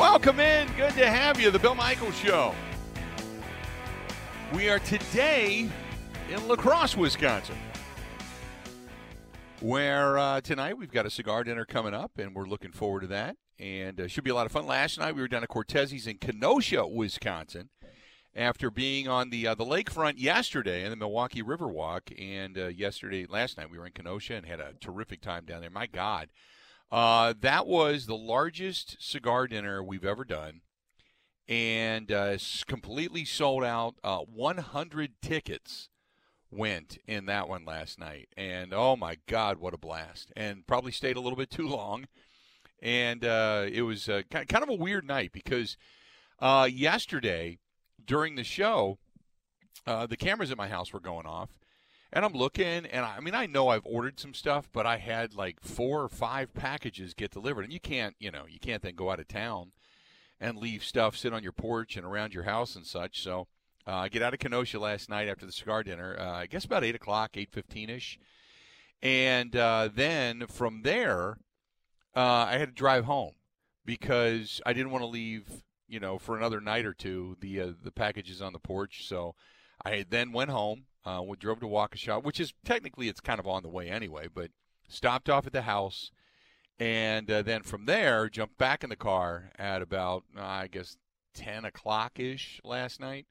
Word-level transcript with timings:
Welcome 0.00 0.40
in. 0.40 0.66
Good 0.78 0.94
to 0.94 1.10
have 1.10 1.38
you. 1.38 1.50
The 1.50 1.58
Bill 1.58 1.74
Michaels 1.74 2.16
Show. 2.16 2.54
We 4.54 4.70
are 4.70 4.78
today 4.78 5.68
in 6.30 6.48
La 6.48 6.56
Crosse, 6.56 6.96
Wisconsin, 6.96 7.58
where 9.60 10.16
uh, 10.16 10.40
tonight 10.40 10.78
we've 10.78 10.90
got 10.90 11.04
a 11.04 11.10
cigar 11.10 11.44
dinner 11.44 11.66
coming 11.66 11.92
up, 11.92 12.12
and 12.16 12.34
we're 12.34 12.46
looking 12.46 12.72
forward 12.72 13.00
to 13.00 13.08
that. 13.08 13.36
And 13.58 14.00
uh, 14.00 14.08
should 14.08 14.24
be 14.24 14.30
a 14.30 14.34
lot 14.34 14.46
of 14.46 14.52
fun. 14.52 14.66
Last 14.66 14.98
night 14.98 15.14
we 15.14 15.20
were 15.20 15.28
down 15.28 15.42
at 15.42 15.50
Cortez's 15.50 16.06
in 16.06 16.16
Kenosha, 16.16 16.86
Wisconsin, 16.86 17.68
after 18.34 18.70
being 18.70 19.06
on 19.06 19.28
the 19.28 19.48
uh, 19.48 19.54
the 19.54 19.66
lakefront 19.66 20.14
yesterday 20.16 20.82
in 20.82 20.88
the 20.88 20.96
Milwaukee 20.96 21.42
Riverwalk. 21.42 22.18
And 22.18 22.56
uh, 22.56 22.68
yesterday, 22.68 23.26
last 23.28 23.58
night 23.58 23.70
we 23.70 23.76
were 23.76 23.84
in 23.84 23.92
Kenosha 23.92 24.32
and 24.32 24.46
had 24.46 24.60
a 24.60 24.72
terrific 24.80 25.20
time 25.20 25.44
down 25.44 25.60
there. 25.60 25.68
My 25.68 25.86
God, 25.86 26.30
uh, 26.90 27.34
that 27.40 27.66
was 27.66 28.06
the 28.06 28.16
largest 28.16 28.96
cigar 29.00 29.46
dinner 29.46 29.82
we've 29.82 30.04
ever 30.04 30.24
done, 30.24 30.62
and 31.48 32.10
uh, 32.10 32.36
completely 32.66 33.24
sold 33.24 33.62
out. 33.62 33.94
Uh, 34.02 34.18
100 34.18 35.12
tickets 35.22 35.88
went 36.50 36.98
in 37.06 37.26
that 37.26 37.48
one 37.48 37.64
last 37.64 37.98
night, 37.98 38.28
and 38.36 38.74
oh 38.74 38.96
my 38.96 39.18
God, 39.26 39.58
what 39.58 39.74
a 39.74 39.78
blast! 39.78 40.32
And 40.36 40.66
probably 40.66 40.90
stayed 40.90 41.16
a 41.16 41.20
little 41.20 41.38
bit 41.38 41.50
too 41.50 41.68
long, 41.68 42.06
and 42.82 43.24
uh, 43.24 43.66
it 43.70 43.82
was 43.82 44.08
uh, 44.08 44.22
kind 44.30 44.62
of 44.62 44.68
a 44.68 44.74
weird 44.74 45.06
night 45.06 45.30
because 45.32 45.76
uh, 46.40 46.68
yesterday 46.70 47.58
during 48.04 48.34
the 48.34 48.44
show, 48.44 48.98
the 49.86 50.16
cameras 50.16 50.50
at 50.50 50.56
my 50.56 50.68
house 50.68 50.92
were 50.92 51.00
going 51.00 51.26
off 51.26 51.50
and 52.12 52.24
I'm 52.24 52.32
looking, 52.32 52.86
and 52.86 53.04
I, 53.04 53.16
I 53.16 53.20
mean, 53.20 53.34
I 53.34 53.46
know 53.46 53.68
I've 53.68 53.86
ordered 53.86 54.18
some 54.18 54.34
stuff, 54.34 54.68
but 54.72 54.86
I 54.86 54.98
had 54.98 55.34
like 55.34 55.60
four 55.60 56.02
or 56.02 56.08
five 56.08 56.52
packages 56.54 57.14
get 57.14 57.30
delivered, 57.30 57.64
and 57.64 57.72
you 57.72 57.80
can't, 57.80 58.16
you 58.18 58.30
know, 58.30 58.44
you 58.48 58.58
can't 58.58 58.82
then 58.82 58.94
go 58.94 59.10
out 59.10 59.20
of 59.20 59.28
town 59.28 59.72
and 60.40 60.56
leave 60.56 60.82
stuff 60.82 61.16
sit 61.16 61.34
on 61.34 61.42
your 61.42 61.52
porch 61.52 61.96
and 61.96 62.06
around 62.06 62.32
your 62.32 62.44
house 62.44 62.74
and 62.74 62.86
such. 62.86 63.22
So 63.22 63.46
uh, 63.86 63.96
I 63.96 64.08
get 64.08 64.22
out 64.22 64.34
of 64.34 64.40
Kenosha 64.40 64.78
last 64.78 65.08
night 65.08 65.28
after 65.28 65.46
the 65.46 65.52
cigar 65.52 65.82
dinner. 65.82 66.16
Uh, 66.18 66.32
I 66.32 66.46
guess 66.46 66.64
about 66.64 66.84
eight 66.84 66.94
o'clock, 66.94 67.32
eight 67.34 67.52
fifteen 67.52 67.90
ish, 67.90 68.18
and 69.02 69.54
uh, 69.54 69.88
then 69.94 70.46
from 70.46 70.82
there, 70.82 71.38
uh, 72.16 72.46
I 72.48 72.58
had 72.58 72.68
to 72.68 72.74
drive 72.74 73.04
home 73.04 73.34
because 73.84 74.60
I 74.64 74.72
didn't 74.72 74.92
want 74.92 75.02
to 75.02 75.08
leave, 75.08 75.62
you 75.88 76.00
know, 76.00 76.18
for 76.18 76.36
another 76.36 76.60
night 76.60 76.86
or 76.86 76.94
two 76.94 77.36
the 77.40 77.60
uh, 77.60 77.72
the 77.82 77.92
packages 77.92 78.40
on 78.42 78.52
the 78.52 78.58
porch. 78.58 79.06
So 79.06 79.34
I 79.84 80.04
then 80.08 80.32
went 80.32 80.50
home 80.50 80.84
uh, 81.04 81.22
we 81.26 81.36
drove 81.36 81.60
to 81.60 81.66
Waukesha, 81.66 82.22
which 82.22 82.40
is 82.40 82.52
technically 82.64 83.08
it's 83.08 83.20
kind 83.20 83.40
of 83.40 83.46
on 83.46 83.62
the 83.62 83.68
way 83.68 83.88
anyway, 83.88 84.28
but 84.32 84.50
stopped 84.88 85.30
off 85.30 85.46
at 85.46 85.52
the 85.52 85.62
house, 85.62 86.10
and 86.78 87.30
uh, 87.30 87.42
then 87.42 87.62
from 87.62 87.86
there 87.86 88.28
jumped 88.28 88.58
back 88.58 88.84
in 88.84 88.90
the 88.90 88.96
car 88.96 89.50
at 89.58 89.80
about 89.80 90.24
uh, 90.36 90.42
I 90.42 90.66
guess 90.66 90.96
ten 91.34 91.64
o'clock 91.64 92.20
ish 92.20 92.60
last 92.64 93.00
night, 93.00 93.26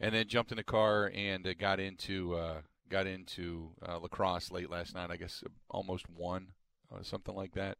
and 0.00 0.14
then 0.14 0.26
jumped 0.26 0.50
in 0.50 0.56
the 0.56 0.64
car 0.64 1.10
and 1.14 1.46
uh, 1.46 1.54
got 1.54 1.78
into 1.78 2.34
uh, 2.34 2.62
got 2.88 3.06
into 3.06 3.70
uh, 3.86 4.00
La 4.00 4.08
Crosse 4.08 4.50
late 4.50 4.70
last 4.70 4.94
night. 4.94 5.10
I 5.10 5.16
guess 5.16 5.44
almost 5.70 6.06
one, 6.10 6.48
something 7.02 7.34
like 7.34 7.52
that. 7.52 7.78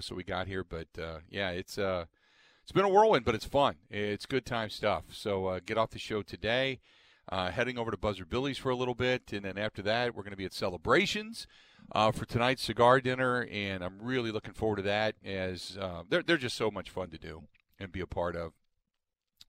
so 0.00 0.14
we 0.14 0.24
got 0.24 0.46
here, 0.46 0.64
but 0.64 0.88
yeah, 1.30 1.50
it's 1.50 1.78
it's 1.78 2.72
been 2.72 2.84
a 2.84 2.88
whirlwind, 2.88 3.24
but 3.24 3.34
it's 3.34 3.46
fun. 3.46 3.76
It's 3.88 4.26
good 4.26 4.44
time 4.44 4.68
stuff. 4.68 5.04
So 5.10 5.58
get 5.64 5.78
off 5.78 5.90
the 5.90 5.98
show 5.98 6.20
today 6.20 6.80
uh, 7.28 7.50
heading 7.50 7.78
over 7.78 7.90
to 7.90 7.96
Buzzard 7.96 8.28
Billy's 8.28 8.58
for 8.58 8.70
a 8.70 8.76
little 8.76 8.94
bit, 8.94 9.32
and 9.32 9.44
then 9.44 9.58
after 9.58 9.82
that, 9.82 10.14
we're 10.14 10.22
going 10.22 10.32
to 10.32 10.36
be 10.36 10.44
at 10.44 10.52
Celebrations 10.52 11.46
uh, 11.92 12.12
for 12.12 12.24
tonight's 12.24 12.62
cigar 12.62 13.00
dinner, 13.00 13.46
and 13.50 13.82
I'm 13.84 14.00
really 14.00 14.30
looking 14.30 14.54
forward 14.54 14.76
to 14.76 14.82
that. 14.82 15.16
As 15.24 15.76
uh, 15.80 16.02
they're 16.08 16.22
they're 16.22 16.36
just 16.36 16.56
so 16.56 16.70
much 16.70 16.90
fun 16.90 17.10
to 17.10 17.18
do 17.18 17.44
and 17.78 17.92
be 17.92 18.00
a 18.00 18.06
part 18.06 18.36
of. 18.36 18.52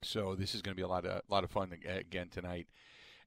So 0.01 0.35
this 0.35 0.53
is 0.53 0.61
going 0.61 0.73
to 0.73 0.79
be 0.79 0.83
a 0.83 0.87
lot 0.87 1.05
of 1.05 1.11
a 1.11 1.31
lot 1.31 1.43
of 1.43 1.51
fun 1.51 1.71
again 1.85 2.29
tonight, 2.29 2.67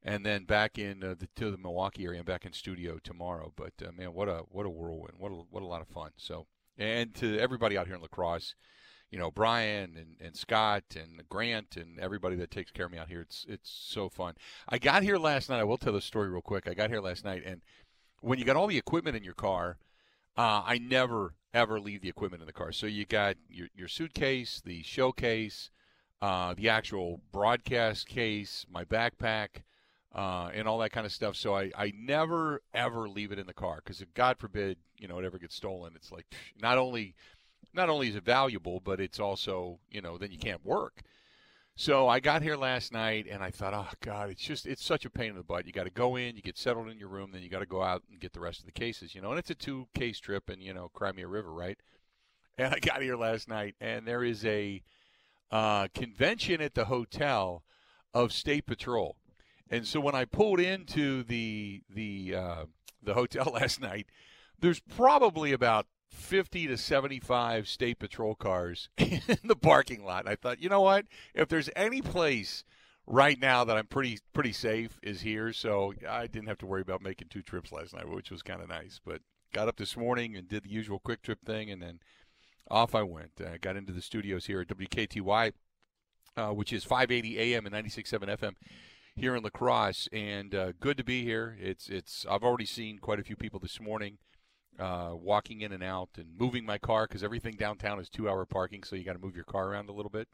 and 0.03 0.25
then 0.25 0.45
back 0.45 0.79
in 0.79 1.03
uh, 1.03 1.15
the 1.19 1.29
to 1.37 1.51
the 1.51 1.59
Milwaukee 1.59 2.05
area 2.05 2.19
and 2.19 2.27
back 2.27 2.45
in 2.45 2.53
studio 2.53 2.99
tomorrow. 3.03 3.53
But 3.57 3.73
uh, 3.83 3.93
man, 3.93 4.13
what 4.13 4.29
a 4.29 4.45
what 4.51 4.67
a 4.67 4.71
whirlwind! 4.71 5.15
What 5.19 5.33
a, 5.33 5.35
what 5.51 5.63
a 5.63 5.67
lot 5.67 5.81
of 5.81 5.89
fun! 5.89 6.11
So 6.17 6.47
and 6.79 7.15
to 7.17 7.39
everybody 7.39 7.79
out 7.79 7.87
here 7.87 7.97
in 7.97 8.03
La 8.03 8.09
Crosse 8.09 8.55
you 9.11 9.19
know 9.19 9.31
Brian 9.31 9.97
and, 9.97 10.17
and 10.21 10.37
Scott 10.37 10.85
and 10.97 11.23
Grant 11.29 11.77
and 11.77 11.99
everybody 11.99 12.37
that 12.37 12.51
takes 12.51 12.71
care 12.71 12.87
of 12.87 12.93
me 12.93 12.99
out 12.99 13.09
here. 13.09 13.21
It's 13.21 13.47
it's 13.49 13.71
so 13.71 14.09
fun. 14.09 14.35
I 14.69 14.79
got 14.79 15.03
here 15.03 15.17
last 15.17 15.49
night. 15.49 15.61
I 15.61 15.65
will 15.65 15.79
tell 15.79 15.93
the 15.93 16.01
story 16.01 16.29
real 16.29 16.43
quick. 16.43 16.69
I 16.69 16.75
got 16.75 16.91
here 16.91 17.01
last 17.01 17.25
night, 17.25 17.43
and 17.47 17.61
when 18.21 18.39
you 18.39 18.45
got 18.45 18.57
all 18.57 18.67
the 18.67 18.79
equipment 18.79 19.17
in 19.17 19.25
your 19.25 19.35
car, 19.35 19.79
uh, 20.37 20.63
I 20.65 20.79
never 20.79 21.35
ever 21.55 21.81
leave 21.81 22.03
the 22.03 22.09
equipment 22.09 22.43
in 22.43 22.47
the 22.47 22.53
car. 22.53 22.73
So 22.73 22.87
you 22.87 23.07
got 23.07 23.37
your 23.49 23.69
your 23.75 23.89
suitcase, 23.89 24.61
the 24.65 24.83
showcase, 24.83 25.71
uh, 26.21 26.55
the 26.55 26.69
actual 26.69 27.21
broadcast 27.33 28.07
case, 28.09 28.67
my 28.71 28.85
backpack. 28.85 29.63
Uh, 30.15 30.51
and 30.55 30.67
all 30.67 30.79
that 30.79 30.93
kind 30.93 31.05
of 31.05 31.13
stuff. 31.13 31.37
So 31.37 31.55
I, 31.55 31.71
I 31.77 31.93
never 31.95 32.63
ever 32.73 33.07
leave 33.07 33.33
it 33.33 33.39
in 33.39 33.47
the 33.47 33.53
car 33.53 33.83
because 33.85 34.01
if 34.01 34.15
God 34.15 34.39
forbid 34.39 34.79
you 34.97 35.07
know 35.07 35.19
it 35.19 35.27
ever 35.27 35.37
gets 35.37 35.55
stolen, 35.55 35.93
it's 35.95 36.11
like 36.11 36.25
not 36.59 36.79
only 36.79 37.15
not 37.77 37.89
only 37.89 38.09
is 38.09 38.17
it 38.17 38.25
valuable, 38.25 38.81
but 38.81 39.01
it's 39.01 39.21
also, 39.21 39.79
you 39.91 40.01
know, 40.01 40.19
then 40.19 40.33
you 40.33 40.39
can't 40.39 40.65
work. 40.65 41.03
So 41.79 42.09
I 42.09 42.21
got 42.21 42.41
here 42.41 42.57
last 42.57 42.91
night 42.91 43.27
and 43.31 43.43
I 43.43 43.51
thought, 43.51 43.75
oh 43.75 43.91
God, 44.01 44.31
it's 44.31 44.43
just 44.43 44.67
it's 44.67 44.83
such 44.83 45.05
a 45.05 45.11
pain 45.11 45.31
in 45.31 45.37
the 45.37 45.43
butt. 45.43 45.67
You 45.67 45.73
got 45.73 45.85
to 45.85 45.91
go 45.91 46.17
in, 46.17 46.35
you 46.35 46.41
get 46.41 46.57
settled 46.57 46.89
in 46.89 46.99
your 46.99 47.11
room, 47.11 47.33
then 47.33 47.43
you 47.43 47.51
got 47.51 47.59
to 47.59 47.67
go 47.67 47.83
out 47.83 48.03
and 48.11 48.19
get 48.19 48.33
the 48.33 48.41
rest 48.41 48.61
of 48.61 48.67
the 48.67 48.73
cases, 48.73 49.15
you 49.15 49.21
know. 49.21 49.29
And 49.31 49.39
it's 49.39 49.51
a 49.51 49.55
two 49.55 49.87
case 49.95 50.19
trip, 50.19 50.49
and 50.49 50.63
you 50.63 50.73
know, 50.73 50.91
Crimea 50.95 51.29
River, 51.29 51.53
right? 51.53 51.79
And 52.59 52.73
I 52.73 52.79
got 52.79 53.03
here 53.03 53.17
last 53.17 53.51
night, 53.51 53.75
and 53.83 54.09
there 54.09 54.25
is 54.25 54.43
a 54.47 54.83
uh, 55.51 55.89
convention 55.95 56.63
at 56.63 56.75
the 56.75 56.87
hotel 56.87 57.63
of 58.15 58.33
State 58.33 58.65
Patrol. 58.65 59.17
And 59.69 59.87
so 59.87 60.01
when 60.01 60.15
I 60.15 60.25
pulled 60.25 60.59
into 60.59 61.23
the 61.23 61.83
the 61.95 62.35
uh, 62.35 62.65
the 63.03 63.13
hotel 63.13 63.45
last 63.53 63.79
night, 63.83 64.07
there's 64.59 64.81
probably 64.81 65.53
about 65.53 65.87
50 66.11 66.67
to 66.69 66.77
75 66.77 67.69
state 67.69 67.99
patrol 67.99 68.35
cars 68.35 68.89
in 68.99 69.21
the 69.45 69.57
parking 69.57 70.05
lot. 70.05 70.29
I 70.29 70.37
thought, 70.37 70.61
you 70.61 70.69
know 70.69 70.81
what? 70.81 71.07
If 71.35 71.49
there's 71.49 71.71
any 71.77 72.03
place 72.03 72.65
right 73.07 73.39
now 73.39 73.65
that 73.65 73.77
I'm 73.77 73.87
pretty 73.87 74.19
pretty 74.33 74.53
safe 74.53 74.99
is 75.03 75.21
here, 75.21 75.53
so 75.53 75.95
I 76.09 76.27
didn't 76.27 76.49
have 76.49 76.59
to 76.59 76.67
worry 76.67 76.83
about 76.83 77.03
making 77.03 77.29
two 77.29 77.43
trips 77.43 77.73
last 77.73 77.95
night, 77.95 78.09
which 78.09 78.31
was 78.31 78.43
kind 78.43 78.61
of 78.61 78.69
nice. 78.69 79.01
But 79.05 79.21
got 79.53 79.69
up 79.69 79.77
this 79.77 79.97
morning 79.97 80.37
and 80.37 80.49
did 80.49 80.65
the 80.65 80.71
usual 80.71 80.99
quick 80.99 81.23
trip 81.23 81.45
thing, 81.45 81.71
and 81.71 81.81
then 81.81 82.01
off 82.71 82.95
I 82.95 83.03
went. 83.03 83.33
I 83.41 83.59
got 83.59 83.77
into 83.77 83.93
the 83.93 84.03
studios 84.03 84.47
here 84.47 84.61
at 84.61 84.69
WKTY, 84.69 85.53
uh, 86.37 86.49
which 86.49 86.73
is 86.73 86.85
580 86.85 87.39
AM 87.39 87.67
and 87.67 87.75
96.7 87.75 88.37
FM 88.37 88.55
here 89.15 89.35
in 89.35 89.43
La 89.43 89.51
Crosse, 89.51 90.09
and 90.13 90.55
uh, 90.55 90.73
good 90.79 90.97
to 90.99 91.05
be 91.05 91.23
here. 91.23 91.57
It's 91.61 91.89
it's 91.89 92.27
I've 92.29 92.43
already 92.43 92.67
seen 92.67 92.99
quite 92.99 93.21
a 93.21 93.25
few 93.25 93.37
people 93.37 93.61
this 93.61 93.81
morning 93.81 94.19
uh, 94.79 95.13
walking 95.15 95.61
in 95.61 95.73
and 95.73 95.83
out 95.83 96.11
and 96.17 96.39
moving 96.39 96.65
my 96.65 96.79
car 96.79 97.07
because 97.07 97.23
everything 97.23 97.55
downtown 97.57 97.99
is 97.99 98.09
two 98.09 98.29
hour 98.29 98.45
parking, 98.45 98.83
so 98.83 98.97
you 98.97 99.05
got 99.05 99.15
to 99.15 99.19
move 99.19 99.37
your 99.37 99.45
car 99.45 99.69
around 99.69 99.89
a 99.89 99.93
little 99.93 100.11
bit. 100.11 100.29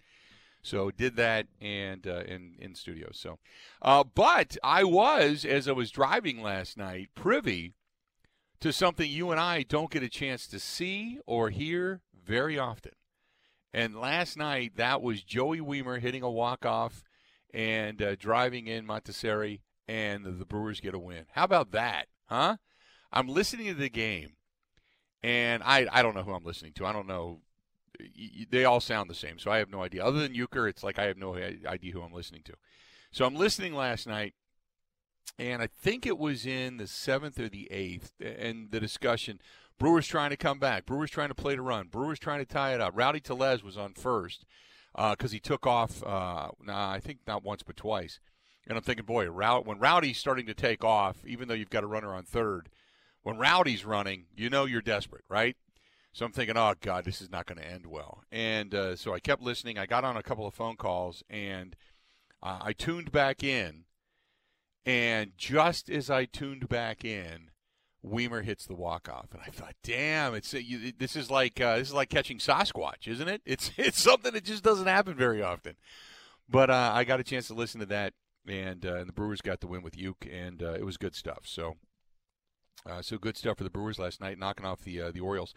So 0.62 0.91
did 0.91 1.16
that 1.16 1.47
and 1.60 2.06
uh, 2.06 2.22
in 2.26 2.54
in 2.58 2.75
studio. 2.75 3.08
So, 3.12 3.38
uh, 3.82 4.04
but 4.04 4.56
I 4.62 4.84
was 4.84 5.44
as 5.44 5.66
I 5.66 5.72
was 5.72 5.91
driving 5.91 6.41
last 6.41 6.76
night 6.76 7.10
privy 7.14 7.75
to 8.60 8.72
something 8.72 9.10
you 9.10 9.32
and 9.32 9.41
I 9.41 9.64
don't 9.64 9.91
get 9.91 10.04
a 10.04 10.08
chance 10.08 10.47
to 10.47 10.60
see 10.60 11.19
or 11.26 11.50
hear 11.50 12.00
very 12.24 12.59
often. 12.59 12.92
And 13.74 14.00
last 14.00 14.36
night 14.36 14.76
that 14.76 15.03
was 15.03 15.24
Joey 15.24 15.59
Wiemer 15.59 16.00
hitting 16.00 16.22
a 16.22 16.30
walk 16.30 16.64
off 16.64 17.03
and 17.53 18.00
uh, 18.00 18.14
driving 18.14 18.66
in 18.66 18.86
Monasterio, 18.86 19.60
and 19.88 20.24
the 20.24 20.44
Brewers 20.44 20.80
get 20.80 20.94
a 20.94 20.98
win. 20.98 21.26
How 21.32 21.44
about 21.44 21.72
that, 21.72 22.06
huh? 22.26 22.56
I'm 23.12 23.28
listening 23.28 23.66
to 23.66 23.75
the 23.75 23.91
game, 23.91 24.33
and 25.22 25.63
I 25.63 25.86
I 25.92 26.03
don't 26.03 26.15
know 26.15 26.22
who 26.22 26.33
I'm 26.33 26.45
listening 26.45 26.72
to. 26.75 26.86
I 26.86 26.92
don't 26.92 27.07
know. 27.07 27.41
They 28.51 28.65
all 28.65 28.81
sound 28.81 29.10
the 29.10 29.15
same, 29.15 29.39
so 29.39 29.51
I 29.51 29.59
have 29.59 29.71
no 29.71 29.83
idea. 29.83 30.04
Other 30.04 30.21
than 30.21 30.34
Uecker, 30.34 30.69
it's 30.69 30.83
like 30.83 30.98
I 30.98 31.04
have 31.04 31.19
no 31.19 31.34
idea 31.34 31.92
who 31.92 32.03
I'm 32.03 32.13
listening 32.13 32.42
to. 32.45 32.54
So 33.13 33.27
I'm 33.27 33.34
listening 33.34 33.75
last 33.75 34.07
night, 34.07 34.34
and 35.39 35.63
I 35.63 35.66
think 35.66 36.07
it 36.07 36.19
was 36.19 36.47
in 36.47 36.78
the 36.78 36.86
seventh 36.86 37.39
or 37.39 37.48
the 37.48 37.71
eighth, 37.71 38.13
and 38.21 38.71
the 38.71 38.81
discussion. 38.81 39.41
Brewers 39.78 40.07
trying 40.07 40.31
to 40.31 40.36
come 40.36 40.59
back. 40.59 40.86
Brewers 40.86 41.10
trying 41.10 41.28
to 41.28 41.34
play 41.34 41.57
to 41.57 41.63
run. 41.63 41.89
Brewers 41.89 42.19
trying 42.19 42.39
to 42.39 42.45
tie 42.45 42.72
it 42.75 42.81
up. 42.81 42.92
Rowdy 42.95 43.21
Tellez 43.21 43.65
was 43.65 43.77
on 43.77 43.95
first 43.95 44.45
because 44.95 45.31
uh, 45.31 45.33
he 45.33 45.41
took 45.41 45.66
off. 45.66 46.03
Uh, 46.04 46.51
nah, 46.63 46.91
I 46.91 47.01
think 47.01 47.21
not 47.27 47.42
once 47.42 47.63
but 47.63 47.77
twice. 47.77 48.21
And 48.66 48.78
I'm 48.78 48.84
thinking, 48.84 49.07
boy, 49.07 49.27
when 49.27 49.78
Rowdy's 49.78 50.19
starting 50.19 50.47
to 50.47 50.54
take 50.54 50.84
off, 50.84 51.16
even 51.27 51.48
though 51.48 51.54
you've 51.54 51.71
got 51.71 51.83
a 51.83 51.89
runner 51.89 52.15
on 52.15 52.22
third, 52.22 52.69
when 53.22 53.39
Rowdy's 53.39 53.84
running, 53.84 54.27
you 54.36 54.51
know 54.51 54.65
you're 54.65 54.83
desperate, 54.83 55.24
right? 55.28 55.57
So 56.13 56.27
I'm 56.27 56.33
thinking, 56.33 56.57
oh 56.57 56.74
God, 56.80 57.04
this 57.04 57.22
is 57.22 57.30
not 57.30 57.47
going 57.47 57.59
to 57.59 57.66
end 57.66 57.86
well. 57.86 58.22
And 58.30 58.74
uh, 58.74 58.97
so 58.97 59.15
I 59.15 59.21
kept 59.21 59.42
listening. 59.42 59.78
I 59.78 59.86
got 59.86 60.04
on 60.04 60.16
a 60.16 60.22
couple 60.22 60.47
of 60.47 60.54
phone 60.54 60.77
calls, 60.77 61.22
and 61.30 61.74
uh, 62.42 62.59
I 62.60 62.72
tuned 62.72 63.10
back 63.10 63.42
in. 63.42 63.84
And 64.84 65.33
just 65.36 65.89
as 65.89 66.10
I 66.10 66.24
tuned 66.24 66.69
back 66.69 67.04
in, 67.04 67.51
Wiemer 68.04 68.45
hits 68.45 68.66
the 68.66 68.74
walk 68.74 69.09
off, 69.09 69.28
and 69.33 69.41
I 69.41 69.51
thought, 69.51 69.77
"Damn, 69.84 70.34
it's 70.34 70.53
you, 70.53 70.92
this 70.98 71.15
is 71.15 71.30
like 71.30 71.60
uh, 71.60 71.77
this 71.77 71.89
is 71.89 71.95
like 71.95 72.09
catching 72.09 72.39
Sasquatch, 72.39 73.07
isn't 73.07 73.28
it? 73.28 73.42
It's 73.47 73.71
it's 73.78 74.03
something 74.03 74.33
that 74.33 74.45
just 74.45 74.65
doesn't 74.65 74.89
happen 74.89 75.15
very 75.15 75.41
often." 75.41 75.77
But 76.48 76.69
uh, 76.69 76.91
I 76.92 77.04
got 77.04 77.21
a 77.21 77.24
chance 77.24 77.47
to 77.47 77.54
listen 77.54 77.80
to 77.80 77.86
that, 77.86 78.13
and, 78.47 78.84
uh, 78.84 78.97
and 78.97 79.09
the 79.09 79.13
Brewers 79.13 79.41
got 79.41 79.60
the 79.60 79.66
win 79.66 79.83
with 79.83 79.97
Uke, 79.97 80.27
and 80.30 80.63
uh, 80.63 80.72
it 80.72 80.84
was 80.84 80.97
good 80.97 81.15
stuff. 81.15 81.42
So, 81.45 81.77
uh, 82.87 83.03
so 83.03 83.19
good 83.19 83.37
stuff 83.37 83.59
for 83.59 83.65
the 83.65 83.71
Brewers 83.71 83.99
last 83.99 84.21
night, 84.21 84.39
knocking 84.39 84.67
off 84.67 84.83
the 84.83 85.01
uh, 85.01 85.11
the 85.11 85.21
Orioles 85.21 85.55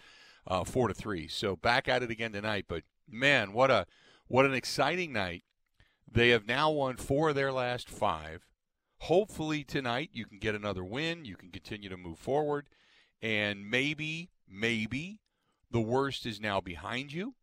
four 0.66 0.88
to 0.88 0.94
three. 0.94 1.28
So 1.28 1.56
back 1.56 1.88
at 1.88 2.04
it 2.04 2.12
again 2.12 2.32
tonight. 2.32 2.66
But 2.68 2.84
man, 3.10 3.54
what 3.54 3.72
a 3.72 3.86
what 4.28 4.46
an 4.46 4.54
exciting 4.54 5.14
night! 5.14 5.44
They 6.12 6.30
have 6.30 6.48
now 6.48 6.72
won 6.72 6.98
four 6.98 7.30
of 7.30 7.36
their 7.36 7.52
last 7.52 7.90
five. 7.90 8.46
Hopefully 9.00 9.64
tonight 9.64 10.10
you 10.14 10.26
can 10.26 10.40
get 10.40 10.56
another 10.56 10.84
win. 10.84 11.26
You 11.26 11.36
can 11.36 11.50
continue 11.50 11.90
to 11.90 11.98
move 11.98 12.18
forward, 12.18 12.68
and 13.22 13.70
maybe, 13.70 14.30
maybe 14.48 15.20
the 15.70 15.82
worst 15.82 16.26
is 16.26 16.40
now 16.40 16.62
behind 16.62 17.12
you. 17.12 17.36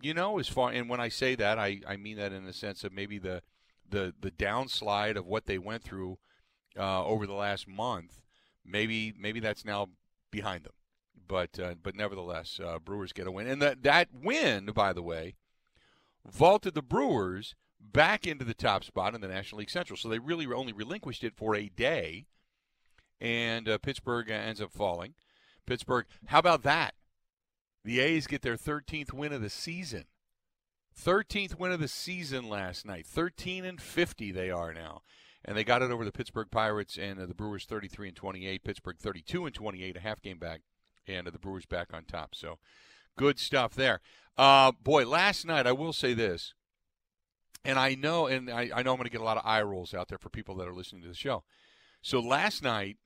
You 0.00 0.14
know, 0.14 0.38
as 0.38 0.48
far 0.48 0.70
and 0.70 0.88
when 0.88 1.00
I 1.00 1.08
say 1.08 1.34
that, 1.34 1.58
I, 1.58 1.80
I 1.86 1.96
mean 1.96 2.16
that 2.18 2.32
in 2.32 2.44
the 2.44 2.52
sense 2.52 2.84
of 2.84 2.92
maybe 2.92 3.18
the 3.18 3.42
the 3.90 4.14
the 4.20 4.30
downslide 4.30 5.16
of 5.16 5.26
what 5.26 5.46
they 5.46 5.58
went 5.58 5.82
through 5.82 6.18
uh, 6.78 7.04
over 7.04 7.26
the 7.26 7.34
last 7.34 7.66
month. 7.66 8.22
Maybe 8.68 9.14
maybe 9.18 9.40
that's 9.40 9.64
now 9.64 9.88
behind 10.30 10.64
them. 10.64 10.72
But 11.26 11.58
uh, 11.58 11.74
but 11.82 11.94
nevertheless, 11.94 12.60
uh, 12.62 12.78
Brewers 12.78 13.12
get 13.12 13.26
a 13.26 13.30
win, 13.30 13.46
and 13.46 13.60
that 13.62 13.82
that 13.82 14.08
win, 14.12 14.66
by 14.66 14.92
the 14.92 15.02
way, 15.02 15.34
vaulted 16.26 16.74
the 16.74 16.82
Brewers 16.82 17.54
back 17.80 18.26
into 18.26 18.44
the 18.44 18.54
top 18.54 18.84
spot 18.84 19.14
in 19.14 19.20
the 19.20 19.28
National 19.28 19.60
League 19.60 19.70
Central. 19.70 19.96
So 19.96 20.08
they 20.08 20.18
really 20.18 20.46
only 20.46 20.72
relinquished 20.72 21.24
it 21.24 21.36
for 21.36 21.54
a 21.54 21.68
day, 21.68 22.26
and 23.20 23.68
uh, 23.68 23.78
Pittsburgh 23.78 24.30
ends 24.30 24.60
up 24.60 24.72
falling. 24.72 25.14
Pittsburgh, 25.66 26.06
how 26.26 26.38
about 26.38 26.62
that? 26.62 26.94
The 27.84 28.00
A's 28.00 28.26
get 28.26 28.42
their 28.42 28.56
13th 28.56 29.12
win 29.12 29.32
of 29.32 29.42
the 29.42 29.50
season. 29.50 30.04
13th 30.98 31.58
win 31.58 31.72
of 31.72 31.80
the 31.80 31.88
season 31.88 32.48
last 32.48 32.84
night. 32.84 33.06
13 33.06 33.64
and 33.64 33.80
50 33.80 34.32
they 34.32 34.50
are 34.50 34.74
now. 34.74 35.02
And 35.44 35.56
they 35.56 35.64
got 35.64 35.82
it 35.82 35.90
over 35.90 36.04
the 36.04 36.12
Pittsburgh 36.12 36.50
Pirates 36.50 36.98
and 36.98 37.20
uh, 37.20 37.26
the 37.26 37.34
Brewers 37.34 37.64
33 37.64 38.08
and 38.08 38.16
28. 38.16 38.64
Pittsburgh 38.64 38.98
32 38.98 39.46
and 39.46 39.54
28, 39.54 39.96
a 39.96 40.00
half 40.00 40.20
game 40.20 40.38
back, 40.38 40.60
and 41.06 41.26
uh, 41.26 41.30
the 41.30 41.38
Brewers 41.38 41.66
back 41.66 41.94
on 41.94 42.04
top. 42.04 42.34
So 42.34 42.58
good 43.16 43.38
stuff 43.38 43.74
there. 43.74 44.00
Uh, 44.36 44.72
boy, 44.82 45.06
last 45.06 45.46
night 45.46 45.66
I 45.66 45.72
will 45.72 45.92
say 45.92 46.12
this 46.12 46.54
and 47.64 47.78
I 47.78 47.94
know, 47.94 48.26
and 48.26 48.50
I, 48.50 48.70
I 48.74 48.82
know 48.82 48.92
I'm 48.92 48.96
going 48.96 49.04
to 49.04 49.10
get 49.10 49.20
a 49.20 49.24
lot 49.24 49.36
of 49.36 49.42
eye 49.44 49.62
rolls 49.62 49.94
out 49.94 50.08
there 50.08 50.18
for 50.18 50.30
people 50.30 50.54
that 50.56 50.68
are 50.68 50.74
listening 50.74 51.02
to 51.02 51.08
the 51.08 51.14
show. 51.14 51.44
So 52.02 52.20
last 52.20 52.62
night 52.62 52.96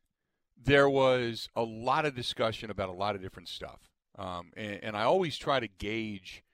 there 0.62 0.88
was 0.88 1.48
a 1.56 1.62
lot 1.62 2.06
of 2.06 2.14
discussion 2.14 2.70
about 2.70 2.88
a 2.88 2.92
lot 2.92 3.14
of 3.16 3.22
different 3.22 3.48
stuff, 3.48 3.80
um, 4.16 4.52
and, 4.56 4.78
and, 4.82 4.96
I 4.96 5.02
always 5.02 5.36
try 5.36 5.58
to 5.58 5.66
gauge 5.66 6.44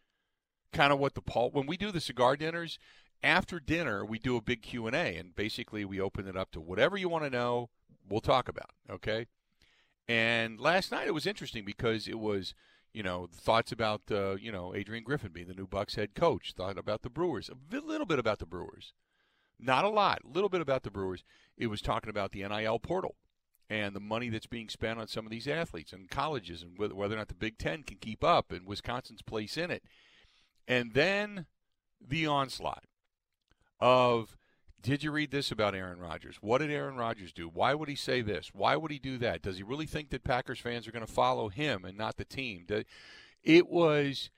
kind 0.72 0.92
of 0.92 0.98
what 0.98 1.14
the 1.14 1.20
pulse. 1.20 1.52
When 1.52 1.66
we 1.66 1.76
do 1.76 1.90
the 1.90 2.00
cigar 2.00 2.36
dinners, 2.36 2.78
after 3.22 3.60
dinner 3.60 4.04
we 4.04 4.18
do 4.18 4.36
a 4.36 4.42
big 4.42 4.62
Q 4.62 4.86
and 4.86 4.96
A, 4.96 5.16
and 5.16 5.34
basically 5.34 5.84
we 5.84 6.00
open 6.00 6.26
it 6.26 6.36
up 6.36 6.50
to 6.52 6.60
whatever 6.60 6.96
you 6.96 7.08
want 7.08 7.24
to 7.24 7.30
know. 7.30 7.70
We'll 8.08 8.20
talk 8.20 8.48
about, 8.48 8.70
okay? 8.90 9.26
And 10.08 10.58
last 10.58 10.90
night 10.90 11.06
it 11.06 11.14
was 11.14 11.26
interesting 11.26 11.64
because 11.64 12.08
it 12.08 12.18
was 12.18 12.54
you 12.92 13.02
know, 13.02 13.28
thoughts 13.32 13.70
about 13.70 14.02
uh, 14.10 14.36
you 14.36 14.50
know 14.50 14.74
Adrian 14.74 15.04
Griffin 15.04 15.32
being 15.32 15.48
the 15.48 15.54
new 15.54 15.66
Bucks 15.66 15.94
head 15.94 16.14
coach. 16.14 16.52
Thought 16.56 16.78
about 16.78 17.02
the 17.02 17.10
Brewers, 17.10 17.48
a 17.48 17.76
little 17.76 18.06
bit 18.06 18.18
about 18.18 18.38
the 18.38 18.46
Brewers, 18.46 18.92
not 19.58 19.84
a 19.84 19.88
lot, 19.88 20.22
a 20.24 20.28
little 20.28 20.48
bit 20.48 20.60
about 20.60 20.82
the 20.82 20.90
Brewers. 20.90 21.22
It 21.56 21.68
was 21.68 21.82
talking 21.82 22.10
about 22.10 22.32
the 22.32 22.46
NIL 22.46 22.78
portal 22.78 23.16
and 23.70 23.94
the 23.94 24.00
money 24.00 24.30
that's 24.30 24.46
being 24.46 24.68
spent 24.68 24.98
on 24.98 25.08
some 25.08 25.26
of 25.26 25.30
these 25.30 25.46
athletes 25.46 25.92
and 25.92 26.08
colleges 26.08 26.62
and 26.62 26.78
whether 26.78 27.14
or 27.14 27.18
not 27.18 27.28
the 27.28 27.34
Big 27.34 27.58
Ten 27.58 27.82
can 27.82 27.98
keep 27.98 28.24
up 28.24 28.50
and 28.50 28.66
Wisconsin's 28.66 29.22
place 29.22 29.56
in 29.56 29.70
it. 29.70 29.82
And 30.66 30.94
then 30.94 31.46
the 32.00 32.26
onslaught 32.26 32.84
of 33.80 34.36
did 34.80 35.02
you 35.02 35.10
read 35.10 35.30
this 35.30 35.50
about 35.50 35.74
Aaron 35.74 35.98
Rodgers? 35.98 36.36
What 36.40 36.58
did 36.58 36.70
Aaron 36.70 36.96
Rodgers 36.96 37.32
do? 37.32 37.48
Why 37.48 37.74
would 37.74 37.88
he 37.88 37.96
say 37.96 38.20
this? 38.20 38.50
Why 38.54 38.76
would 38.76 38.90
he 38.90 38.98
do 38.98 39.18
that? 39.18 39.42
Does 39.42 39.56
he 39.56 39.62
really 39.62 39.86
think 39.86 40.10
that 40.10 40.24
Packers 40.24 40.60
fans 40.60 40.86
are 40.86 40.92
going 40.92 41.04
to 41.04 41.12
follow 41.12 41.48
him 41.48 41.84
and 41.84 41.98
not 41.98 42.16
the 42.16 42.24
team? 42.24 42.64
It 43.42 43.68
was, 43.68 44.30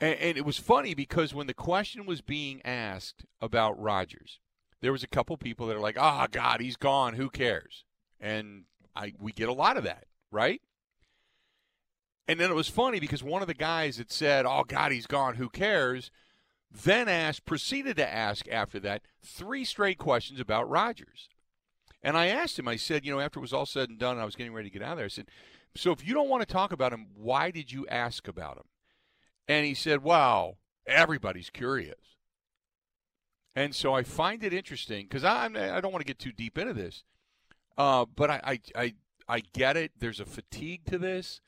and 0.00 0.36
it 0.36 0.44
was 0.44 0.58
funny 0.58 0.94
because 0.94 1.34
when 1.34 1.48
the 1.48 1.54
question 1.54 2.06
was 2.06 2.20
being 2.20 2.62
asked 2.64 3.24
about 3.40 3.80
Rodgers, 3.80 4.38
there 4.80 4.92
was 4.92 5.02
a 5.02 5.08
couple 5.08 5.36
people 5.36 5.66
that 5.66 5.76
are 5.76 5.80
like, 5.80 5.96
"Oh 5.98 6.26
God, 6.30 6.60
he's 6.60 6.76
gone. 6.76 7.14
Who 7.14 7.28
cares?" 7.28 7.84
And 8.20 8.64
I 8.94 9.14
we 9.18 9.32
get 9.32 9.48
a 9.48 9.52
lot 9.52 9.76
of 9.76 9.84
that, 9.84 10.06
right? 10.30 10.60
And 12.28 12.38
then 12.38 12.50
it 12.50 12.54
was 12.54 12.68
funny 12.68 13.00
because 13.00 13.22
one 13.22 13.42
of 13.42 13.48
the 13.48 13.54
guys 13.54 13.96
that 13.96 14.12
said, 14.12 14.46
"Oh 14.46 14.64
God, 14.66 14.92
he's 14.92 15.06
gone. 15.06 15.36
Who 15.36 15.48
cares?" 15.48 16.10
Then 16.72 17.08
asked, 17.08 17.44
proceeded 17.44 17.96
to 17.96 18.12
ask 18.12 18.48
after 18.48 18.80
that 18.80 19.02
three 19.22 19.64
straight 19.64 19.98
questions 19.98 20.40
about 20.40 20.68
Rodgers. 20.68 21.28
And 22.02 22.16
I 22.16 22.26
asked 22.26 22.58
him, 22.58 22.66
I 22.66 22.76
said, 22.76 23.04
you 23.04 23.12
know, 23.12 23.20
after 23.20 23.38
it 23.38 23.42
was 23.42 23.52
all 23.52 23.66
said 23.66 23.88
and 23.88 23.98
done, 23.98 24.18
I 24.18 24.24
was 24.24 24.36
getting 24.36 24.54
ready 24.54 24.70
to 24.70 24.72
get 24.72 24.82
out 24.82 24.92
of 24.92 24.98
there. 24.98 25.04
I 25.04 25.08
said, 25.08 25.28
so 25.76 25.92
if 25.92 26.06
you 26.06 26.14
don't 26.14 26.28
want 26.28 26.46
to 26.46 26.52
talk 26.52 26.72
about 26.72 26.92
him, 26.92 27.06
why 27.14 27.50
did 27.50 27.70
you 27.72 27.86
ask 27.88 28.26
about 28.26 28.56
him? 28.56 28.64
And 29.48 29.66
he 29.66 29.74
said, 29.74 30.02
wow, 30.02 30.56
everybody's 30.86 31.50
curious. 31.50 32.16
And 33.54 33.74
so 33.74 33.94
I 33.94 34.02
find 34.02 34.42
it 34.42 34.54
interesting 34.54 35.06
because 35.06 35.24
I 35.24 35.44
I 35.44 35.80
don't 35.80 35.92
want 35.92 36.00
to 36.00 36.06
get 36.06 36.18
too 36.18 36.32
deep 36.32 36.56
into 36.56 36.72
this, 36.72 37.04
uh, 37.76 38.06
but 38.16 38.30
I, 38.30 38.40
I 38.44 38.60
I 38.74 38.94
I 39.28 39.40
get 39.52 39.76
it. 39.76 39.92
There's 39.98 40.20
a 40.20 40.24
fatigue 40.24 40.86
to 40.86 40.96
this, 40.96 41.42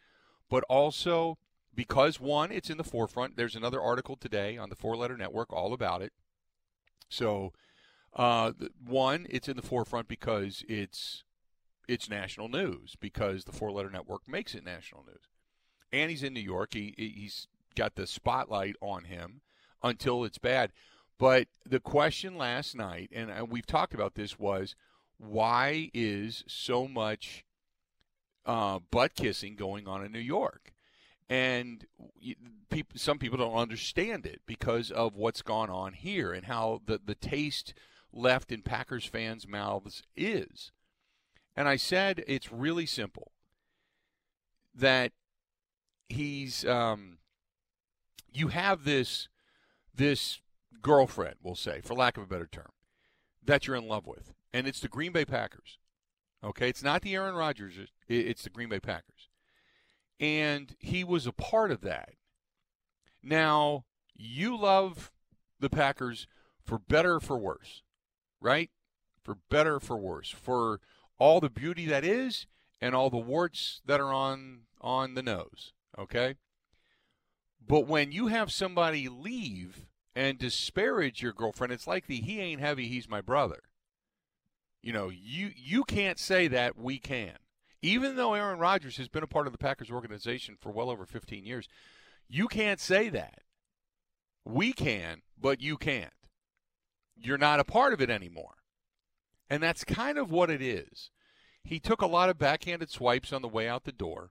but 0.51 0.65
also 0.65 1.39
because 1.75 2.21
one, 2.21 2.51
it's 2.53 2.71
in 2.71 2.79
the 2.79 2.85
forefront. 2.85 3.37
There's 3.37 3.57
another 3.57 3.81
article 3.81 4.17
today 4.17 4.57
on 4.57 4.69
the 4.69 4.77
Four 4.77 4.97
Letter 4.97 5.17
Network 5.17 5.53
all 5.53 5.73
about 5.73 6.03
it. 6.03 6.13
So, 7.09 7.53
uh, 8.15 8.53
one, 8.85 9.27
it's 9.31 9.49
in 9.49 9.57
the 9.57 9.63
forefront 9.63 10.09
because 10.09 10.65
it's 10.69 11.25
it's 11.87 12.09
national 12.09 12.49
news 12.49 12.97
because 12.99 13.45
the 13.45 13.53
Four 13.53 13.73
Letter 13.73 13.91
Network 13.91 14.29
makes 14.29 14.55
it 14.55 14.65
national 14.65 15.05
news, 15.05 15.29
and 15.93 16.11
he's 16.11 16.23
in 16.23 16.33
New 16.35 16.41
York. 16.41 16.75
He 16.75 16.95
he's 16.97 17.47
got 17.75 17.97
the 17.97 18.07
spotlight 18.07 18.77
on 18.81 19.05
him 19.05 19.41
until 19.83 20.25
it's 20.25 20.39
bad. 20.39 20.73
But 21.19 21.49
the 21.65 21.81
question 21.81 22.37
last 22.37 22.75
night, 22.75 23.11
and 23.13 23.51
we've 23.51 23.67
talked 23.67 23.95
about 23.95 24.15
this, 24.15 24.39
was 24.39 24.75
why 25.19 25.91
is 25.95 26.45
so 26.47 26.89
much 26.89 27.45
uh, 28.45 28.81
butt 28.91 29.15
kissing 29.15 29.55
going 29.55 29.87
on 29.87 30.05
in 30.05 30.13
New 30.13 30.19
York? 30.19 30.74
And 31.29 31.87
people, 32.71 32.99
some 32.99 33.19
people 33.19 33.39
don't 33.39 33.57
understand 33.57 34.27
it 34.27 34.43
because 34.47 34.91
of 34.91 35.17
what's 35.17 35.43
gone 35.43 35.71
on 35.71 35.95
here 35.95 36.33
and 36.33 36.47
how 36.47 36.83
the, 36.87 37.01
the 37.05 37.15
taste 37.15 37.75
left 38.13 38.53
in 38.53 38.63
Packers 38.63 39.07
fans' 39.07 39.47
mouths 39.47 40.03
is. 40.17 40.71
And 41.57 41.69
I 41.69 41.77
said 41.77 42.25
it's 42.27 42.53
really 42.53 42.87
simple 42.87 43.33
that 44.75 45.13
he's 46.09 46.65
um, 46.65 47.19
you 48.33 48.49
have 48.49 48.85
this 48.85 49.29
this 49.95 50.41
girlfriend, 50.83 51.37
we'll 51.43 51.55
say, 51.55 51.81
for 51.81 51.95
lack 51.95 52.17
of 52.17 52.25
a 52.25 52.27
better 52.27 52.49
term, 52.51 52.73
that 53.45 53.67
you're 53.67 53.77
in 53.77 53.87
love 53.87 54.07
with, 54.07 54.33
and 54.53 54.67
it's 54.67 54.81
the 54.81 54.89
Green 54.89 55.13
Bay 55.13 55.25
Packers. 55.25 55.79
Okay, 56.43 56.69
it's 56.69 56.83
not 56.83 57.03
the 57.03 57.15
Aaron 57.15 57.37
Rodgers; 57.37 57.75
it's 58.09 58.43
the 58.43 58.51
Green 58.51 58.69
Bay 58.69 58.81
Packers 58.81 59.14
and 60.25 60.75
he 60.79 61.05
was 61.05 61.27
a 61.27 61.33
part 61.33 61.71
of 61.71 61.83
that. 61.83 62.15
Now, 63.23 63.85
you 64.15 64.57
love 64.57 65.13
the 65.61 65.69
Packers 65.69 66.27
for 66.65 66.79
better 66.79 67.21
for 67.21 67.37
worse, 67.37 67.83
right? 68.41 68.71
For 69.23 69.37
better 69.51 69.79
for 69.81 69.99
worse, 69.99 70.31
for 70.31 70.81
all 71.19 71.41
the 71.41 71.51
beauty 71.51 71.85
that 71.87 72.05
is 72.05 72.47
and 72.81 72.95
all 72.95 73.11
the 73.11 73.19
warts 73.19 73.83
that 73.85 74.01
are 74.01 74.13
on 74.13 74.61
on 74.81 75.15
the 75.15 75.23
nose, 75.23 75.73
okay? 75.99 76.37
But 77.67 77.87
when 77.87 78.11
you 78.11 78.29
have 78.29 78.51
somebody 78.51 79.09
leave 79.09 79.87
and 80.17 80.39
disparage 80.39 81.23
your 81.23 81.33
girlfriend, 81.33 81.73
it's 81.73 81.87
like 81.87 82.07
the 82.07 82.17
he 82.17 82.41
ain't 82.41 82.61
heavy, 82.61 82.89
he's 82.89 83.09
my 83.09 83.21
brother. 83.21 83.61
You 84.83 84.95
know, 84.95 85.11
you 85.11 85.51
you 85.55 85.85
can't 85.85 86.19
say 86.19 86.49
that, 86.49 86.79
we 86.79 86.99
can 86.99 87.37
even 87.85 88.17
though 88.17 88.33
Aaron 88.33 88.59
Rodgers 88.59 88.97
has 88.97 89.09
been 89.09 89.23
a 89.23 89.27
part 89.27 89.47
of 89.47 89.53
the 89.53 89.59
Packers 89.59 89.91
organization 89.91 90.57
for 90.59 90.73
well 90.73 90.89
over 90.89 91.05
15 91.05 91.45
years, 91.45 91.69
you 92.31 92.49
can't 92.49 92.81
say 92.81 93.11
that. 93.11 93.41
We 94.43 94.73
can, 94.73 95.21
but 95.39 95.61
you 95.61 95.77
can't. 95.77 96.15
You're 97.15 97.37
not 97.37 97.61
a 97.61 97.65
part 97.65 97.93
of 97.93 98.01
it 98.01 98.09
anymore. 98.09 98.55
And 99.51 99.63
that's 99.63 99.85
kind 99.85 100.17
of 100.17 100.31
what 100.31 100.49
it 100.49 100.63
is. 100.63 101.11
He 101.63 101.79
took 101.79 102.01
a 102.01 102.07
lot 102.07 102.31
of 102.31 102.39
backhanded 102.39 102.91
swipes 102.91 103.35
on 103.35 103.43
the 103.43 103.49
way 103.49 103.69
out 103.69 103.85
the 103.85 103.93
door. 103.93 104.31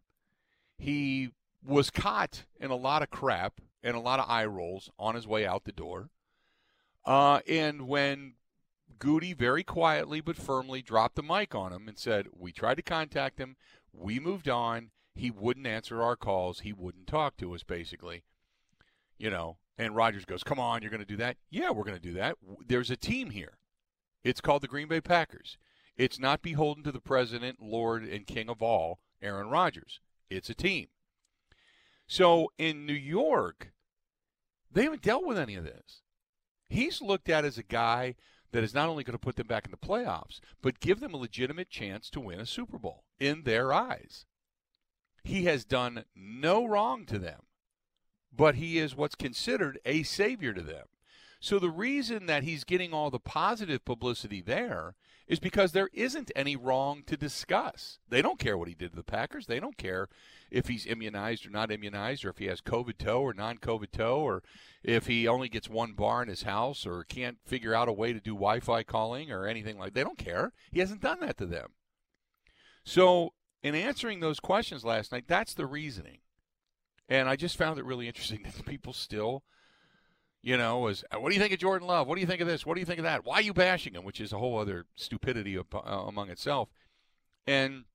He 0.79 1.29
was 1.63 1.91
caught 1.91 2.45
in 2.59 2.71
a 2.71 2.75
lot 2.75 3.03
of 3.03 3.11
crap 3.11 3.61
and 3.83 3.95
a 3.95 3.99
lot 3.99 4.19
of 4.19 4.27
eye 4.27 4.45
rolls 4.45 4.89
on 4.97 5.13
his 5.13 5.27
way 5.27 5.45
out 5.45 5.65
the 5.65 5.71
door. 5.71 6.09
Uh, 7.05 7.41
and 7.47 7.87
when 7.87 8.33
Goody 8.99 9.33
very 9.33 9.63
quietly 9.63 10.21
but 10.21 10.37
firmly 10.37 10.81
dropped 10.81 11.15
the 11.15 11.23
mic 11.23 11.53
on 11.55 11.73
him 11.73 11.87
and 11.87 11.97
said, 11.97 12.27
We 12.31 12.51
tried 12.51 12.75
to 12.75 12.81
contact 12.83 13.39
him. 13.39 13.55
We 13.91 14.19
moved 14.19 14.49
on. 14.49 14.91
He 15.15 15.29
wouldn't 15.29 15.67
answer 15.67 16.01
our 16.01 16.15
calls. 16.15 16.61
He 16.61 16.73
wouldn't 16.73 17.07
talk 17.07 17.37
to 17.37 17.53
us, 17.53 17.63
basically. 17.63 18.23
You 19.17 19.29
know, 19.29 19.57
and 19.77 19.95
Rodgers 19.95 20.25
goes, 20.25 20.43
Come 20.43 20.59
on, 20.59 20.81
you're 20.81 20.91
going 20.91 21.01
to 21.01 21.05
do 21.05 21.17
that? 21.17 21.37
Yeah, 21.49 21.71
we're 21.71 21.83
going 21.83 21.97
to 21.97 22.01
do 22.01 22.13
that. 22.13 22.37
There's 22.67 22.91
a 22.91 22.97
team 22.97 23.29
here. 23.29 23.57
It's 24.23 24.41
called 24.41 24.63
the 24.63 24.67
Green 24.67 24.87
Bay 24.87 25.01
Packers. 25.01 25.57
It's 25.97 26.19
not 26.19 26.41
beholden 26.41 26.83
to 26.83 26.91
the 26.91 26.99
president, 26.99 27.61
Lord, 27.61 28.03
and 28.03 28.25
King 28.25 28.49
of 28.49 28.61
all, 28.61 28.99
Aaron 29.21 29.49
Rodgers. 29.49 29.99
It's 30.29 30.49
a 30.49 30.55
team. 30.55 30.87
So 32.07 32.51
in 32.57 32.85
New 32.85 32.93
York, 32.93 33.71
they 34.71 34.83
haven't 34.83 35.01
dealt 35.01 35.25
with 35.25 35.37
any 35.37 35.55
of 35.55 35.63
this. 35.63 36.01
He's 36.67 37.01
looked 37.01 37.29
at 37.29 37.45
as 37.45 37.57
a 37.57 37.63
guy 37.63 38.15
that 38.53 38.63
is 38.63 38.73
not 38.73 38.87
only 38.87 39.03
going 39.03 39.13
to 39.13 39.19
put 39.19 39.35
them 39.35 39.47
back 39.47 39.65
in 39.65 39.71
the 39.71 39.77
playoffs, 39.77 40.39
but 40.61 40.79
give 40.79 40.99
them 40.99 41.13
a 41.13 41.17
legitimate 41.17 41.69
chance 41.69 42.09
to 42.11 42.19
win 42.19 42.39
a 42.39 42.45
Super 42.45 42.77
Bowl 42.77 43.03
in 43.19 43.43
their 43.43 43.73
eyes. 43.73 44.25
He 45.23 45.45
has 45.45 45.65
done 45.65 46.05
no 46.15 46.65
wrong 46.65 47.05
to 47.07 47.17
them, 47.17 47.41
but 48.31 48.55
he 48.55 48.77
is 48.77 48.95
what's 48.95 49.15
considered 49.15 49.79
a 49.85 50.03
savior 50.03 50.53
to 50.53 50.61
them. 50.61 50.85
So 51.39 51.59
the 51.59 51.71
reason 51.71 52.27
that 52.27 52.43
he's 52.43 52.63
getting 52.63 52.93
all 52.93 53.09
the 53.09 53.19
positive 53.19 53.83
publicity 53.83 54.39
there 54.39 54.95
is 55.27 55.39
because 55.39 55.71
there 55.71 55.89
isn't 55.93 56.31
any 56.35 56.55
wrong 56.55 57.03
to 57.07 57.15
discuss. 57.15 57.99
They 58.09 58.21
don't 58.21 58.39
care 58.39 58.57
what 58.57 58.67
he 58.67 58.73
did 58.73 58.91
to 58.91 58.95
the 58.95 59.03
Packers. 59.03 59.47
They 59.47 59.59
don't 59.59 59.77
care 59.77 60.09
if 60.51 60.67
he's 60.67 60.85
immunized 60.85 61.45
or 61.45 61.49
not 61.49 61.71
immunized, 61.71 62.25
or 62.25 62.29
if 62.29 62.37
he 62.37 62.45
has 62.45 62.61
COVID 62.61 62.97
toe 62.97 63.21
or 63.21 63.33
non 63.33 63.57
COVID 63.57 63.91
toe, 63.91 64.19
or 64.19 64.43
if 64.83 65.07
he 65.07 65.27
only 65.27 65.49
gets 65.49 65.69
one 65.69 65.93
bar 65.93 66.21
in 66.21 66.29
his 66.29 66.43
house 66.43 66.85
or 66.85 67.03
can't 67.05 67.37
figure 67.45 67.73
out 67.73 67.87
a 67.87 67.93
way 67.93 68.13
to 68.13 68.19
do 68.19 68.33
Wi 68.33 68.59
Fi 68.59 68.83
calling 68.83 69.31
or 69.31 69.47
anything 69.47 69.77
like 69.77 69.93
that. 69.93 69.99
They 69.99 70.03
don't 70.03 70.17
care. 70.17 70.51
He 70.71 70.79
hasn't 70.79 71.01
done 71.01 71.21
that 71.21 71.37
to 71.37 71.45
them. 71.45 71.69
So, 72.83 73.33
in 73.61 73.75
answering 73.75 74.19
those 74.19 74.41
questions 74.41 74.83
last 74.83 75.11
night, 75.11 75.25
that's 75.27 75.53
the 75.53 75.65
reasoning. 75.65 76.19
And 77.07 77.29
I 77.29 77.35
just 77.35 77.57
found 77.57 77.79
it 77.79 77.85
really 77.85 78.07
interesting 78.07 78.43
that 78.43 78.65
people 78.65 78.93
still 78.93 79.43
you 80.43 80.57
know, 80.57 80.79
was 80.79 81.05
what 81.17 81.29
do 81.29 81.35
you 81.35 81.41
think 81.41 81.53
of 81.53 81.59
Jordan 81.59 81.87
Love? 81.87 82.05
What 82.05 82.15
do 82.15 82.21
you 82.21 82.27
think 82.27 82.41
of 82.41 82.47
this? 82.47 82.65
What 82.65 82.73
do 82.73 82.81
you 82.81 82.85
think 82.85 82.99
of 82.99 83.05
that? 83.05 83.25
Why 83.25 83.35
are 83.35 83.41
you 83.41 83.53
bashing 83.53 83.93
him? 83.93 84.03
Which 84.03 84.19
is 84.19 84.33
a 84.33 84.37
whole 84.37 84.59
other 84.59 84.85
stupidity 84.95 85.57
uh, 85.57 85.63
among 85.81 86.29
itself. 86.29 86.69
And 87.47 87.85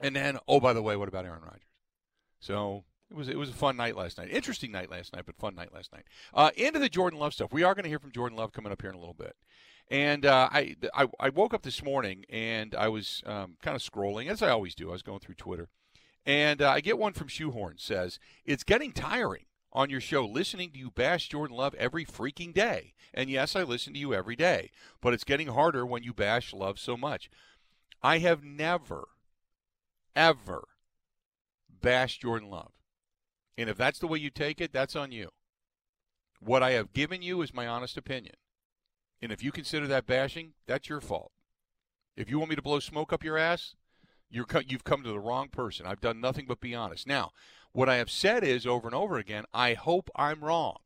and 0.00 0.16
then, 0.16 0.38
oh, 0.48 0.58
by 0.58 0.72
the 0.72 0.82
way, 0.82 0.96
what 0.96 1.08
about 1.08 1.24
Aaron 1.24 1.42
Rodgers? 1.42 1.62
So 2.40 2.84
it 3.08 3.16
was 3.16 3.28
it 3.28 3.38
was 3.38 3.50
a 3.50 3.54
fun 3.54 3.76
night 3.76 3.96
last 3.96 4.18
night, 4.18 4.30
interesting 4.30 4.72
night 4.72 4.90
last 4.90 5.14
night, 5.14 5.24
but 5.26 5.36
fun 5.36 5.54
night 5.54 5.72
last 5.72 5.92
night. 5.92 6.04
Uh, 6.34 6.50
into 6.56 6.80
the 6.80 6.88
Jordan 6.88 7.20
Love 7.20 7.34
stuff. 7.34 7.52
We 7.52 7.62
are 7.62 7.74
going 7.74 7.84
to 7.84 7.88
hear 7.88 8.00
from 8.00 8.12
Jordan 8.12 8.36
Love 8.36 8.52
coming 8.52 8.72
up 8.72 8.82
here 8.82 8.90
in 8.90 8.96
a 8.96 9.00
little 9.00 9.14
bit. 9.14 9.36
And 9.92 10.24
uh, 10.24 10.48
I, 10.52 10.76
I, 10.94 11.08
I 11.18 11.28
woke 11.30 11.52
up 11.52 11.62
this 11.62 11.82
morning 11.82 12.24
and 12.28 12.76
I 12.76 12.86
was 12.88 13.24
um, 13.26 13.56
kind 13.60 13.74
of 13.74 13.82
scrolling 13.82 14.28
as 14.28 14.40
I 14.40 14.48
always 14.50 14.76
do. 14.76 14.88
I 14.88 14.92
was 14.92 15.02
going 15.02 15.18
through 15.18 15.34
Twitter, 15.34 15.68
and 16.24 16.62
uh, 16.62 16.70
I 16.70 16.80
get 16.80 16.98
one 16.98 17.12
from 17.12 17.28
Shoehorn 17.28 17.78
says 17.78 18.18
it's 18.44 18.64
getting 18.64 18.92
tiring 18.92 19.46
on 19.72 19.90
your 19.90 20.00
show 20.00 20.26
listening 20.26 20.70
to 20.72 20.78
you 20.78 20.90
bash 20.90 21.28
Jordan 21.28 21.56
Love 21.56 21.74
every 21.74 22.04
freaking 22.04 22.52
day. 22.52 22.94
And 23.12 23.30
yes, 23.30 23.56
I 23.56 23.62
listen 23.62 23.92
to 23.94 23.98
you 23.98 24.14
every 24.14 24.36
day, 24.36 24.70
but 25.00 25.14
it's 25.14 25.24
getting 25.24 25.48
harder 25.48 25.84
when 25.84 26.02
you 26.02 26.12
bash 26.12 26.52
Love 26.52 26.78
so 26.78 26.96
much. 26.96 27.30
I 28.02 28.18
have 28.18 28.42
never, 28.42 29.08
ever 30.16 30.68
bashed 31.80 32.22
Jordan 32.22 32.50
Love. 32.50 32.72
And 33.58 33.68
if 33.68 33.76
that's 33.76 33.98
the 33.98 34.06
way 34.06 34.18
you 34.18 34.30
take 34.30 34.60
it, 34.60 34.72
that's 34.72 34.96
on 34.96 35.12
you. 35.12 35.30
What 36.40 36.62
I 36.62 36.70
have 36.72 36.92
given 36.92 37.20
you 37.20 37.42
is 37.42 37.52
my 37.52 37.66
honest 37.66 37.96
opinion. 37.96 38.36
And 39.20 39.30
if 39.30 39.42
you 39.42 39.52
consider 39.52 39.86
that 39.88 40.06
bashing, 40.06 40.54
that's 40.66 40.88
your 40.88 41.00
fault. 41.00 41.32
If 42.16 42.30
you 42.30 42.38
want 42.38 42.50
me 42.50 42.56
to 42.56 42.62
blow 42.62 42.80
smoke 42.80 43.12
up 43.12 43.22
your 43.22 43.36
ass, 43.36 43.74
you're 44.30 44.46
you've 44.66 44.84
come 44.84 45.02
to 45.02 45.10
the 45.10 45.18
wrong 45.18 45.48
person. 45.48 45.86
I've 45.86 46.00
done 46.00 46.20
nothing 46.20 46.46
but 46.46 46.60
be 46.60 46.74
honest. 46.74 47.06
Now, 47.06 47.32
what 47.72 47.88
I 47.88 47.96
have 47.96 48.10
said 48.10 48.44
is 48.44 48.66
over 48.66 48.88
and 48.88 48.94
over 48.94 49.18
again, 49.18 49.44
I 49.54 49.74
hope 49.74 50.10
I'm 50.16 50.42
wrong. 50.42 50.78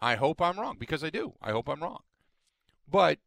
I 0.00 0.16
hope 0.16 0.42
I'm 0.42 0.58
wrong 0.58 0.76
because 0.78 1.02
I 1.02 1.10
do. 1.10 1.34
I 1.40 1.50
hope 1.52 1.68
I'm 1.68 1.82
wrong. 1.82 2.02
But 2.90 3.18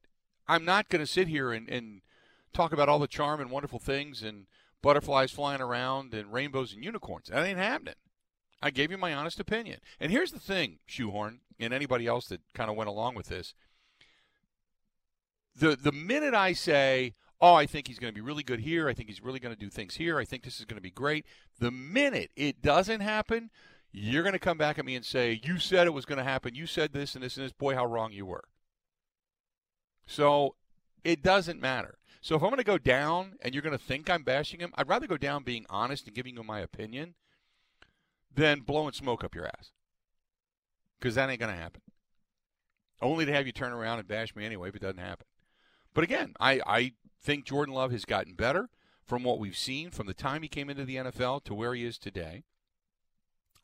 I'm 0.47 0.63
not 0.63 0.89
going 0.89 1.01
to 1.01 1.11
sit 1.11 1.27
here 1.27 1.51
and, 1.51 1.67
and 1.67 2.01
talk 2.53 2.71
about 2.71 2.89
all 2.89 2.99
the 2.99 3.07
charm 3.07 3.41
and 3.41 3.49
wonderful 3.49 3.79
things 3.79 4.21
and 4.21 4.45
butterflies 4.81 5.31
flying 5.31 5.61
around 5.61 6.13
and 6.13 6.31
rainbows 6.31 6.73
and 6.73 6.83
unicorns. 6.83 7.29
That 7.29 7.45
ain't 7.45 7.57
happening. 7.57 7.95
I 8.61 8.69
gave 8.69 8.91
you 8.91 8.97
my 8.97 9.13
honest 9.13 9.39
opinion. 9.39 9.79
And 9.99 10.11
here's 10.11 10.31
the 10.31 10.39
thing, 10.39 10.79
Shoehorn, 10.85 11.39
and 11.59 11.73
anybody 11.73 12.07
else 12.07 12.27
that 12.27 12.41
kind 12.53 12.69
of 12.69 12.75
went 12.75 12.89
along 12.89 13.15
with 13.15 13.27
this. 13.27 13.53
The 15.55 15.75
the 15.75 15.91
minute 15.91 16.33
I 16.33 16.53
say, 16.53 17.15
oh, 17.39 17.53
I 17.53 17.65
think 17.65 17.87
he's 17.87 17.99
going 17.99 18.11
to 18.11 18.15
be 18.15 18.25
really 18.25 18.43
good 18.43 18.61
here. 18.61 18.89
I 18.89 18.93
think 18.93 19.09
he's 19.09 19.21
really 19.21 19.39
going 19.39 19.53
to 19.53 19.59
do 19.59 19.69
things 19.69 19.95
here. 19.95 20.17
I 20.17 20.25
think 20.25 20.43
this 20.43 20.59
is 20.59 20.65
going 20.65 20.77
to 20.77 20.81
be 20.81 20.91
great. 20.91 21.25
The 21.59 21.71
minute 21.71 22.31
it 22.35 22.61
doesn't 22.61 23.01
happen, 23.01 23.49
you're 23.91 24.23
going 24.23 24.33
to 24.33 24.39
come 24.39 24.57
back 24.57 24.79
at 24.79 24.85
me 24.85 24.95
and 24.95 25.05
say, 25.05 25.39
you 25.43 25.59
said 25.59 25.87
it 25.87 25.93
was 25.93 26.05
going 26.05 26.17
to 26.17 26.23
happen. 26.23 26.55
You 26.55 26.65
said 26.65 26.93
this 26.93 27.15
and 27.15 27.23
this 27.23 27.37
and 27.37 27.45
this. 27.45 27.53
Boy, 27.53 27.75
how 27.75 27.85
wrong 27.85 28.11
you 28.11 28.25
were. 28.25 28.45
So 30.05 30.55
it 31.03 31.21
doesn't 31.21 31.61
matter. 31.61 31.97
So 32.21 32.35
if 32.35 32.41
I'm 32.41 32.49
going 32.49 32.57
to 32.57 32.63
go 32.63 32.77
down 32.77 33.33
and 33.41 33.53
you're 33.53 33.61
going 33.61 33.77
to 33.77 33.83
think 33.83 34.09
I'm 34.09 34.23
bashing 34.23 34.59
him, 34.59 34.73
I'd 34.75 34.89
rather 34.89 35.07
go 35.07 35.17
down 35.17 35.43
being 35.43 35.65
honest 35.69 36.07
and 36.07 36.15
giving 36.15 36.35
you 36.35 36.43
my 36.43 36.59
opinion 36.59 37.13
than 38.33 38.61
blowing 38.61 38.93
smoke 38.93 39.23
up 39.23 39.35
your 39.35 39.45
ass. 39.45 39.71
Because 40.99 41.15
that 41.15 41.29
ain't 41.29 41.39
going 41.39 41.53
to 41.53 41.61
happen. 41.61 41.81
Only 43.01 43.25
to 43.25 43.33
have 43.33 43.45
you 43.45 43.51
turn 43.51 43.71
around 43.71 43.99
and 43.99 44.07
bash 44.07 44.35
me 44.35 44.45
anyway 44.45 44.69
if 44.69 44.75
it 44.75 44.81
doesn't 44.81 44.97
happen. 44.97 45.27
But 45.93 46.03
again, 46.03 46.33
I, 46.39 46.61
I 46.65 46.93
think 47.27 47.43
Jordan 47.43 47.75
Love 47.75 47.91
has 47.91 48.05
gotten 48.05 48.35
better 48.35 48.69
from 49.03 49.21
what 49.21 49.37
we've 49.37 49.57
seen 49.57 49.91
from 49.91 50.07
the 50.07 50.13
time 50.13 50.43
he 50.43 50.47
came 50.47 50.69
into 50.69 50.85
the 50.85 50.95
NFL 50.95 51.43
to 51.43 51.53
where 51.53 51.75
he 51.75 51.83
is 51.83 51.97
today. 51.97 52.45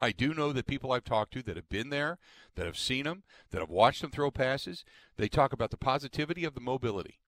I 0.02 0.12
do 0.12 0.34
know 0.34 0.52
that 0.52 0.68
people 0.68 0.92
I've 0.92 1.06
talked 1.06 1.32
to 1.34 1.44
that 1.44 1.56
have 1.56 1.70
been 1.70 1.90
there, 1.90 2.20
that 2.56 2.66
have 2.66 2.78
seen 2.78 3.08
him, 3.08 3.24
that 3.52 3.62
have 3.62 3.70
watched 3.70 4.04
him 4.04 4.12
throw 4.12 4.32
passes, 4.32 4.84
they 5.16 5.30
talk 5.30 5.54
about 5.54 5.72
the 5.72 5.78
positivity 5.78 6.44
of 6.44 6.56
the 6.56 6.60
mobility. 6.60 7.20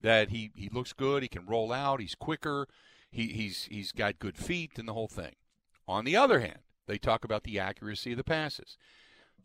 That 0.00 0.30
he, 0.30 0.52
he 0.54 0.70
looks 0.70 0.94
good, 0.94 1.22
he 1.22 1.28
can 1.28 1.44
roll 1.44 1.70
out, 1.70 2.00
he's 2.00 2.14
quicker, 2.14 2.66
he, 3.10 3.26
he's 3.26 3.64
he's 3.64 3.92
got 3.92 4.18
good 4.18 4.38
feet 4.38 4.78
and 4.78 4.88
the 4.88 4.94
whole 4.94 5.08
thing. 5.08 5.34
On 5.86 6.06
the 6.06 6.16
other 6.16 6.40
hand, 6.40 6.60
they 6.86 6.96
talk 6.96 7.24
about 7.24 7.44
the 7.44 7.58
accuracy 7.58 8.12
of 8.12 8.16
the 8.16 8.24
passes. 8.24 8.78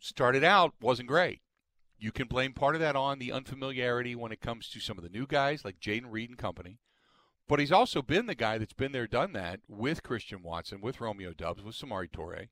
Started 0.00 0.42
out 0.42 0.72
wasn't 0.80 1.08
great. 1.08 1.40
You 2.04 2.12
can 2.12 2.26
blame 2.26 2.52
part 2.52 2.74
of 2.74 2.82
that 2.82 2.96
on 2.96 3.18
the 3.18 3.32
unfamiliarity 3.32 4.14
when 4.14 4.30
it 4.30 4.42
comes 4.42 4.68
to 4.68 4.78
some 4.78 4.98
of 4.98 5.04
the 5.04 5.08
new 5.08 5.26
guys 5.26 5.64
like 5.64 5.80
Jayden 5.80 6.10
Reed 6.10 6.28
and 6.28 6.36
company. 6.36 6.76
But 7.48 7.60
he's 7.60 7.72
also 7.72 8.02
been 8.02 8.26
the 8.26 8.34
guy 8.34 8.58
that's 8.58 8.74
been 8.74 8.92
there, 8.92 9.06
done 9.06 9.32
that 9.32 9.60
with 9.68 10.02
Christian 10.02 10.42
Watson, 10.42 10.82
with 10.82 11.00
Romeo 11.00 11.32
Doubs, 11.32 11.62
with 11.62 11.74
Samori 11.74 12.10
Toure. 12.10 12.48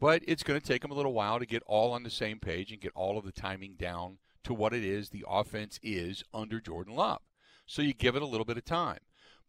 But 0.00 0.22
it's 0.26 0.42
going 0.42 0.58
to 0.58 0.66
take 0.66 0.82
him 0.82 0.90
a 0.90 0.94
little 0.94 1.12
while 1.12 1.38
to 1.38 1.44
get 1.44 1.62
all 1.66 1.92
on 1.92 2.02
the 2.02 2.08
same 2.08 2.40
page 2.40 2.72
and 2.72 2.80
get 2.80 2.92
all 2.94 3.18
of 3.18 3.26
the 3.26 3.30
timing 3.30 3.74
down 3.78 4.20
to 4.44 4.54
what 4.54 4.72
it 4.72 4.82
is 4.82 5.10
the 5.10 5.26
offense 5.28 5.78
is 5.82 6.24
under 6.32 6.58
Jordan 6.58 6.94
Love. 6.94 7.20
So 7.66 7.82
you 7.82 7.92
give 7.92 8.16
it 8.16 8.22
a 8.22 8.26
little 8.26 8.46
bit 8.46 8.56
of 8.56 8.64
time. 8.64 9.00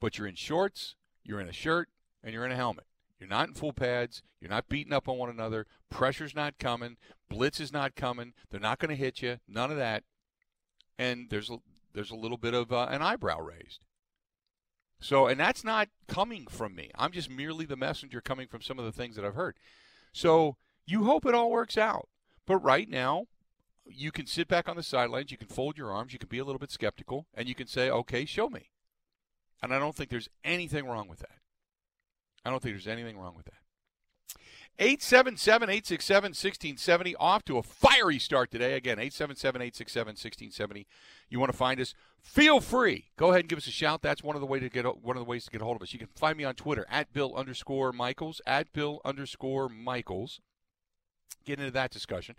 But 0.02 0.18
you're 0.18 0.28
in 0.28 0.36
shorts, 0.36 0.96
you're 1.24 1.40
in 1.40 1.48
a 1.48 1.54
shirt, 1.54 1.88
and 2.22 2.34
you're 2.34 2.46
in 2.46 2.52
a 2.52 2.58
helmet. 2.58 2.88
You're 3.20 3.30
not 3.30 3.50
in 3.50 3.54
full 3.54 3.74
pads. 3.74 4.24
You're 4.40 4.50
not 4.50 4.70
beating 4.70 4.94
up 4.94 5.10
on 5.10 5.18
one 5.18 5.30
another. 5.30 5.68
Pressure's 5.90 6.36
not 6.36 6.58
coming. 6.58 6.98
Blitz 7.30 7.60
is 7.60 7.74
not 7.74 7.96
coming. 7.96 8.34
They're 8.50 8.60
not 8.60 8.80
going 8.80 8.90
to 8.90 8.96
hit 8.96 9.22
you. 9.22 9.40
None 9.48 9.72
of 9.72 9.78
that. 9.78 10.04
And 10.98 11.30
there's 11.30 11.50
a, 11.50 11.58
there's 11.94 12.12
a 12.12 12.16
little 12.16 12.38
bit 12.38 12.54
of 12.54 12.72
uh, 12.72 12.88
an 12.90 13.02
eyebrow 13.02 13.40
raised. 13.42 13.86
So, 15.02 15.28
and 15.28 15.40
that's 15.40 15.64
not 15.64 15.90
coming 16.08 16.48
from 16.48 16.76
me. 16.76 16.92
I'm 16.96 17.12
just 17.12 17.30
merely 17.30 17.66
the 17.66 17.78
messenger 17.78 18.22
coming 18.22 18.48
from 18.48 18.62
some 18.62 18.80
of 18.80 18.86
the 18.86 18.92
things 18.92 19.16
that 19.16 19.26
I've 19.26 19.36
heard. 19.36 19.56
So, 20.12 20.58
you 20.86 21.04
hope 21.04 21.26
it 21.26 21.36
all 21.36 21.52
works 21.52 21.78
out. 21.78 22.10
But 22.46 22.58
right 22.58 22.90
now, 22.90 23.28
you 23.86 24.12
can 24.12 24.26
sit 24.26 24.48
back 24.48 24.68
on 24.68 24.76
the 24.76 24.84
sidelines, 24.84 25.32
you 25.32 25.38
can 25.38 25.48
fold 25.48 25.78
your 25.78 25.92
arms, 25.92 26.14
you 26.14 26.20
can 26.20 26.30
be 26.30 26.40
a 26.40 26.46
little 26.46 26.60
bit 26.60 26.72
skeptical, 26.72 27.28
and 27.34 27.48
you 27.48 27.56
can 27.56 27.68
say, 27.68 27.90
okay, 27.90 28.26
show 28.26 28.50
me. 28.50 28.72
And 29.62 29.74
I 29.74 29.80
don't 29.80 29.96
think 29.96 30.10
there's 30.10 30.30
anything 30.44 30.86
wrong 30.86 31.08
with 31.08 31.20
that. 31.20 31.39
I 32.46 32.50
don't 32.50 32.62
think 32.62 32.76
there's 32.76 32.88
anything 32.88 33.18
wrong 33.18 33.36
with 33.36 33.46
that. 33.46 33.54
877 34.80 35.70
867 35.70 36.30
1670. 36.30 37.16
Off 37.18 37.44
to 37.46 37.58
a 37.58 37.64
fiery 37.64 38.18
start 38.18 38.50
today. 38.50 38.76
Again, 38.76 38.94
877 38.98 39.62
867 39.62 40.08
1670. 40.12 40.88
You 41.30 41.40
want 41.40 41.52
to 41.52 41.58
find 41.58 41.82
us? 41.82 41.94
Feel 42.22 42.62
free. 42.62 43.10
Go 43.18 43.30
ahead 43.30 43.42
and 43.42 43.50
give 43.50 43.58
us 43.58 43.68
a 43.68 43.72
shout. 43.72 44.02
That's 44.02 44.24
one 44.24 44.38
of 44.38 44.40
the 44.42 44.48
way 44.48 44.60
to 44.60 44.70
get 44.70 44.86
one 45.04 45.18
of 45.18 45.22
the 45.22 45.30
ways 45.30 45.46
to 45.46 45.52
get 45.52 45.62
a 45.62 45.66
hold 45.66 45.76
of 45.76 45.82
us. 45.82 45.92
You 45.92 46.00
can 46.00 46.08
find 46.16 46.38
me 46.38 46.46
on 46.46 46.56
Twitter 46.56 46.86
at 46.90 47.12
Bill 47.12 47.36
underscore 47.36 47.92
Michaels 47.92 48.42
at 48.48 48.72
Bill 48.72 49.02
underscore 49.04 49.68
Michaels. 49.68 50.40
Get 51.46 51.60
into 51.60 51.72
that 51.72 51.92
discussion 51.92 52.36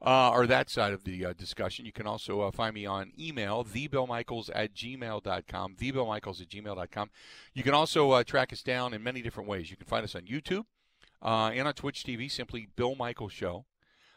uh, 0.00 0.30
or 0.30 0.46
that 0.46 0.70
side 0.70 0.92
of 0.92 1.04
the 1.04 1.26
uh, 1.26 1.32
discussion. 1.32 1.84
You 1.84 1.92
can 1.92 2.06
also 2.06 2.40
uh, 2.42 2.50
find 2.50 2.74
me 2.74 2.86
on 2.86 3.12
email, 3.18 3.64
thebillmichaels 3.64 4.50
at 4.54 4.74
gmail.com, 4.74 5.74
thebillmichaels 5.74 6.40
at 6.40 6.48
gmail.com. 6.48 7.10
You 7.54 7.62
can 7.62 7.74
also 7.74 8.12
uh, 8.12 8.24
track 8.24 8.52
us 8.52 8.62
down 8.62 8.94
in 8.94 9.02
many 9.02 9.22
different 9.22 9.48
ways. 9.48 9.70
You 9.70 9.76
can 9.76 9.86
find 9.86 10.04
us 10.04 10.14
on 10.14 10.22
YouTube 10.22 10.66
uh, 11.22 11.50
and 11.52 11.66
on 11.66 11.74
Twitch 11.74 12.04
TV, 12.04 12.30
simply 12.30 12.68
Bill 12.76 12.94
Michaels 12.94 13.32
Show. 13.32 13.64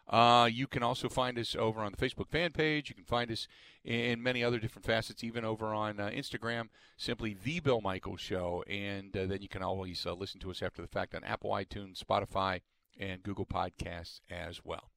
Uh, 0.07 0.50
you 0.51 0.67
can 0.67 0.83
also 0.83 1.07
find 1.07 1.39
us 1.39 1.55
over 1.55 1.79
on 1.81 1.93
the 1.93 1.97
Facebook 1.97 2.27
fan 2.27 2.51
page. 2.51 2.89
You 2.89 2.95
can 2.95 3.05
find 3.05 3.31
us 3.31 3.47
in 3.85 4.21
many 4.21 4.43
other 4.43 4.59
different 4.59 4.85
facets, 4.85 5.23
even 5.23 5.45
over 5.45 5.67
on 5.67 5.97
Instagram, 5.97 6.67
simply 6.97 7.35
The 7.41 7.61
Bill 7.61 7.79
Michaels 7.79 8.19
Show. 8.19 8.63
And 8.69 9.13
then 9.13 9.41
you 9.41 9.47
can 9.47 9.63
always 9.63 10.05
listen 10.05 10.41
to 10.41 10.51
us 10.51 10.61
after 10.61 10.81
the 10.81 10.88
fact 10.89 11.15
on 11.15 11.23
Apple, 11.23 11.51
iTunes, 11.51 12.03
Spotify, 12.03 12.59
and 13.00 13.23
Google 13.23 13.45
Podcasts 13.45 14.19
as 14.29 14.65
well. 14.65 14.90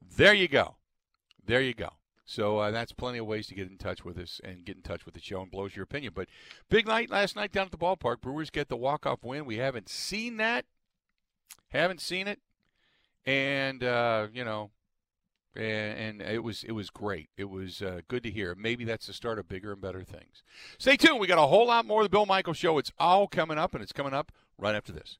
There 0.00 0.34
you 0.34 0.48
go. 0.48 0.76
There 1.44 1.60
you 1.60 1.74
go. 1.74 1.90
So 2.24 2.58
uh, 2.58 2.70
that's 2.70 2.92
plenty 2.92 3.18
of 3.18 3.26
ways 3.26 3.48
to 3.48 3.56
get 3.56 3.68
in 3.68 3.76
touch 3.76 4.04
with 4.04 4.16
us 4.16 4.40
and 4.44 4.64
get 4.64 4.76
in 4.76 4.82
touch 4.82 5.04
with 5.04 5.14
the 5.14 5.20
show 5.20 5.42
and 5.42 5.50
blows 5.50 5.74
your 5.74 5.82
opinion. 5.82 6.12
But 6.14 6.28
big 6.68 6.86
night 6.86 7.10
last 7.10 7.34
night 7.34 7.50
down 7.50 7.66
at 7.66 7.72
the 7.72 7.76
ballpark. 7.76 8.20
Brewers 8.20 8.50
get 8.50 8.68
the 8.68 8.76
walk-off 8.76 9.24
win. 9.24 9.46
We 9.46 9.56
haven't 9.56 9.88
seen 9.88 10.36
that. 10.36 10.64
Haven't 11.70 12.00
seen 12.00 12.28
it. 12.28 12.38
And 13.26 13.82
uh, 13.82 14.28
you 14.32 14.44
know, 14.44 14.70
and, 15.56 16.20
and, 16.20 16.22
it 16.22 16.44
was 16.44 16.62
it 16.62 16.72
was 16.72 16.88
great. 16.88 17.30
It 17.36 17.50
was 17.50 17.82
uh, 17.82 18.02
good 18.06 18.22
to 18.22 18.30
hear. 18.30 18.54
Maybe 18.54 18.84
that's 18.84 19.08
the 19.08 19.12
start 19.12 19.40
of 19.40 19.48
bigger 19.48 19.72
and 19.72 19.80
better 19.80 20.04
things. 20.04 20.44
Stay 20.78 20.96
tuned. 20.96 21.18
We 21.18 21.26
got 21.26 21.42
a 21.42 21.48
whole 21.48 21.66
lot 21.66 21.84
more 21.84 22.02
of 22.02 22.04
the 22.04 22.10
Bill 22.10 22.26
Michael 22.26 22.54
Show. 22.54 22.78
It's 22.78 22.92
all 22.98 23.26
coming 23.26 23.58
up, 23.58 23.74
and 23.74 23.82
it's 23.82 23.92
coming 23.92 24.14
up 24.14 24.30
right 24.56 24.76
after 24.76 24.92
this. 24.92 25.18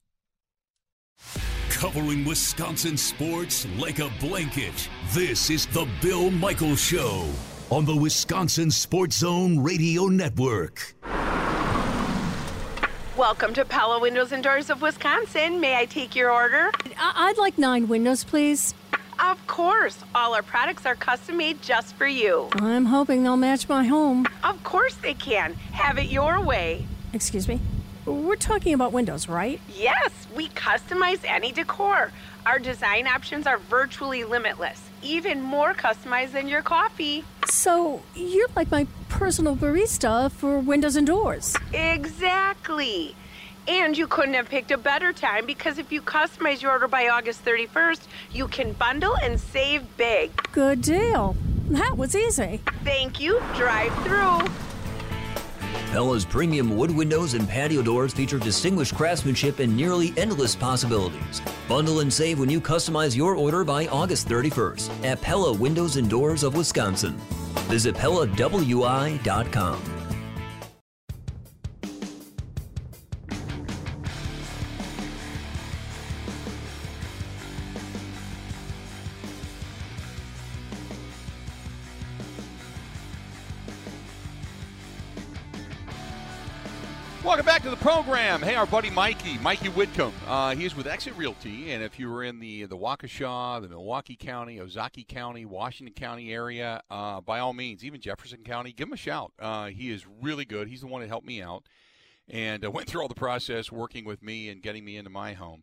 Covering 1.80 2.26
Wisconsin 2.26 2.98
sports 2.98 3.66
like 3.78 4.00
a 4.00 4.10
blanket. 4.20 4.86
This 5.14 5.48
is 5.48 5.64
the 5.68 5.88
Bill 6.02 6.30
Michaels 6.30 6.78
Show 6.78 7.26
on 7.70 7.86
the 7.86 7.96
Wisconsin 7.96 8.70
Sports 8.70 9.16
Zone 9.16 9.58
Radio 9.58 10.04
Network. 10.04 10.94
Welcome 13.16 13.54
to 13.54 13.64
Pella 13.64 13.98
Windows 13.98 14.30
and 14.32 14.44
Doors 14.44 14.68
of 14.68 14.82
Wisconsin. 14.82 15.58
May 15.58 15.74
I 15.74 15.86
take 15.86 16.14
your 16.14 16.30
order? 16.30 16.70
I'd 16.98 17.38
like 17.38 17.56
nine 17.56 17.88
windows, 17.88 18.24
please. 18.24 18.74
Of 19.18 19.46
course. 19.46 20.04
All 20.14 20.34
our 20.34 20.42
products 20.42 20.84
are 20.84 20.94
custom 20.94 21.38
made 21.38 21.62
just 21.62 21.94
for 21.94 22.06
you. 22.06 22.50
I'm 22.56 22.84
hoping 22.84 23.22
they'll 23.22 23.38
match 23.38 23.70
my 23.70 23.84
home. 23.84 24.26
Of 24.44 24.62
course 24.64 24.96
they 24.96 25.14
can. 25.14 25.54
Have 25.72 25.96
it 25.96 26.10
your 26.10 26.42
way. 26.42 26.84
Excuse 27.14 27.48
me? 27.48 27.58
We're 28.10 28.36
talking 28.36 28.74
about 28.74 28.92
windows, 28.92 29.28
right? 29.28 29.60
Yes, 29.74 30.10
we 30.34 30.48
customize 30.48 31.20
any 31.24 31.52
decor. 31.52 32.10
Our 32.44 32.58
design 32.58 33.06
options 33.06 33.46
are 33.46 33.58
virtually 33.58 34.24
limitless, 34.24 34.82
even 35.02 35.40
more 35.40 35.74
customized 35.74 36.32
than 36.32 36.48
your 36.48 36.62
coffee. 36.62 37.24
So, 37.46 38.02
you're 38.14 38.48
like 38.56 38.70
my 38.70 38.86
personal 39.08 39.56
barista 39.56 40.30
for 40.32 40.58
windows 40.58 40.96
and 40.96 41.06
doors. 41.06 41.56
Exactly. 41.72 43.14
And 43.68 43.96
you 43.96 44.06
couldn't 44.06 44.34
have 44.34 44.48
picked 44.48 44.70
a 44.70 44.78
better 44.78 45.12
time 45.12 45.46
because 45.46 45.78
if 45.78 45.92
you 45.92 46.02
customize 46.02 46.62
your 46.62 46.72
order 46.72 46.88
by 46.88 47.08
August 47.08 47.44
31st, 47.44 48.00
you 48.32 48.48
can 48.48 48.72
bundle 48.72 49.16
and 49.22 49.38
save 49.40 49.96
big. 49.96 50.30
Good 50.52 50.82
deal. 50.82 51.36
That 51.68 51.96
was 51.96 52.16
easy. 52.16 52.60
Thank 52.82 53.20
you. 53.20 53.40
Drive 53.54 53.94
through. 54.02 54.69
Pella's 55.90 56.24
premium 56.24 56.76
wood 56.76 56.90
windows 56.90 57.34
and 57.34 57.48
patio 57.48 57.82
doors 57.82 58.12
feature 58.12 58.38
distinguished 58.38 58.94
craftsmanship 58.94 59.58
and 59.58 59.76
nearly 59.76 60.12
endless 60.16 60.56
possibilities. 60.56 61.42
Bundle 61.68 62.00
and 62.00 62.12
save 62.12 62.38
when 62.38 62.50
you 62.50 62.60
customize 62.60 63.16
your 63.16 63.34
order 63.34 63.64
by 63.64 63.86
August 63.86 64.28
31st 64.28 65.04
at 65.04 65.20
Pella 65.20 65.52
Windows 65.52 65.96
and 65.96 66.08
Doors 66.08 66.42
of 66.42 66.56
Wisconsin. 66.56 67.16
Visit 67.68 67.94
PellaWI.com. 67.94 69.99
to 87.70 87.76
the 87.76 87.82
program. 87.82 88.42
Hey, 88.42 88.56
our 88.56 88.66
buddy 88.66 88.90
Mikey, 88.90 89.38
Mikey 89.38 89.68
Whitcomb. 89.68 90.12
Uh, 90.26 90.56
he 90.56 90.64
is 90.64 90.74
with 90.74 90.88
Exit 90.88 91.16
Realty, 91.16 91.70
and 91.70 91.84
if 91.84 92.00
you 92.00 92.10
were 92.10 92.24
in 92.24 92.40
the 92.40 92.64
the 92.64 92.76
Waukesha, 92.76 93.62
the 93.62 93.68
Milwaukee 93.68 94.16
County, 94.16 94.56
Ozaukee 94.56 95.06
County, 95.06 95.44
Washington 95.44 95.94
County 95.94 96.32
area, 96.32 96.82
uh, 96.90 97.20
by 97.20 97.38
all 97.38 97.52
means, 97.52 97.84
even 97.84 98.00
Jefferson 98.00 98.42
County, 98.42 98.72
give 98.72 98.88
him 98.88 98.94
a 98.94 98.96
shout. 98.96 99.32
Uh, 99.38 99.66
he 99.66 99.90
is 99.90 100.04
really 100.20 100.44
good. 100.44 100.66
He's 100.66 100.80
the 100.80 100.88
one 100.88 101.00
that 101.02 101.08
helped 101.08 101.26
me 101.26 101.40
out 101.42 101.64
and 102.28 102.64
uh, 102.64 102.70
went 102.72 102.88
through 102.88 103.02
all 103.02 103.08
the 103.08 103.14
process 103.14 103.70
working 103.70 104.04
with 104.04 104.22
me 104.22 104.48
and 104.48 104.62
getting 104.62 104.84
me 104.84 104.96
into 104.96 105.10
my 105.10 105.34
home. 105.34 105.62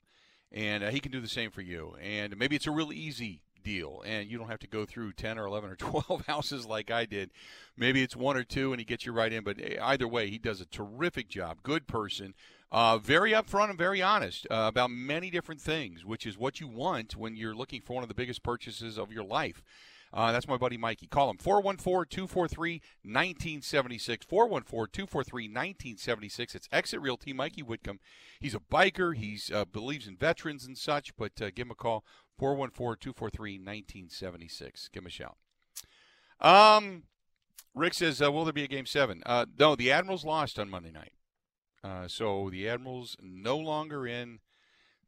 And 0.52 0.84
uh, 0.84 0.92
he 0.92 1.02
can 1.02 1.12
do 1.12 1.20
the 1.20 1.28
same 1.28 1.52
for 1.52 1.62
you. 1.62 1.98
And 2.02 2.38
maybe 2.38 2.56
it's 2.56 2.68
a 2.68 2.72
real 2.72 2.94
easy 2.94 3.42
deal 3.64 4.04
and 4.06 4.30
you 4.30 4.38
don't 4.38 4.50
have 4.50 4.60
to 4.60 4.68
go 4.68 4.86
through 4.86 5.14
10 5.14 5.38
or 5.38 5.46
11 5.46 5.70
or 5.70 5.76
12 5.78 6.26
houses 6.26 6.66
like 6.66 6.92
I 6.92 7.06
did. 7.06 7.32
Maybe 7.76 8.02
it's 8.02 8.16
one 8.16 8.38
or 8.38 8.44
two 8.44 8.72
and 8.72 8.80
he 8.80 8.86
gets 8.86 9.06
you 9.06 9.12
right 9.12 9.32
in, 9.32 9.44
but 9.44 9.60
eh, 9.62 9.78
either 9.82 10.08
way, 10.08 10.30
he 10.30 10.38
does 10.38 10.62
a 10.62 10.66
terrific 10.66 11.30
job. 11.30 11.64
Good 11.64 11.88
person. 11.88 12.34
Uh, 12.72 12.98
very 12.98 13.32
upfront 13.32 13.70
and 13.70 13.78
very 13.78 14.02
honest 14.02 14.46
uh, 14.52 14.66
about 14.68 14.92
many 14.92 15.30
different 15.30 15.62
things, 15.62 16.04
which 16.04 16.26
is 16.26 16.38
what 16.38 16.60
you 16.60 16.68
want 16.68 17.16
when 17.16 17.36
you're 17.36 17.56
looking 17.56 17.82
for 17.82 17.94
one 17.94 18.04
of 18.04 18.10
the 18.10 18.16
biggest 18.16 18.44
purchases 18.44 18.98
of 18.98 19.12
your 19.12 19.24
life. 19.24 19.64
Uh, 20.14 20.32
that's 20.32 20.48
my 20.48 20.58
buddy 20.58 20.78
Mikey. 20.78 21.08
Call 21.08 21.30
him 21.30 21.38
414 21.38 22.10
243 22.10 22.82
1976. 23.04 24.26
414 24.26 24.92
243 24.92 25.44
1976. 25.44 26.56
It's 26.56 26.70
Exit 26.72 27.02
Realty, 27.02 27.34
Mikey 27.34 27.62
Whitcomb. 27.62 28.00
He's 28.40 28.56
a 28.56 28.60
biker. 28.60 29.16
He 29.16 29.40
uh, 29.54 29.66
believes 29.66 30.08
in 30.08 30.16
veterans 30.16 30.66
and 30.66 30.78
such, 30.78 31.16
but 31.18 31.42
uh, 31.42 31.50
give 31.54 31.68
him 31.68 31.72
a 31.72 31.76
call 31.76 32.06
414 32.38 32.98
243 33.00 33.54
1976. 33.58 34.90
Give 34.90 35.04
him 35.04 35.08
a 35.08 35.10
shout. 35.10 35.38
Um, 36.40 37.04
Rick 37.74 37.96
says, 37.96 38.22
uh, 38.22 38.32
Will 38.32 38.46
there 38.46 38.54
be 38.54 38.64
a 38.64 38.68
game 38.68 38.86
seven? 38.86 39.24
Uh, 39.26 39.46
no, 39.58 39.76
the 39.76 39.92
Admirals 39.92 40.26
lost 40.26 40.60
on 40.60 40.70
Monday 40.70 40.92
night. 40.92 41.14
Uh, 41.84 42.08
so 42.08 42.50
the 42.50 42.68
Admirals 42.68 43.16
no 43.22 43.58
longer 43.58 44.08
in 44.08 44.40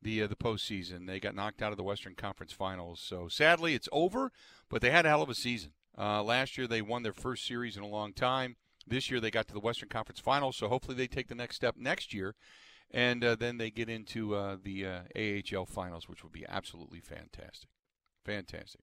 the 0.01 0.23
uh, 0.23 0.27
the 0.27 0.35
postseason. 0.35 1.07
They 1.07 1.19
got 1.19 1.35
knocked 1.35 1.61
out 1.61 1.71
of 1.71 1.77
the 1.77 1.83
Western 1.83 2.15
Conference 2.15 2.53
Finals. 2.53 3.01
So 3.03 3.27
sadly, 3.27 3.73
it's 3.73 3.89
over. 3.91 4.31
But 4.69 4.81
they 4.81 4.91
had 4.91 5.05
a 5.05 5.09
hell 5.09 5.23
of 5.23 5.29
a 5.29 5.35
season. 5.35 5.71
Uh, 5.97 6.23
last 6.23 6.57
year, 6.57 6.67
they 6.67 6.81
won 6.81 7.03
their 7.03 7.13
first 7.13 7.45
series 7.45 7.75
in 7.75 7.83
a 7.83 7.87
long 7.87 8.13
time. 8.13 8.55
This 8.87 9.11
year, 9.11 9.19
they 9.19 9.31
got 9.31 9.47
to 9.47 9.53
the 9.53 9.59
Western 9.59 9.89
Conference 9.89 10.19
Finals. 10.19 10.55
So 10.55 10.67
hopefully, 10.67 10.95
they 10.95 11.07
take 11.07 11.27
the 11.27 11.35
next 11.35 11.55
step 11.57 11.75
next 11.77 12.13
year 12.13 12.35
and 12.91 13.23
uh, 13.23 13.36
then 13.36 13.58
they 13.58 13.69
get 13.69 13.89
into 13.89 14.36
uh, 14.36 14.58
the 14.62 14.86
uh, 14.86 14.99
AHL 15.15 15.65
finals, 15.65 16.10
which 16.10 16.23
would 16.23 16.34
be 16.34 16.45
absolutely 16.47 16.99
fantastic. 16.99 17.69
Fantastic. 18.25 18.82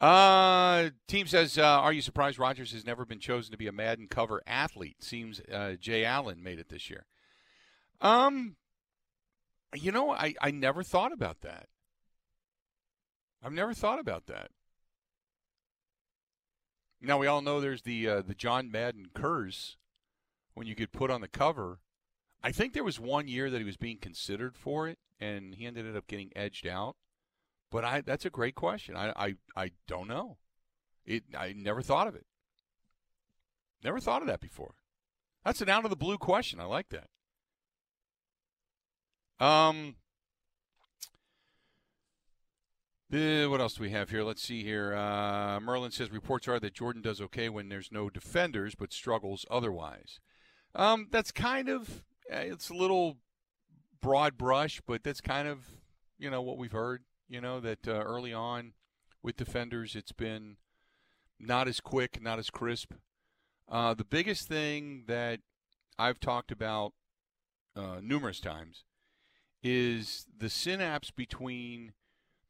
Uh, 0.00 0.90
team 1.06 1.26
says, 1.26 1.58
uh, 1.58 1.62
"Are 1.62 1.92
you 1.92 2.00
surprised 2.00 2.38
Rodgers 2.38 2.72
has 2.72 2.86
never 2.86 3.04
been 3.04 3.20
chosen 3.20 3.52
to 3.52 3.58
be 3.58 3.66
a 3.66 3.72
Madden 3.72 4.08
cover 4.08 4.42
athlete?" 4.46 5.02
Seems 5.04 5.40
uh, 5.52 5.74
Jay 5.78 6.04
Allen 6.04 6.42
made 6.42 6.58
it 6.58 6.70
this 6.70 6.88
year. 6.88 7.04
Um, 8.00 8.56
you 9.74 9.92
know, 9.92 10.10
I 10.10 10.34
I 10.40 10.50
never 10.50 10.82
thought 10.82 11.12
about 11.12 11.42
that. 11.42 11.68
I've 13.42 13.52
never 13.52 13.74
thought 13.74 13.98
about 13.98 14.26
that. 14.26 14.50
Now 17.02 17.18
we 17.18 17.26
all 17.26 17.42
know 17.42 17.60
there's 17.60 17.82
the 17.82 18.06
the 18.26 18.34
John 18.34 18.70
Madden 18.70 19.08
curse 19.14 19.76
when 20.54 20.66
you 20.66 20.74
get 20.74 20.92
put 20.92 21.10
on 21.10 21.20
the 21.20 21.28
cover 21.28 21.80
I 22.42 22.52
think 22.52 22.72
there 22.72 22.84
was 22.84 22.98
one 22.98 23.28
year 23.28 23.50
that 23.50 23.58
he 23.58 23.64
was 23.64 23.76
being 23.76 23.98
considered 23.98 24.56
for 24.56 24.88
it, 24.88 24.98
and 25.20 25.54
he 25.54 25.66
ended 25.66 25.96
up 25.96 26.06
getting 26.06 26.30
edged 26.34 26.66
out. 26.66 26.96
But 27.70 27.84
I 27.84 28.00
that's 28.00 28.24
a 28.24 28.30
great 28.30 28.54
question. 28.54 28.96
I 28.96 29.12
I, 29.16 29.34
I 29.56 29.70
don't 29.86 30.08
know. 30.08 30.38
It 31.04 31.24
I 31.36 31.52
never 31.52 31.82
thought 31.82 32.06
of 32.06 32.14
it. 32.14 32.26
Never 33.84 34.00
thought 34.00 34.22
of 34.22 34.28
that 34.28 34.40
before. 34.40 34.74
That's 35.44 35.60
an 35.60 35.68
out 35.68 35.84
of 35.84 35.90
the 35.90 35.96
blue 35.96 36.18
question. 36.18 36.60
I 36.60 36.64
like 36.64 36.88
that. 36.90 37.08
Um. 39.44 39.96
The, 43.08 43.48
what 43.48 43.60
else 43.60 43.74
do 43.74 43.82
we 43.82 43.90
have 43.90 44.10
here? 44.10 44.22
Let's 44.22 44.40
see 44.42 44.62
here. 44.62 44.94
Uh, 44.94 45.58
Merlin 45.58 45.90
says 45.90 46.12
reports 46.12 46.46
are 46.46 46.60
that 46.60 46.74
Jordan 46.74 47.02
does 47.02 47.20
okay 47.20 47.48
when 47.48 47.68
there's 47.68 47.90
no 47.90 48.08
defenders, 48.08 48.76
but 48.76 48.92
struggles 48.92 49.44
otherwise. 49.50 50.20
Um, 50.76 51.08
that's 51.10 51.32
kind 51.32 51.68
of 51.68 52.04
it's 52.30 52.70
a 52.70 52.74
little 52.74 53.18
broad 54.00 54.38
brush, 54.38 54.80
but 54.86 55.02
that's 55.02 55.20
kind 55.20 55.48
of 55.48 55.58
you 56.18 56.30
know 56.30 56.42
what 56.42 56.58
we've 56.58 56.72
heard. 56.72 57.02
You 57.28 57.40
know 57.40 57.60
that 57.60 57.86
uh, 57.86 57.92
early 57.92 58.32
on 58.32 58.72
with 59.22 59.36
defenders, 59.36 59.94
it's 59.94 60.12
been 60.12 60.56
not 61.38 61.68
as 61.68 61.80
quick, 61.80 62.22
not 62.22 62.38
as 62.38 62.50
crisp. 62.50 62.92
Uh, 63.68 63.94
the 63.94 64.04
biggest 64.04 64.48
thing 64.48 65.04
that 65.06 65.40
I've 65.98 66.20
talked 66.20 66.50
about 66.50 66.92
uh, 67.76 68.00
numerous 68.02 68.40
times 68.40 68.84
is 69.62 70.26
the 70.36 70.50
synapse 70.50 71.10
between 71.10 71.92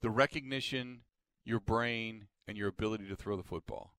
the 0.00 0.10
recognition, 0.10 1.00
your 1.44 1.60
brain, 1.60 2.28
and 2.48 2.56
your 2.56 2.68
ability 2.68 3.06
to 3.08 3.16
throw 3.16 3.36
the 3.36 3.42
football. 3.42 3.94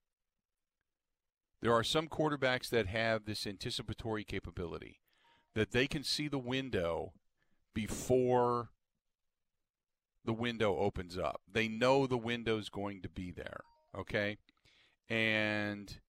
There 1.61 1.73
are 1.73 1.83
some 1.83 2.07
quarterbacks 2.07 2.69
that 2.69 2.87
have 2.87 3.25
this 3.25 3.45
anticipatory 3.45 4.23
capability 4.23 5.01
that 5.55 5.71
they 5.71 5.87
can 5.87 6.03
see 6.03 6.27
the 6.27 6.39
window 6.39 7.13
before 7.73 8.69
the 10.23 10.33
window 10.33 10.77
opens 10.77 11.17
up. 11.17 11.41
They 11.51 11.67
know 11.67 12.07
the 12.07 12.17
window's 12.17 12.69
going 12.69 13.01
to 13.01 13.09
be 13.09 13.31
there, 13.31 13.61
okay? 13.97 14.37
And 15.09 15.99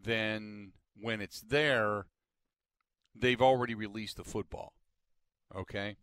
then 0.00 0.72
when 1.00 1.20
it's 1.20 1.40
there, 1.40 2.06
they've 3.14 3.42
already 3.42 3.74
released 3.74 4.16
the 4.16 4.24
football, 4.24 4.72
okay? 5.54 5.96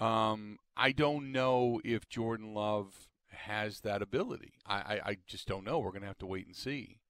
Um, 0.00 0.58
I 0.76 0.92
don't 0.92 1.32
know 1.32 1.80
if 1.84 2.08
Jordan 2.08 2.52
Love 2.54 3.08
has 3.28 3.80
that 3.80 4.02
ability. 4.02 4.54
I, 4.66 4.76
I, 4.76 5.00
I 5.04 5.16
just 5.26 5.46
don't 5.46 5.64
know. 5.64 5.78
We're 5.78 5.90
going 5.90 6.02
to 6.02 6.08
have 6.08 6.18
to 6.18 6.26
wait 6.26 6.46
and 6.46 6.56
see. 6.56 7.00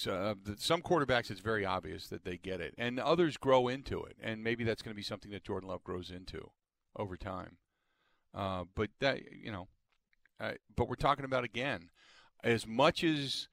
So 0.00 0.14
uh, 0.14 0.54
some 0.56 0.80
quarterbacks, 0.80 1.30
it's 1.30 1.40
very 1.40 1.66
obvious 1.66 2.06
that 2.06 2.24
they 2.24 2.38
get 2.38 2.62
it, 2.62 2.74
and 2.78 2.98
others 2.98 3.36
grow 3.36 3.68
into 3.68 4.02
it, 4.02 4.16
and 4.18 4.42
maybe 4.42 4.64
that's 4.64 4.80
going 4.80 4.94
to 4.94 4.96
be 4.96 5.02
something 5.02 5.30
that 5.32 5.44
Jordan 5.44 5.68
Love 5.68 5.84
grows 5.84 6.10
into 6.10 6.52
over 6.96 7.18
time. 7.18 7.58
Uh, 8.34 8.64
but 8.74 8.88
that 9.00 9.20
you 9.30 9.52
know, 9.52 9.68
uh, 10.40 10.52
but 10.74 10.88
we're 10.88 10.94
talking 10.94 11.26
about 11.26 11.44
again, 11.44 11.90
as 12.42 12.66
much 12.66 13.04
as 13.04 13.48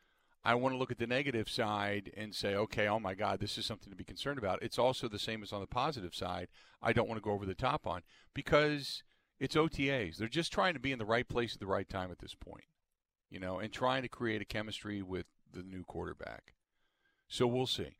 I 0.45 0.55
want 0.55 0.73
to 0.73 0.77
look 0.77 0.89
at 0.89 0.99
the 0.99 1.05
negative 1.05 1.49
side 1.49 2.11
and 2.15 2.33
say, 2.33 2.55
okay, 2.55 2.87
oh 2.87 3.01
my 3.01 3.13
God, 3.13 3.41
this 3.41 3.57
is 3.57 3.65
something 3.65 3.89
to 3.89 3.97
be 3.97 4.05
concerned 4.05 4.37
about. 4.37 4.63
It's 4.63 4.79
also 4.79 5.09
the 5.09 5.19
same 5.19 5.43
as 5.43 5.51
on 5.51 5.59
the 5.59 5.67
positive 5.67 6.15
side. 6.15 6.47
I 6.81 6.93
don't 6.93 7.09
want 7.09 7.17
to 7.17 7.25
go 7.25 7.31
over 7.31 7.45
the 7.45 7.55
top 7.55 7.85
on 7.85 8.03
because 8.33 9.03
it's 9.37 9.57
OTAs. 9.57 10.15
They're 10.15 10.29
just 10.29 10.53
trying 10.53 10.75
to 10.75 10.79
be 10.79 10.93
in 10.93 10.99
the 10.99 11.05
right 11.05 11.27
place 11.27 11.55
at 11.55 11.59
the 11.59 11.67
right 11.67 11.89
time 11.89 12.09
at 12.09 12.19
this 12.19 12.35
point, 12.35 12.63
you 13.29 13.41
know, 13.41 13.59
and 13.59 13.73
trying 13.73 14.03
to 14.03 14.07
create 14.07 14.41
a 14.41 14.45
chemistry 14.45 15.01
with 15.01 15.25
the 15.53 15.63
new 15.63 15.83
quarterback. 15.83 16.53
So 17.27 17.47
we'll 17.47 17.67
see. 17.67 17.97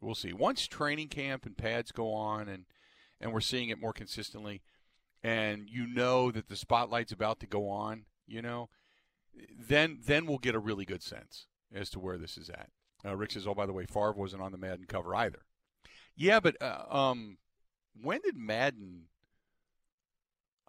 We'll 0.00 0.14
see. 0.14 0.32
Once 0.32 0.66
training 0.66 1.08
camp 1.08 1.46
and 1.46 1.56
pads 1.56 1.92
go 1.92 2.12
on 2.12 2.48
and 2.48 2.64
and 3.20 3.32
we're 3.32 3.40
seeing 3.40 3.68
it 3.68 3.80
more 3.80 3.92
consistently 3.92 4.62
and 5.22 5.68
you 5.70 5.86
know 5.86 6.30
that 6.30 6.48
the 6.48 6.56
spotlight's 6.56 7.12
about 7.12 7.38
to 7.40 7.46
go 7.46 7.68
on, 7.68 8.04
you 8.26 8.42
know, 8.42 8.68
then 9.58 9.98
then 10.04 10.26
we'll 10.26 10.38
get 10.38 10.54
a 10.54 10.60
really 10.60 10.84
good 10.84 11.02
sense 11.02 11.46
as 11.72 11.88
to 11.90 12.00
where 12.00 12.18
this 12.18 12.36
is 12.36 12.50
at. 12.50 12.70
Uh, 13.04 13.16
Rick 13.16 13.32
says, 13.32 13.46
"Oh, 13.46 13.54
by 13.54 13.66
the 13.66 13.72
way, 13.72 13.86
Favre 13.86 14.12
wasn't 14.12 14.42
on 14.42 14.52
the 14.52 14.58
Madden 14.58 14.86
cover 14.86 15.14
either." 15.14 15.44
Yeah, 16.16 16.40
but 16.40 16.60
uh, 16.60 16.84
um, 16.90 17.38
when 18.00 18.20
did 18.22 18.36
Madden? 18.36 19.06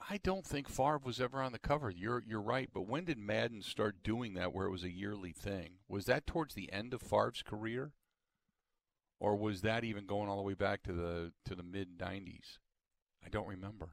I 0.09 0.17
don't 0.17 0.45
think 0.45 0.69
Favre 0.69 0.99
was 1.03 1.21
ever 1.21 1.41
on 1.41 1.51
the 1.51 1.59
cover. 1.59 1.89
You're 1.89 2.23
you're 2.27 2.41
right, 2.41 2.69
but 2.73 2.87
when 2.87 3.05
did 3.05 3.17
Madden 3.17 3.61
start 3.61 4.03
doing 4.03 4.33
that, 4.33 4.53
where 4.53 4.65
it 4.65 4.71
was 4.71 4.83
a 4.83 4.91
yearly 4.91 5.31
thing? 5.31 5.75
Was 5.87 6.05
that 6.05 6.27
towards 6.27 6.55
the 6.55 6.71
end 6.71 6.93
of 6.93 7.01
Favre's 7.01 7.41
career, 7.41 7.93
or 9.19 9.35
was 9.35 9.61
that 9.61 9.83
even 9.83 10.05
going 10.05 10.29
all 10.29 10.37
the 10.37 10.43
way 10.43 10.55
back 10.55 10.83
to 10.83 10.93
the 10.93 11.31
to 11.45 11.55
the 11.55 11.63
mid 11.63 11.97
'90s? 11.97 12.57
I 13.25 13.29
don't 13.29 13.47
remember. 13.47 13.89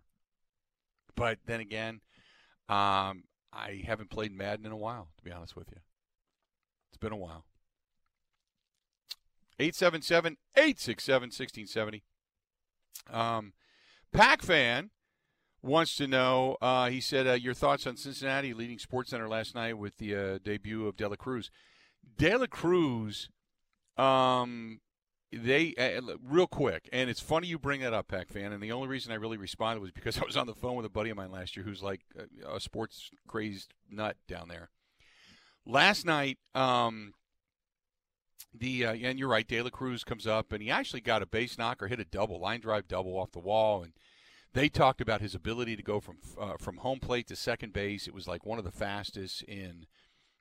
But 1.14 1.38
then 1.46 1.60
again, 1.60 2.00
um, 2.68 3.24
I 3.52 3.82
haven't 3.86 4.10
played 4.10 4.32
Madden 4.32 4.66
in 4.66 4.72
a 4.72 4.76
while, 4.76 5.08
to 5.16 5.24
be 5.24 5.32
honest 5.32 5.54
with 5.54 5.68
you. 5.70 5.80
It's 6.90 6.98
been 6.98 7.12
a 7.12 7.16
while. 7.16 7.44
877 9.58 10.38
867 10.56 11.26
1670. 11.26 12.02
Um, 13.12 13.52
Pac 14.12 14.42
fan 14.42 14.90
wants 15.62 15.96
to 15.96 16.06
know. 16.06 16.56
Uh, 16.60 16.88
he 16.90 17.00
said, 17.00 17.26
uh, 17.26 17.32
"Your 17.32 17.54
thoughts 17.54 17.86
on 17.86 17.96
Cincinnati 17.96 18.54
leading 18.54 18.78
Sports 18.78 19.10
Center 19.10 19.28
last 19.28 19.54
night 19.54 19.78
with 19.78 19.96
the 19.98 20.14
uh, 20.14 20.38
debut 20.42 20.86
of 20.86 20.96
De 20.96 21.08
La 21.08 21.16
Cruz." 21.16 21.50
De 22.16 22.36
La 22.36 22.46
Cruz, 22.46 23.28
um, 23.96 24.80
they 25.32 25.74
uh, 25.76 26.16
real 26.22 26.46
quick, 26.46 26.88
and 26.92 27.08
it's 27.08 27.20
funny 27.20 27.46
you 27.46 27.58
bring 27.58 27.80
that 27.82 27.94
up, 27.94 28.08
Pac 28.08 28.28
fan. 28.28 28.52
And 28.52 28.62
the 28.62 28.72
only 28.72 28.88
reason 28.88 29.12
I 29.12 29.16
really 29.16 29.36
responded 29.36 29.80
was 29.80 29.90
because 29.90 30.18
I 30.20 30.24
was 30.24 30.36
on 30.36 30.46
the 30.46 30.54
phone 30.54 30.76
with 30.76 30.86
a 30.86 30.90
buddy 30.90 31.10
of 31.10 31.16
mine 31.16 31.30
last 31.30 31.56
year 31.56 31.64
who's 31.64 31.82
like 31.82 32.02
a, 32.18 32.56
a 32.56 32.60
sports 32.60 33.10
crazed 33.26 33.74
nut 33.90 34.16
down 34.26 34.48
there. 34.48 34.70
Last 35.66 36.04
night, 36.06 36.38
um, 36.54 37.12
the 38.52 38.86
uh, 38.86 38.94
and 38.94 39.18
you're 39.18 39.28
right, 39.28 39.46
De 39.46 39.60
La 39.62 39.70
Cruz 39.70 40.04
comes 40.04 40.26
up 40.26 40.52
and 40.52 40.62
he 40.62 40.70
actually 40.70 41.00
got 41.00 41.22
a 41.22 41.26
base 41.26 41.56
knocker, 41.58 41.86
hit 41.86 42.00
a 42.00 42.04
double, 42.04 42.40
line 42.40 42.60
drive 42.60 42.88
double 42.88 43.16
off 43.16 43.32
the 43.32 43.38
wall, 43.38 43.82
and 43.82 43.92
they 44.52 44.68
talked 44.68 45.00
about 45.00 45.20
his 45.20 45.34
ability 45.34 45.76
to 45.76 45.82
go 45.82 46.00
from 46.00 46.18
uh, 46.38 46.56
from 46.58 46.78
home 46.78 46.98
plate 46.98 47.28
to 47.28 47.36
second 47.36 47.72
base. 47.72 48.06
It 48.06 48.14
was 48.14 48.26
like 48.26 48.44
one 48.44 48.58
of 48.58 48.64
the 48.64 48.72
fastest 48.72 49.42
in 49.42 49.86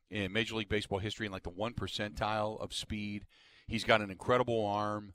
in 0.10 0.34
Major 0.34 0.56
League 0.56 0.69
Baseball 0.69 1.00
history, 1.00 1.28
in 1.28 1.32
like 1.32 1.43
the 1.43 1.50
one 1.50 1.74
percentile 1.74 2.60
of 2.60 2.74
speed. 2.74 3.26
He's 3.67 3.84
got 3.84 4.02
an 4.02 4.10
incredible 4.10 4.65
arm 4.65 5.13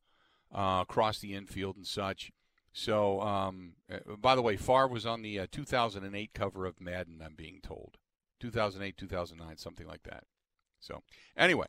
uh, 0.55 0.81
across 0.83 1.19
the 1.19 1.35
infield 1.35 1.77
and 1.77 1.87
such. 1.87 2.31
So, 2.73 3.21
um, 3.21 3.75
uh, 3.93 4.17
by 4.17 4.35
the 4.35 4.43
way, 4.43 4.57
Favre 4.57 4.89
was 4.89 5.07
on 5.07 5.23
the 5.23 5.41
uh, 5.41 5.47
2008 5.51 6.31
cover 6.35 6.67
of 6.67 6.81
Madden. 6.81 7.21
I'm 7.25 7.35
being 7.35 7.61
told, 7.63 7.97
2008, 8.41 8.97
2009, 8.97 9.57
something 9.57 9.87
like 9.87 10.03
that. 10.05 10.25
So, 10.81 11.03
anyway, 11.37 11.67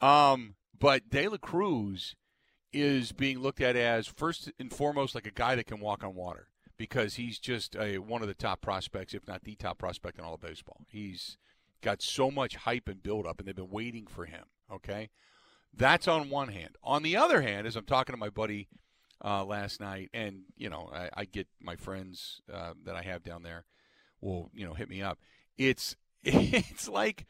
um, 0.00 0.54
but 0.78 1.10
De 1.10 1.28
La 1.28 1.36
Cruz 1.36 2.14
is 2.72 3.12
being 3.12 3.38
looked 3.38 3.60
at 3.60 3.76
as 3.76 4.06
first 4.06 4.50
and 4.58 4.72
foremost 4.72 5.14
like 5.14 5.26
a 5.26 5.30
guy 5.30 5.54
that 5.54 5.66
can 5.66 5.80
walk 5.80 6.04
on 6.04 6.14
water 6.14 6.47
because 6.78 7.16
he's 7.16 7.38
just 7.38 7.76
a, 7.76 7.98
one 7.98 8.22
of 8.22 8.28
the 8.28 8.34
top 8.34 8.60
prospects, 8.60 9.12
if 9.12 9.26
not 9.26 9.44
the 9.44 9.56
top 9.56 9.78
prospect 9.78 10.18
in 10.18 10.24
all 10.24 10.34
of 10.34 10.40
baseball. 10.40 10.78
He's 10.88 11.36
got 11.82 12.00
so 12.00 12.30
much 12.30 12.56
hype 12.56 12.88
and 12.88 13.02
build 13.02 13.26
up, 13.26 13.38
and 13.38 13.48
they've 13.48 13.56
been 13.56 13.70
waiting 13.70 14.06
for 14.06 14.24
him. 14.24 14.44
Okay, 14.72 15.10
that's 15.74 16.08
on 16.08 16.30
one 16.30 16.48
hand. 16.48 16.76
On 16.82 17.02
the 17.02 17.16
other 17.16 17.42
hand, 17.42 17.66
as 17.66 17.76
I'm 17.76 17.84
talking 17.84 18.12
to 18.12 18.18
my 18.18 18.30
buddy 18.30 18.68
uh, 19.24 19.44
last 19.44 19.80
night, 19.80 20.10
and 20.14 20.42
you 20.56 20.70
know, 20.70 20.90
I, 20.92 21.10
I 21.14 21.24
get 21.24 21.48
my 21.60 21.76
friends 21.76 22.40
uh, 22.52 22.74
that 22.84 22.94
I 22.94 23.02
have 23.02 23.22
down 23.22 23.42
there 23.42 23.64
will 24.20 24.50
you 24.54 24.64
know 24.64 24.74
hit 24.74 24.88
me 24.88 25.02
up. 25.02 25.18
It's 25.56 25.96
it's 26.22 26.88
like 26.88 27.26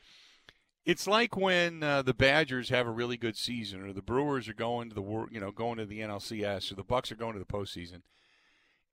it's 0.84 1.06
like 1.06 1.36
when 1.36 1.82
uh, 1.82 2.02
the 2.02 2.14
Badgers 2.14 2.70
have 2.70 2.86
a 2.86 2.90
really 2.90 3.16
good 3.16 3.36
season, 3.36 3.82
or 3.82 3.92
the 3.92 4.02
Brewers 4.02 4.48
are 4.48 4.54
going 4.54 4.88
to 4.88 4.94
the 4.94 5.26
you 5.30 5.40
know 5.40 5.50
going 5.50 5.78
to 5.78 5.86
the 5.86 6.00
NLCS, 6.00 6.72
or 6.72 6.74
the 6.74 6.84
Bucks 6.84 7.12
are 7.12 7.16
going 7.16 7.34
to 7.34 7.38
the 7.38 7.44
postseason. 7.44 8.02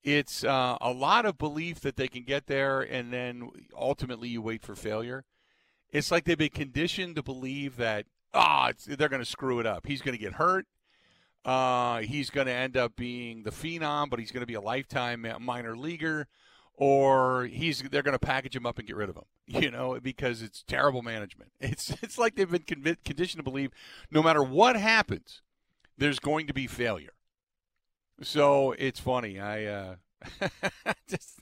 It's 0.06 0.44
uh, 0.44 0.78
a 0.80 0.91
lot 0.91 1.26
of 1.26 1.39
belief 1.39 1.80
that 1.80 1.96
they 1.96 2.08
can 2.08 2.22
get 2.24 2.46
there, 2.46 2.80
and 2.80 3.12
then 3.12 3.50
ultimately 3.76 4.30
you 4.30 4.39
wait 4.39 4.62
for 4.62 4.76
failure. 4.76 5.26
It's 5.91 6.12
like 6.12 6.26
they've 6.26 6.38
been 6.38 6.50
conditioned 6.50 7.15
to 7.15 7.24
believe 7.24 7.78
that 7.78 8.06
ah, 8.32 8.70
oh, 8.70 8.96
they're 8.96 9.10
going 9.10 9.24
to 9.24 9.30
screw 9.30 9.60
it 9.60 9.65
up. 9.65 9.88
He's 9.88 10.04
going 10.04 10.15
to 10.15 10.24
get 10.24 10.34
hurt. 10.34 10.68
Uh, 11.44 12.02
he's 12.02 12.30
going 12.30 12.46
to 12.46 12.54
end 12.54 12.78
up 12.78 12.96
being 12.96 13.44
the 13.44 13.50
phenom, 13.50 14.12
but 14.12 14.20
he's 14.20 14.32
going 14.32 14.41
to 14.41 14.48
be 14.48 14.54
a 14.54 14.62
lifetime 14.62 15.26
minor 15.39 15.76
leaguer, 15.76 16.28
or 16.76 17.46
he's 17.46 17.82
they're 17.82 18.04
going 18.04 18.13
to 18.13 18.20
package 18.20 18.56
him 18.56 18.68
up 18.68 18.78
and 18.78 18.88
get 18.88 18.96
rid 18.96 19.10
of 19.10 19.15
him. 19.15 19.26
You 19.48 19.70
know, 19.70 20.00
because 20.02 20.41
it's 20.41 20.63
terrible 20.68 21.02
management. 21.02 21.52
It's 21.60 21.91
it's 22.04 22.20
like 22.20 22.36
they've 22.36 22.50
been 22.50 22.98
conditioned 23.04 23.39
to 23.39 23.44
believe 23.44 23.72
no 24.12 24.22
matter 24.22 24.44
what 24.44 24.76
happens, 24.76 25.41
there's 25.98 26.20
going 26.20 26.46
to 26.46 26.54
be 26.54 26.68
failure. 26.68 27.14
So 28.21 28.71
it's 28.73 28.99
funny. 28.99 29.39
I 29.39 29.65
uh, 29.65 29.95
just 31.10 31.39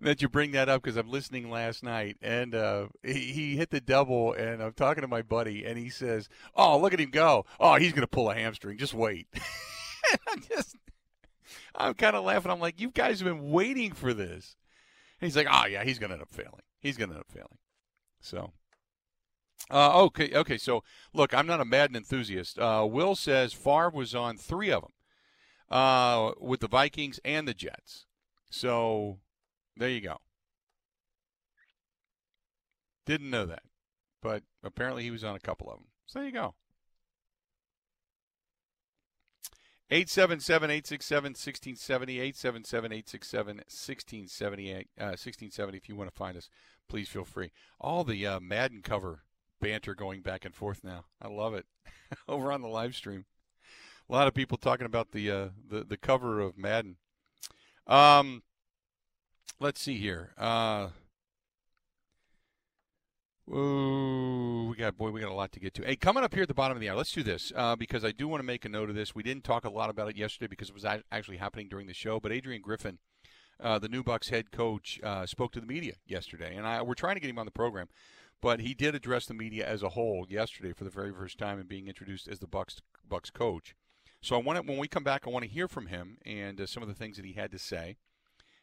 that 0.00 0.22
you 0.22 0.28
bring 0.28 0.52
that 0.52 0.68
up 0.68 0.82
because 0.82 0.96
I'm 0.96 1.10
listening 1.10 1.50
last 1.50 1.82
night 1.82 2.16
and 2.22 2.54
uh, 2.54 2.86
he, 3.02 3.32
he, 3.32 3.56
hit 3.56 3.70
the 3.70 3.80
double 3.80 4.32
and 4.32 4.62
I'm 4.62 4.72
talking 4.72 5.02
to 5.02 5.08
my 5.08 5.22
buddy 5.22 5.64
and 5.64 5.78
he 5.78 5.90
says, 5.90 6.28
"Oh, 6.54 6.78
look 6.78 6.94
at 6.94 7.00
him 7.00 7.10
go! 7.10 7.44
Oh, 7.58 7.76
he's 7.76 7.92
going 7.92 8.02
to 8.02 8.08
pull 8.08 8.30
a 8.30 8.34
hamstring. 8.34 8.78
Just 8.78 8.94
wait." 8.94 9.28
I'm 10.28 10.42
just, 10.42 10.76
I'm 11.74 11.94
kind 11.94 12.16
of 12.16 12.24
laughing. 12.24 12.50
I'm 12.50 12.60
like, 12.60 12.80
"You 12.80 12.90
guys 12.90 13.20
have 13.20 13.28
been 13.28 13.50
waiting 13.50 13.92
for 13.92 14.14
this." 14.14 14.56
And 15.20 15.26
he's 15.26 15.36
like, 15.36 15.48
"Oh 15.50 15.66
yeah, 15.66 15.84
he's 15.84 15.98
going 15.98 16.10
to 16.10 16.14
end 16.14 16.22
up 16.22 16.30
failing. 16.30 16.62
He's 16.80 16.96
going 16.96 17.10
to 17.10 17.16
end 17.16 17.24
up 17.24 17.32
failing." 17.32 17.58
So. 18.20 18.52
Uh, 19.70 20.04
okay, 20.04 20.34
okay. 20.34 20.56
So, 20.56 20.82
look, 21.12 21.34
I'm 21.34 21.46
not 21.46 21.60
a 21.60 21.64
Madden 21.66 21.94
enthusiast. 21.94 22.58
Uh, 22.58 22.88
Will 22.90 23.14
says 23.14 23.52
Favre 23.52 23.90
was 23.90 24.14
on 24.14 24.36
three 24.36 24.70
of 24.70 24.82
them, 24.82 24.92
uh, 25.70 26.32
with 26.40 26.60
the 26.60 26.68
Vikings 26.68 27.20
and 27.24 27.46
the 27.46 27.54
Jets. 27.54 28.06
So 28.50 29.18
there 29.76 29.88
you 29.88 30.00
go. 30.00 30.18
Didn't 33.06 33.30
know 33.30 33.46
that, 33.46 33.62
but 34.22 34.42
apparently 34.62 35.02
he 35.02 35.10
was 35.10 35.24
on 35.24 35.34
a 35.34 35.40
couple 35.40 35.68
of 35.68 35.78
them. 35.78 35.86
So 36.06 36.18
there 36.18 36.26
you 36.26 36.34
go. 36.34 36.54
877 39.92 40.70
867 40.70 41.24
1670. 41.30 42.20
877 42.20 42.92
867 42.92 43.56
1670. 43.56 44.74
1670. 44.96 45.76
If 45.76 45.88
you 45.88 45.96
want 45.96 46.08
to 46.08 46.16
find 46.16 46.36
us, 46.36 46.48
please 46.88 47.08
feel 47.08 47.24
free. 47.24 47.50
All 47.80 48.04
the 48.04 48.24
uh, 48.24 48.40
Madden 48.40 48.82
cover 48.82 49.24
banter 49.60 49.96
going 49.96 50.22
back 50.22 50.44
and 50.44 50.54
forth 50.54 50.84
now. 50.84 51.06
I 51.20 51.28
love 51.28 51.54
it. 51.54 51.66
Over 52.28 52.52
on 52.52 52.62
the 52.62 52.68
live 52.68 52.94
stream. 52.94 53.24
A 54.10 54.12
lot 54.12 54.26
of 54.26 54.34
people 54.34 54.58
talking 54.58 54.86
about 54.86 55.12
the 55.12 55.30
uh, 55.30 55.48
the, 55.68 55.84
the 55.84 55.96
cover 55.96 56.40
of 56.40 56.58
Madden. 56.58 56.96
Um, 57.86 58.42
let's 59.60 59.80
see 59.80 59.98
here. 59.98 60.32
Uh, 60.36 60.88
Ooh, 63.48 64.68
we 64.70 64.76
got 64.76 64.96
boy, 64.96 65.10
we 65.10 65.20
got 65.20 65.30
a 65.30 65.34
lot 65.34 65.52
to 65.52 65.60
get 65.60 65.74
to. 65.74 65.82
Hey, 65.82 65.96
coming 65.96 66.24
up 66.24 66.34
here 66.34 66.42
at 66.42 66.48
the 66.48 66.54
bottom 66.54 66.76
of 66.76 66.80
the 66.80 66.88
hour, 66.88 66.96
let's 66.96 67.12
do 67.12 67.22
this 67.22 67.52
uh, 67.54 67.76
because 67.76 68.04
I 68.04 68.12
do 68.12 68.28
want 68.28 68.40
to 68.40 68.46
make 68.46 68.64
a 68.64 68.68
note 68.68 68.90
of 68.90 68.96
this. 68.96 69.14
We 69.14 69.22
didn't 69.22 69.44
talk 69.44 69.64
a 69.64 69.70
lot 69.70 69.90
about 69.90 70.08
it 70.08 70.16
yesterday 70.16 70.48
because 70.48 70.68
it 70.68 70.74
was 70.74 70.84
actually 70.84 71.36
happening 71.36 71.68
during 71.68 71.86
the 71.86 71.94
show. 71.94 72.20
But 72.20 72.32
Adrian 72.32 72.62
Griffin 72.62 72.98
uh, 73.62 73.78
the 73.78 73.88
new 73.88 74.02
Bucks 74.02 74.28
head 74.30 74.50
coach, 74.50 75.00
uh, 75.02 75.26
spoke 75.26 75.52
to 75.52 75.60
the 75.60 75.66
media 75.66 75.94
yesterday, 76.06 76.56
and 76.56 76.66
I, 76.66 76.82
we're 76.82 76.94
trying 76.94 77.16
to 77.16 77.20
get 77.20 77.30
him 77.30 77.38
on 77.38 77.46
the 77.46 77.52
program, 77.52 77.88
but 78.40 78.60
he 78.60 78.74
did 78.74 78.94
address 78.94 79.26
the 79.26 79.34
media 79.34 79.66
as 79.66 79.82
a 79.82 79.90
whole 79.90 80.26
yesterday 80.28 80.72
for 80.72 80.84
the 80.84 80.90
very 80.90 81.12
first 81.12 81.38
time 81.38 81.58
and 81.58 81.68
being 81.68 81.86
introduced 81.86 82.28
as 82.28 82.38
the 82.38 82.46
Bucks 82.46 82.80
Bucks 83.06 83.30
coach. 83.30 83.74
So 84.22 84.36
I 84.36 84.38
want 84.38 84.58
to, 84.58 84.62
when 84.62 84.78
we 84.78 84.88
come 84.88 85.04
back, 85.04 85.26
I 85.26 85.30
want 85.30 85.44
to 85.44 85.50
hear 85.50 85.66
from 85.66 85.86
him 85.86 86.18
and 86.26 86.60
uh, 86.60 86.66
some 86.66 86.82
of 86.82 86.88
the 86.88 86.94
things 86.94 87.16
that 87.16 87.24
he 87.24 87.32
had 87.32 87.50
to 87.52 87.58
say, 87.58 87.96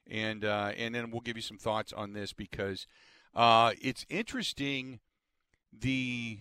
and 0.06 0.46
uh, 0.46 0.72
and 0.78 0.94
then 0.94 1.10
we'll 1.12 1.22
give 1.22 1.36
you 1.36 1.42
some 1.42 1.58
thoughts 1.58 1.92
on 1.92 2.14
this 2.14 2.32
because 2.32 2.86
uh, 3.34 3.72
it's 3.82 4.06
interesting 4.10 5.00
the 5.72 6.40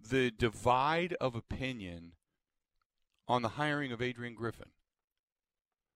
the 0.00 0.30
divide 0.30 1.16
of 1.20 1.34
opinion 1.34 2.12
on 3.26 3.42
the 3.42 3.50
hiring 3.50 3.92
of 3.92 4.02
Adrian 4.02 4.34
Griffin. 4.34 4.70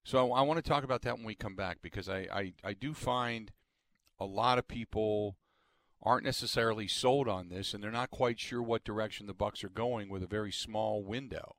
So 0.05 0.33
I 0.33 0.41
want 0.43 0.63
to 0.63 0.69
talk 0.69 0.85
about 0.85 1.03
that 1.03 1.17
when 1.17 1.27
we 1.27 1.35
come 1.35 1.55
back 1.55 1.79
because 1.83 2.09
I, 2.09 2.27
I, 2.33 2.53
I 2.65 2.73
do 2.73 2.95
find 2.95 3.53
a 4.19 4.25
lot 4.25 4.57
of 4.57 4.67
people 4.67 5.37
aren't 6.03 6.25
necessarily 6.25 6.87
sold 6.87 7.29
on 7.29 7.49
this 7.49 7.75
and 7.75 7.83
they're 7.83 7.91
not 7.91 8.11
quite 8.11 8.39
sure 8.39 8.63
what 8.63 8.85
direction 8.85 9.27
the 9.27 9.35
Bucks 9.35 9.65
are 9.65 9.69
going 9.69 10.09
with 10.09 10.23
a 10.23 10.29
very 10.29 10.53
small 10.53 11.03
window. 11.03 11.57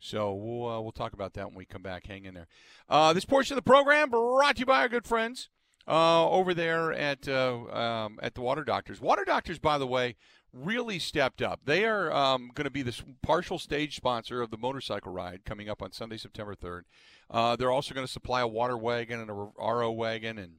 So 0.00 0.32
we'll 0.34 0.68
uh, 0.68 0.80
we'll 0.80 0.92
talk 0.92 1.12
about 1.12 1.34
that 1.34 1.46
when 1.46 1.56
we 1.56 1.66
come 1.66 1.82
back. 1.82 2.06
Hang 2.06 2.24
in 2.24 2.34
there. 2.34 2.48
Uh, 2.88 3.12
this 3.12 3.26
portion 3.26 3.56
of 3.56 3.62
the 3.62 3.70
program 3.70 4.08
brought 4.08 4.56
to 4.56 4.60
you 4.60 4.66
by 4.66 4.80
our 4.80 4.88
good 4.88 5.06
friends 5.06 5.50
uh, 5.86 6.28
over 6.28 6.54
there 6.54 6.92
at 6.92 7.28
uh, 7.28 7.64
um, 7.70 8.18
at 8.22 8.34
the 8.34 8.40
Water 8.40 8.64
Doctors. 8.64 9.00
Water 9.00 9.24
Doctors, 9.26 9.58
by 9.58 9.76
the 9.76 9.86
way, 9.86 10.16
really 10.52 10.98
stepped 10.98 11.42
up. 11.42 11.60
They 11.64 11.84
are 11.84 12.12
um, 12.12 12.50
going 12.54 12.64
to 12.64 12.70
be 12.70 12.82
the 12.82 12.98
partial 13.22 13.58
stage 13.58 13.96
sponsor 13.96 14.40
of 14.40 14.50
the 14.50 14.56
motorcycle 14.56 15.12
ride 15.12 15.44
coming 15.44 15.68
up 15.68 15.82
on 15.82 15.92
Sunday, 15.92 16.16
September 16.16 16.54
3rd. 16.54 16.82
Uh, 17.30 17.56
they're 17.56 17.70
also 17.70 17.94
going 17.94 18.06
to 18.06 18.12
supply 18.12 18.40
a 18.40 18.48
water 18.48 18.76
wagon 18.76 19.20
and 19.20 19.30
a 19.30 19.34
RO 19.34 19.90
wagon, 19.92 20.38
and 20.38 20.54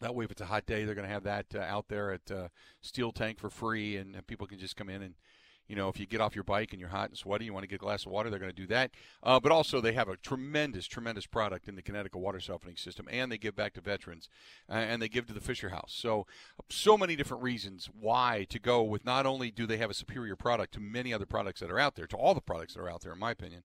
that 0.00 0.14
way, 0.14 0.24
if 0.24 0.30
it's 0.30 0.40
a 0.40 0.46
hot 0.46 0.66
day, 0.66 0.84
they're 0.84 0.94
going 0.94 1.06
to 1.06 1.12
have 1.12 1.24
that 1.24 1.46
uh, 1.54 1.60
out 1.60 1.88
there 1.88 2.12
at 2.12 2.30
uh, 2.30 2.48
Steel 2.80 3.12
Tank 3.12 3.38
for 3.38 3.50
free, 3.50 3.96
and, 3.96 4.14
and 4.14 4.26
people 4.26 4.46
can 4.46 4.58
just 4.58 4.76
come 4.76 4.88
in 4.88 5.02
and 5.02 5.14
you 5.68 5.76
know, 5.76 5.88
if 5.88 5.98
you 5.98 6.06
get 6.06 6.20
off 6.20 6.34
your 6.34 6.44
bike 6.44 6.72
and 6.72 6.80
you're 6.80 6.90
hot 6.90 7.08
and 7.08 7.16
sweaty, 7.16 7.46
you 7.46 7.52
want 7.52 7.62
to 7.62 7.68
get 7.68 7.76
a 7.76 7.78
glass 7.78 8.04
of 8.04 8.12
water, 8.12 8.28
they're 8.28 8.38
going 8.38 8.52
to 8.52 8.54
do 8.54 8.66
that. 8.66 8.90
Uh, 9.22 9.38
but 9.40 9.52
also, 9.52 9.80
they 9.80 9.92
have 9.92 10.08
a 10.08 10.16
tremendous, 10.16 10.86
tremendous 10.86 11.24
product 11.24 11.68
in 11.68 11.76
the 11.76 11.82
Kinetico 11.82 12.16
water 12.16 12.40
softening 12.40 12.76
system, 12.76 13.06
and 13.10 13.30
they 13.30 13.38
give 13.38 13.56
back 13.56 13.72
to 13.74 13.80
veterans, 13.80 14.28
uh, 14.68 14.74
and 14.74 15.00
they 15.00 15.08
give 15.08 15.26
to 15.26 15.32
the 15.32 15.40
Fisher 15.40 15.70
House. 15.70 15.94
So, 15.96 16.26
so 16.68 16.98
many 16.98 17.16
different 17.16 17.42
reasons 17.42 17.88
why 17.98 18.46
to 18.50 18.58
go 18.58 18.82
with. 18.82 19.04
Not 19.04 19.24
only 19.24 19.50
do 19.50 19.66
they 19.66 19.78
have 19.78 19.90
a 19.90 19.94
superior 19.94 20.36
product 20.36 20.74
to 20.74 20.80
many 20.80 21.14
other 21.14 21.26
products 21.26 21.60
that 21.60 21.70
are 21.70 21.78
out 21.78 21.94
there, 21.94 22.06
to 22.06 22.16
all 22.16 22.34
the 22.34 22.40
products 22.40 22.74
that 22.74 22.80
are 22.80 22.90
out 22.90 23.02
there, 23.02 23.12
in 23.12 23.18
my 23.18 23.30
opinion, 23.30 23.62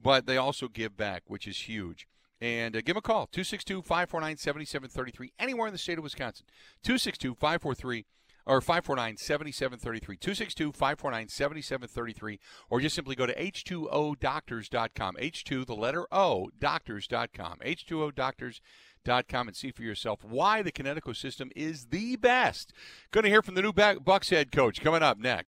but 0.00 0.26
they 0.26 0.36
also 0.36 0.68
give 0.68 0.96
back, 0.96 1.24
which 1.26 1.48
is 1.48 1.62
huge. 1.62 2.06
And 2.40 2.76
uh, 2.76 2.80
give 2.80 2.94
them 2.94 2.98
a 2.98 3.02
call, 3.02 3.26
262 3.26 3.82
549 3.82 4.36
7733, 4.36 5.32
anywhere 5.38 5.66
in 5.66 5.72
the 5.72 5.78
state 5.78 5.98
of 5.98 6.04
Wisconsin. 6.04 6.46
262 6.82 7.34
543 7.34 8.04
or 8.48 8.60
549-7733, 8.62 10.18
262-549-7733, 10.18 12.38
or 12.70 12.80
just 12.80 12.96
simply 12.96 13.14
go 13.14 13.26
to 13.26 13.34
h2odoctors.com, 13.34 15.16
H2, 15.16 15.66
the 15.66 15.76
letter 15.76 16.06
O, 16.10 16.48
doctors.com, 16.58 17.58
h2odoctors.com, 17.64 19.48
and 19.48 19.56
see 19.56 19.70
for 19.70 19.82
yourself 19.82 20.24
why 20.24 20.62
the 20.62 20.72
Kinetico 20.72 21.14
system 21.14 21.50
is 21.54 21.86
the 21.86 22.16
best. 22.16 22.72
Going 23.12 23.24
to 23.24 23.30
hear 23.30 23.42
from 23.42 23.54
the 23.54 23.62
new 23.62 23.72
Bucks 23.72 24.30
head 24.30 24.50
coach 24.50 24.80
coming 24.80 25.02
up 25.02 25.18
next. 25.18 25.46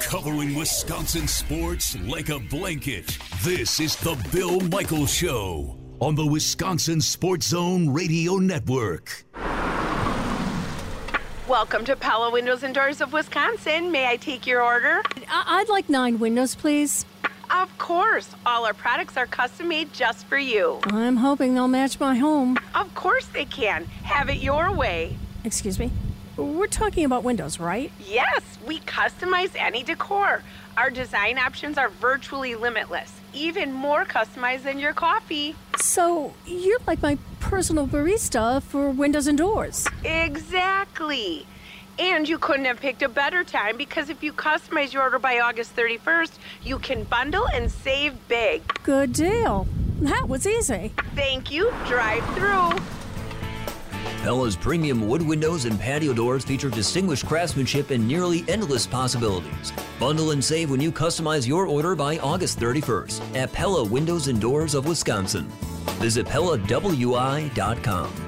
Covering 0.00 0.56
Wisconsin 0.56 1.28
sports 1.28 1.96
like 2.00 2.28
a 2.28 2.40
blanket, 2.40 3.16
this 3.42 3.78
is 3.78 3.94
the 3.96 4.16
Bill 4.32 4.58
Michaels 4.60 5.14
Show 5.14 5.85
on 6.00 6.14
the 6.14 6.26
Wisconsin 6.26 7.00
Sports 7.00 7.48
Zone 7.48 7.88
Radio 7.90 8.36
Network. 8.36 9.24
Welcome 11.48 11.84
to 11.84 11.96
Pella 11.96 12.30
Windows 12.30 12.62
and 12.62 12.74
Doors 12.74 13.00
of 13.00 13.12
Wisconsin. 13.12 13.90
May 13.92 14.06
I 14.08 14.16
take 14.16 14.46
your 14.46 14.62
order? 14.62 15.02
I- 15.30 15.58
would 15.60 15.68
like 15.68 15.88
nine 15.88 16.18
windows, 16.18 16.54
please. 16.54 17.06
Of 17.50 17.76
course. 17.78 18.28
All 18.44 18.66
our 18.66 18.74
products 18.74 19.16
are 19.16 19.26
custom 19.26 19.68
made 19.68 19.92
just 19.92 20.26
for 20.26 20.36
you. 20.36 20.80
I'm 20.84 21.16
hoping 21.16 21.54
they'll 21.54 21.68
match 21.68 21.98
my 22.00 22.16
home. 22.16 22.58
Of 22.74 22.94
course 22.94 23.26
they 23.26 23.44
can. 23.44 23.84
Have 24.02 24.28
it 24.28 24.38
your 24.38 24.72
way. 24.72 25.16
Excuse 25.44 25.78
me? 25.78 25.92
We're 26.36 26.66
talking 26.66 27.04
about 27.04 27.22
windows, 27.24 27.58
right? 27.60 27.90
Yes, 28.04 28.42
we 28.66 28.80
customize 28.80 29.52
any 29.56 29.82
decor. 29.82 30.42
Our 30.76 30.90
design 30.90 31.38
options 31.38 31.78
are 31.78 31.88
virtually 31.88 32.54
limitless, 32.56 33.12
even 33.36 33.72
more 33.72 34.04
customized 34.04 34.62
than 34.64 34.78
your 34.78 34.92
coffee. 34.92 35.54
So, 35.78 36.34
you're 36.46 36.78
like 36.86 37.02
my 37.02 37.18
personal 37.40 37.86
barista 37.86 38.62
for 38.62 38.90
windows 38.90 39.26
and 39.26 39.38
doors. 39.38 39.86
Exactly. 40.04 41.46
And 41.98 42.28
you 42.28 42.38
couldn't 42.38 42.66
have 42.66 42.80
picked 42.80 43.02
a 43.02 43.08
better 43.08 43.44
time 43.44 43.76
because 43.76 44.10
if 44.10 44.22
you 44.22 44.32
customize 44.32 44.92
your 44.92 45.02
order 45.02 45.18
by 45.18 45.38
August 45.38 45.74
31st, 45.76 46.32
you 46.62 46.78
can 46.78 47.04
bundle 47.04 47.46
and 47.48 47.70
save 47.70 48.14
big. 48.28 48.62
Good 48.82 49.12
deal. 49.12 49.66
That 50.00 50.28
was 50.28 50.46
easy. 50.46 50.92
Thank 51.14 51.50
you. 51.50 51.72
Drive 51.86 52.24
through. 52.34 52.72
Pella's 54.22 54.56
premium 54.56 55.06
wood 55.06 55.22
windows 55.22 55.64
and 55.64 55.78
patio 55.78 56.12
doors 56.12 56.44
feature 56.44 56.70
distinguished 56.70 57.26
craftsmanship 57.26 57.90
and 57.90 58.06
nearly 58.06 58.44
endless 58.48 58.86
possibilities. 58.86 59.72
Bundle 60.00 60.32
and 60.32 60.44
save 60.44 60.70
when 60.70 60.80
you 60.80 60.90
customize 60.90 61.46
your 61.46 61.66
order 61.66 61.94
by 61.94 62.18
August 62.18 62.58
31st 62.58 63.36
at 63.36 63.52
Pella 63.52 63.84
Windows 63.84 64.28
and 64.28 64.40
Doors 64.40 64.74
of 64.74 64.86
Wisconsin. 64.86 65.46
Visit 66.00 66.26
PellaWI.com. 66.26 68.25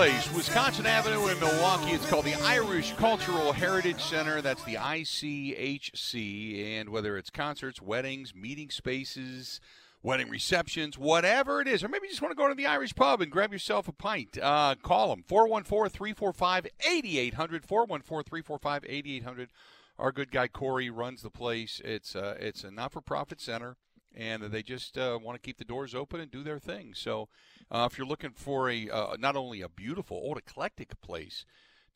place, 0.00 0.34
Wisconsin 0.34 0.86
Avenue 0.86 1.26
in 1.26 1.38
Milwaukee. 1.38 1.90
It's 1.90 2.08
called 2.08 2.24
the 2.24 2.34
Irish 2.36 2.94
Cultural 2.94 3.52
Heritage 3.52 4.00
Center. 4.00 4.40
That's 4.40 4.64
the 4.64 4.76
ICHC. 4.76 6.78
And 6.78 6.88
whether 6.88 7.18
it's 7.18 7.28
concerts, 7.28 7.82
weddings, 7.82 8.34
meeting 8.34 8.70
spaces, 8.70 9.60
wedding 10.02 10.30
receptions, 10.30 10.96
whatever 10.96 11.60
it 11.60 11.68
is, 11.68 11.84
or 11.84 11.88
maybe 11.88 12.06
you 12.06 12.12
just 12.12 12.22
want 12.22 12.32
to 12.32 12.34
go 12.34 12.48
to 12.48 12.54
the 12.54 12.64
Irish 12.64 12.94
pub 12.94 13.20
and 13.20 13.30
grab 13.30 13.52
yourself 13.52 13.88
a 13.88 13.92
pint, 13.92 14.38
uh, 14.40 14.74
call 14.82 15.10
them 15.10 15.22
414 15.28 15.90
345 15.90 16.68
8800. 16.80 17.66
414 17.66 18.24
345 18.24 18.84
8800. 18.88 19.50
Our 19.98 20.12
good 20.12 20.32
guy 20.32 20.48
Corey 20.48 20.88
runs 20.88 21.20
the 21.20 21.28
place. 21.28 21.78
It's, 21.84 22.16
uh, 22.16 22.38
it's 22.40 22.64
a 22.64 22.70
not 22.70 22.92
for 22.92 23.02
profit 23.02 23.38
center 23.38 23.76
and 24.16 24.44
they 24.44 24.62
just 24.62 24.98
uh, 24.98 25.18
want 25.22 25.40
to 25.40 25.46
keep 25.46 25.58
the 25.58 25.64
doors 25.64 25.94
open 25.94 26.20
and 26.20 26.30
do 26.30 26.42
their 26.42 26.58
thing. 26.58 26.92
So, 26.94 27.28
uh, 27.70 27.88
if 27.90 27.96
you're 27.96 28.06
looking 28.06 28.32
for 28.32 28.68
a 28.68 28.88
uh, 28.88 29.16
not 29.18 29.36
only 29.36 29.60
a 29.60 29.68
beautiful 29.68 30.16
old 30.16 30.38
eclectic 30.38 31.00
place 31.00 31.44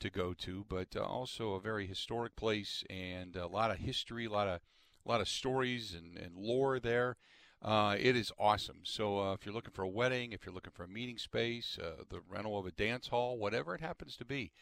to 0.01 0.11
go 0.11 0.33
to, 0.35 0.65
but 0.69 0.89
uh, 0.97 1.03
also 1.03 1.55
a 1.55 1.61
very 1.61 1.87
historic 1.87 2.37
place 2.37 2.85
and 2.89 3.37
a 3.37 3.47
lot 3.47 3.71
of 3.71 3.79
history, 3.79 4.27
a 4.27 4.31
lot 4.31 4.49
of 4.49 4.61
a 5.05 5.09
lot 5.09 5.21
of 5.21 5.29
stories 5.29 5.95
and, 5.95 6.17
and 6.17 6.37
lore 6.37 6.79
there. 6.79 7.17
Uh, 7.61 7.97
it 7.99 8.15
is 8.15 8.31
awesome. 8.39 8.81
So, 8.85 9.19
uh, 9.19 9.33
if 9.33 9.47
you're 9.47 9.55
looking 9.55 9.73
for 9.73 9.83
a 9.83 9.89
wedding, 9.89 10.33
if 10.33 10.45
you're 10.45 10.55
looking 10.55 10.73
for 10.73 10.85
a 10.85 10.89
meeting 10.89 11.17
space, 11.17 11.79
the 12.11 12.21
rental 12.29 12.59
of 12.59 12.67
a 12.67 12.71
dance 12.71 13.09
hall, 13.09 13.39
whatever 13.39 13.75
it 13.75 13.81
happens 13.81 14.17
to 14.17 14.25
be, 14.25 14.53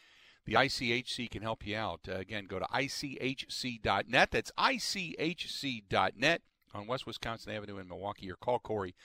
the 0.45 0.53
ICHC 0.53 1.29
can 1.29 1.41
help 1.41 1.65
you 1.65 1.75
out. 1.75 2.01
again, 2.07 2.45
go 2.45 2.59
to 2.59 2.65
ICHC.net. 2.65 4.31
That's 4.31 4.51
ICHC.net 4.57 6.41
on 6.73 6.87
West 6.87 7.05
Wisconsin 7.05 7.51
Avenue 7.53 7.77
in 7.77 7.87
Milwaukee 7.87 8.31
or 8.31 8.35
call 8.35 8.59
Corey 8.59 8.95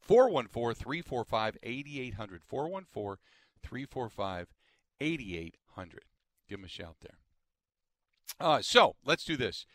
414 0.00 0.74
345 0.74 1.58
8800. 1.62 2.42
414 2.44 3.18
345 3.62 4.46
8800. 5.00 6.00
Give 6.48 6.58
him 6.58 6.64
a 6.64 6.68
shout 6.68 6.96
there. 7.00 7.18
Uh, 8.40 8.62
so 8.62 8.94
let's 9.04 9.24
do 9.24 9.36
this. 9.36 9.66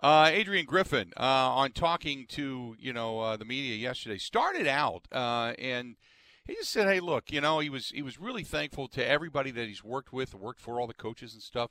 Uh, 0.00 0.30
Adrian 0.32 0.64
Griffin, 0.64 1.12
uh, 1.16 1.22
on 1.22 1.72
talking 1.72 2.26
to 2.28 2.76
you 2.78 2.92
know 2.92 3.18
uh, 3.18 3.36
the 3.36 3.44
media 3.44 3.74
yesterday, 3.74 4.18
started 4.18 4.66
out 4.66 5.08
uh, 5.10 5.54
and 5.58 5.96
he 6.46 6.54
just 6.54 6.70
said, 6.70 6.86
"Hey, 6.86 7.00
look, 7.00 7.32
you 7.32 7.40
know, 7.40 7.58
he 7.58 7.68
was 7.68 7.90
he 7.90 8.02
was 8.02 8.20
really 8.20 8.44
thankful 8.44 8.86
to 8.88 9.06
everybody 9.06 9.50
that 9.50 9.66
he's 9.66 9.82
worked 9.82 10.12
with, 10.12 10.34
worked 10.34 10.60
for 10.60 10.80
all 10.80 10.86
the 10.86 10.94
coaches 10.94 11.34
and 11.34 11.42
stuff 11.42 11.70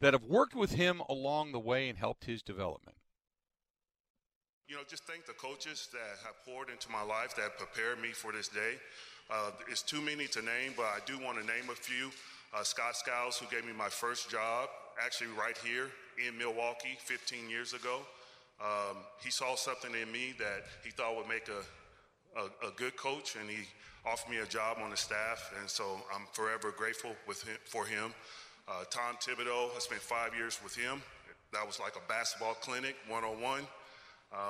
that 0.00 0.12
have 0.12 0.24
worked 0.24 0.54
with 0.54 0.72
him 0.72 1.00
along 1.08 1.52
the 1.52 1.60
way 1.60 1.88
and 1.88 1.98
helped 1.98 2.24
his 2.24 2.42
development." 2.42 2.96
You 4.68 4.76
know, 4.76 4.82
just 4.86 5.04
thank 5.04 5.24
the 5.24 5.32
coaches 5.32 5.88
that 5.92 6.20
have 6.28 6.36
poured 6.44 6.68
into 6.68 6.90
my 6.90 7.00
life 7.00 7.34
that 7.36 7.56
prepared 7.56 8.02
me 8.02 8.08
for 8.08 8.32
this 8.32 8.48
day. 8.48 8.76
Uh, 9.30 9.50
it's 9.66 9.80
too 9.80 10.02
many 10.02 10.26
to 10.26 10.42
name, 10.42 10.76
but 10.76 10.84
I 10.84 10.98
do 11.06 11.18
want 11.18 11.40
to 11.40 11.46
name 11.46 11.72
a 11.72 11.74
few. 11.74 12.10
Uh, 12.52 12.62
Scott 12.62 12.94
Skiles, 12.94 13.38
who 13.38 13.46
gave 13.46 13.64
me 13.64 13.72
my 13.72 13.88
first 13.88 14.28
job, 14.28 14.68
actually 15.02 15.28
right 15.28 15.56
here 15.64 15.88
in 16.20 16.36
Milwaukee 16.36 16.98
15 17.00 17.48
years 17.48 17.72
ago. 17.72 18.00
Um, 18.60 18.98
he 19.24 19.30
saw 19.30 19.56
something 19.56 19.90
in 19.94 20.12
me 20.12 20.34
that 20.38 20.64
he 20.84 20.90
thought 20.90 21.16
would 21.16 21.28
make 21.28 21.48
a, 21.48 22.38
a, 22.38 22.68
a, 22.68 22.70
good 22.76 22.94
coach, 22.94 23.36
and 23.40 23.48
he 23.48 23.64
offered 24.04 24.30
me 24.30 24.38
a 24.38 24.46
job 24.46 24.76
on 24.82 24.90
the 24.90 24.98
staff. 24.98 25.50
And 25.58 25.70
so 25.70 25.96
I'm 26.14 26.26
forever 26.32 26.74
grateful 26.76 27.12
with 27.26 27.42
him, 27.42 27.56
for 27.64 27.86
him. 27.86 28.12
Uh, 28.68 28.84
Tom 28.90 29.16
Thibodeau, 29.16 29.74
I 29.74 29.78
spent 29.78 30.02
five 30.02 30.34
years 30.34 30.60
with 30.62 30.76
him. 30.76 31.00
That 31.54 31.66
was 31.66 31.80
like 31.80 31.94
a 31.96 32.06
basketball 32.06 32.52
clinic, 32.52 32.96
one 33.08 33.24
on 33.24 33.40
one. 33.40 33.62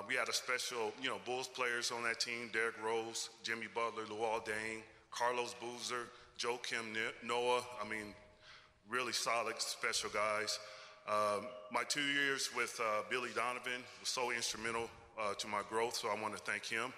We 0.08 0.14
had 0.14 0.28
a 0.28 0.32
special, 0.32 0.92
you 1.02 1.08
know, 1.08 1.18
Bulls 1.24 1.48
players 1.48 1.90
on 1.90 2.02
that 2.04 2.20
team 2.20 2.50
Derrick 2.52 2.82
Rose, 2.84 3.30
Jimmy 3.42 3.66
Butler, 3.74 4.04
Luol 4.04 4.44
Deng, 4.44 4.82
Carlos 5.10 5.54
Boozer, 5.60 6.08
Joakim 6.38 6.96
Noah. 7.24 7.62
I 7.82 7.88
mean, 7.88 8.14
really 8.88 9.12
solid, 9.12 9.60
special 9.60 10.10
guys. 10.10 10.58
Um, 11.08 11.46
my 11.72 11.84
two 11.84 12.02
years 12.02 12.50
with 12.54 12.78
uh, 12.82 13.02
Billy 13.10 13.30
Donovan 13.34 13.82
was 14.00 14.08
so 14.08 14.30
instrumental 14.30 14.90
uh, 15.18 15.34
to 15.34 15.48
my 15.48 15.62
growth, 15.68 15.96
so 15.96 16.08
I 16.08 16.20
want 16.20 16.36
to 16.36 16.42
thank 16.42 16.64
him. 16.64 16.92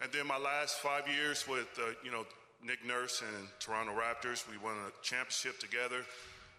And 0.00 0.12
then 0.12 0.26
my 0.26 0.38
last 0.38 0.76
five 0.76 1.08
years 1.08 1.46
with, 1.48 1.68
uh, 1.78 1.90
you 2.04 2.10
know, 2.12 2.24
Nick 2.64 2.84
Nurse 2.86 3.22
and 3.22 3.48
Toronto 3.58 3.92
Raptors, 3.92 4.48
we 4.48 4.56
won 4.58 4.74
a 4.86 4.90
championship 5.02 5.58
together. 5.58 6.04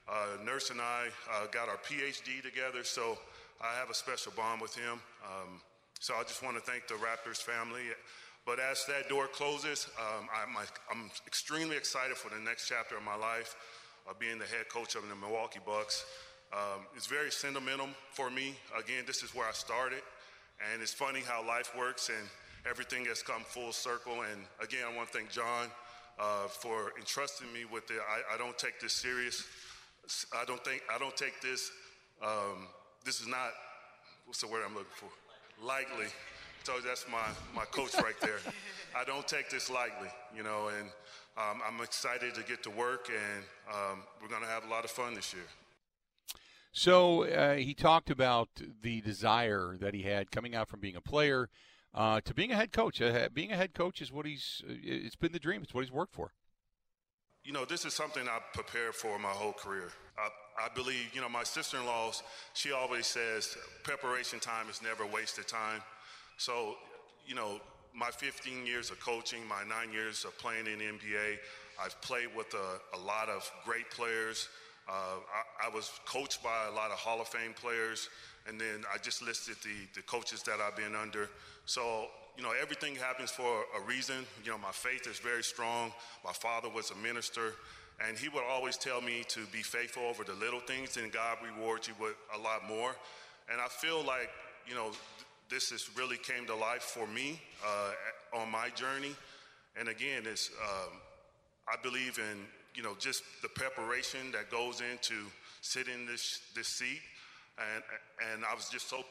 Uh, 0.07 0.43
Nurse 0.43 0.71
and 0.71 0.81
I 0.81 1.07
uh, 1.31 1.47
got 1.51 1.69
our 1.69 1.77
PhD 1.77 2.41
together, 2.41 2.83
so 2.83 3.17
I 3.61 3.77
have 3.77 3.89
a 3.89 3.93
special 3.93 4.31
bond 4.35 4.61
with 4.61 4.75
him. 4.75 5.01
Um, 5.23 5.61
so 5.99 6.15
I 6.15 6.23
just 6.23 6.41
want 6.41 6.55
to 6.55 6.61
thank 6.61 6.87
the 6.87 6.93
Raptors 6.95 7.41
family. 7.41 7.91
But 8.45 8.57
as 8.59 8.85
that 8.85 9.09
door 9.09 9.27
closes, 9.27 9.87
um, 9.99 10.29
I'm, 10.33 10.55
I'm, 10.89 11.11
extremely 11.27 11.75
excited 11.75 12.15
for 12.15 12.29
the 12.29 12.39
next 12.39 12.69
chapter 12.69 12.95
of 12.95 13.03
my 13.03 13.15
life, 13.15 13.55
uh, 14.09 14.13
being 14.17 14.39
the 14.39 14.45
head 14.45 14.69
coach 14.69 14.95
of 14.95 15.07
the 15.07 15.15
Milwaukee 15.15 15.59
Bucks. 15.65 16.05
Um, 16.53 16.87
it's 16.95 17.05
very 17.05 17.31
sentimental 17.31 17.89
for 18.11 18.29
me. 18.29 18.55
Again, 18.77 19.03
this 19.05 19.23
is 19.23 19.35
where 19.35 19.47
I 19.47 19.51
started. 19.51 20.01
And 20.71 20.81
it's 20.81 20.93
funny 20.93 21.19
how 21.19 21.45
life 21.45 21.73
works 21.77 22.09
and 22.09 22.29
everything 22.67 23.05
has 23.05 23.21
come 23.21 23.41
full 23.43 23.73
circle. 23.73 24.23
And 24.31 24.41
again, 24.61 24.85
I 24.89 24.95
want 24.95 25.11
to 25.11 25.17
thank 25.17 25.31
John 25.31 25.67
uh, 26.17 26.47
for 26.47 26.93
entrusting 26.97 27.51
me 27.53 27.65
with 27.71 27.91
it. 27.91 27.99
I, 27.99 28.35
I, 28.35 28.37
don't 28.37 28.57
take 28.57 28.79
this 28.79 28.93
serious. 28.93 29.43
I 30.35 30.43
don't 30.45 30.63
think 30.65 30.81
I 30.93 30.97
don't 30.97 31.15
take 31.15 31.39
this. 31.41 31.71
Um, 32.21 32.67
this 33.05 33.21
is 33.21 33.27
not 33.27 33.51
what's 34.25 34.41
the 34.41 34.47
word 34.47 34.61
I'm 34.65 34.73
looking 34.73 34.91
for? 34.95 35.09
Lightly. 35.65 36.07
So 36.63 36.73
that's 36.85 37.05
my 37.11 37.25
my 37.55 37.65
coach 37.65 37.95
right 37.95 38.19
there. 38.21 38.39
I 38.95 39.03
don't 39.03 39.27
take 39.27 39.49
this 39.49 39.69
lightly, 39.69 40.09
you 40.35 40.43
know, 40.43 40.69
and 40.77 40.89
um, 41.37 41.61
I'm 41.65 41.81
excited 41.81 42.35
to 42.35 42.43
get 42.43 42.63
to 42.63 42.69
work, 42.69 43.09
and 43.09 43.43
um, 43.71 43.99
we're 44.21 44.27
going 44.27 44.41
to 44.41 44.47
have 44.47 44.65
a 44.65 44.67
lot 44.67 44.83
of 44.83 44.91
fun 44.91 45.13
this 45.13 45.33
year. 45.33 45.45
So 46.71 47.23
uh, 47.25 47.55
he 47.55 47.73
talked 47.73 48.09
about 48.09 48.49
the 48.81 49.01
desire 49.01 49.75
that 49.79 49.93
he 49.93 50.03
had 50.03 50.31
coming 50.31 50.53
out 50.53 50.67
from 50.67 50.79
being 50.79 50.95
a 50.95 51.01
player 51.01 51.49
uh, 51.93 52.21
to 52.21 52.33
being 52.33 52.51
a 52.51 52.55
head 52.55 52.71
coach. 52.71 53.01
Uh, 53.01 53.29
being 53.33 53.51
a 53.51 53.55
head 53.55 53.73
coach 53.73 54.01
is 54.01 54.11
what 54.11 54.25
he's. 54.25 54.61
Uh, 54.67 54.73
it's 54.83 55.15
been 55.15 55.31
the 55.31 55.39
dream. 55.39 55.63
It's 55.63 55.73
what 55.73 55.83
he's 55.83 55.91
worked 55.91 56.13
for. 56.13 56.33
You 57.43 57.53
know, 57.53 57.65
this 57.65 57.85
is 57.85 57.93
something 57.93 58.27
I've 58.27 58.53
prepared 58.53 58.93
for 58.93 59.17
my 59.17 59.29
whole 59.29 59.53
career. 59.53 59.89
I, 60.17 60.29
I 60.59 60.67
believe, 60.73 61.13
you 61.13 61.21
know, 61.21 61.29
my 61.29 61.43
sister-in-law, 61.43 62.11
she 62.53 62.71
always 62.71 63.07
says 63.07 63.57
preparation 63.83 64.39
time 64.39 64.69
is 64.69 64.81
never 64.81 65.05
wasted 65.05 65.47
time. 65.47 65.81
So, 66.37 66.75
you 67.25 67.35
know, 67.35 67.59
my 67.95 68.09
15 68.09 68.65
years 68.65 68.91
of 68.91 68.99
coaching, 68.99 69.47
my 69.47 69.63
nine 69.63 69.93
years 69.93 70.25
of 70.25 70.37
playing 70.37 70.67
in 70.67 70.79
the 70.79 70.85
NBA, 70.85 71.37
I've 71.83 71.99
played 72.01 72.27
with 72.35 72.53
a, 72.53 72.97
a 72.97 72.99
lot 72.99 73.29
of 73.29 73.49
great 73.65 73.89
players. 73.89 74.49
Uh, 74.87 74.91
I, 75.61 75.67
I, 75.67 75.75
was 75.75 75.91
coached 76.05 76.43
by 76.43 76.67
a 76.67 76.75
lot 76.75 76.91
of 76.91 76.97
Hall 76.97 77.21
of 77.21 77.27
Fame 77.27 77.53
players, 77.53 78.09
and 78.47 78.59
then 78.59 78.83
I 78.91 78.97
just 78.97 79.21
listed 79.21 79.55
the, 79.63 79.99
the 79.99 80.01
coaches 80.01 80.41
that 80.43 80.59
I've 80.59 80.75
been 80.75 80.95
under. 80.95 81.29
So, 81.65 82.07
you 82.35 82.43
know, 82.43 82.53
everything 82.59 82.95
happens 82.95 83.29
for 83.29 83.63
a 83.77 83.85
reason. 83.85 84.25
You 84.43 84.51
know, 84.51 84.57
my 84.57 84.71
faith 84.71 85.07
is 85.07 85.19
very 85.19 85.43
strong. 85.43 85.91
My 86.25 86.33
father 86.33 86.69
was 86.69 86.89
a 86.91 86.95
minister, 86.95 87.53
and 88.05 88.17
he 88.17 88.29
would 88.29 88.43
always 88.49 88.77
tell 88.77 89.01
me 89.01 89.23
to 89.29 89.45
be 89.51 89.61
faithful 89.61 90.03
over 90.03 90.23
the 90.23 90.33
little 90.33 90.59
things, 90.59 90.97
and 90.97 91.11
God 91.11 91.37
rewards 91.43 91.87
you 91.87 91.93
with 91.99 92.15
a 92.35 92.39
lot 92.39 92.67
more. 92.67 92.95
And 93.51 93.59
I 93.59 93.67
feel 93.67 94.03
like, 94.03 94.29
you 94.67 94.75
know, 94.75 94.91
this 95.49 95.71
has 95.71 95.89
really 95.97 96.17
came 96.17 96.45
to 96.45 96.55
life 96.55 96.83
for 96.83 97.07
me 97.07 97.41
uh, 97.65 98.39
on 98.39 98.51
my 98.51 98.69
journey. 98.69 99.15
And 99.77 99.89
again, 99.89 100.23
it's, 100.25 100.49
um, 100.63 100.93
I 101.67 101.75
believe 101.81 102.19
in 102.19 102.45
you 102.75 102.83
know, 102.83 102.95
just 102.99 103.23
the 103.41 103.49
preparation 103.49 104.31
that 104.31 104.49
goes 104.49 104.81
into 104.81 105.15
sitting 105.61 105.93
in 105.93 106.05
this, 106.05 106.41
this 106.55 106.67
seat. 106.67 107.01
And, 107.57 107.83
and 108.31 108.45
I 108.49 108.55
was 108.55 108.69
just 108.69 108.89
so 108.89 109.03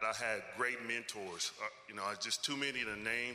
that 0.00 0.14
I 0.14 0.24
had 0.24 0.42
great 0.56 0.78
mentors. 0.86 1.52
Uh, 1.60 1.66
you 1.88 1.96
know, 1.96 2.02
just 2.20 2.44
too 2.44 2.56
many 2.56 2.84
to 2.84 2.96
name, 2.96 3.34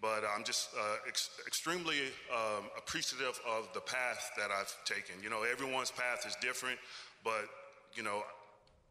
but 0.00 0.22
I'm 0.34 0.44
just 0.44 0.70
uh, 0.78 0.96
ex- 1.06 1.30
extremely 1.46 1.98
um, 2.32 2.64
appreciative 2.76 3.40
of 3.48 3.68
the 3.74 3.80
path 3.80 4.30
that 4.36 4.50
I've 4.50 4.74
taken. 4.84 5.22
You 5.22 5.30
know, 5.30 5.42
everyone's 5.42 5.90
path 5.90 6.26
is 6.26 6.36
different, 6.40 6.78
but, 7.24 7.46
you 7.94 8.02
know, 8.02 8.22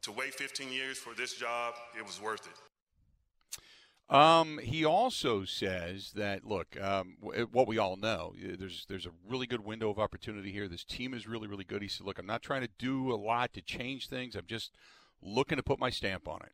to 0.03 0.11
wait 0.11 0.33
15 0.33 0.71
years 0.71 0.97
for 0.97 1.13
this 1.13 1.33
job, 1.33 1.73
it 1.97 2.05
was 2.05 2.21
worth 2.21 2.47
it. 2.47 2.53
Um, 4.07 4.59
he 4.59 4.85
also 4.85 5.45
says 5.45 6.11
that 6.13 6.45
look, 6.45 6.79
um, 6.79 7.17
what 7.51 7.67
we 7.67 7.79
all 7.79 7.95
know, 7.95 8.35
there's 8.39 8.85
there's 8.87 9.07
a 9.07 9.11
really 9.27 9.47
good 9.47 9.65
window 9.65 9.89
of 9.89 9.97
opportunity 9.97 10.51
here. 10.51 10.67
This 10.67 10.83
team 10.83 11.15
is 11.15 11.27
really 11.27 11.47
really 11.47 11.63
good. 11.63 11.81
He 11.81 11.87
said, 11.87 12.05
look, 12.05 12.19
I'm 12.19 12.27
not 12.27 12.43
trying 12.43 12.61
to 12.61 12.69
do 12.77 13.11
a 13.11 13.15
lot 13.15 13.53
to 13.53 13.61
change 13.61 14.07
things. 14.07 14.35
I'm 14.35 14.45
just 14.45 14.73
looking 15.23 15.57
to 15.57 15.63
put 15.63 15.79
my 15.79 15.89
stamp 15.89 16.27
on 16.27 16.41
it. 16.43 16.51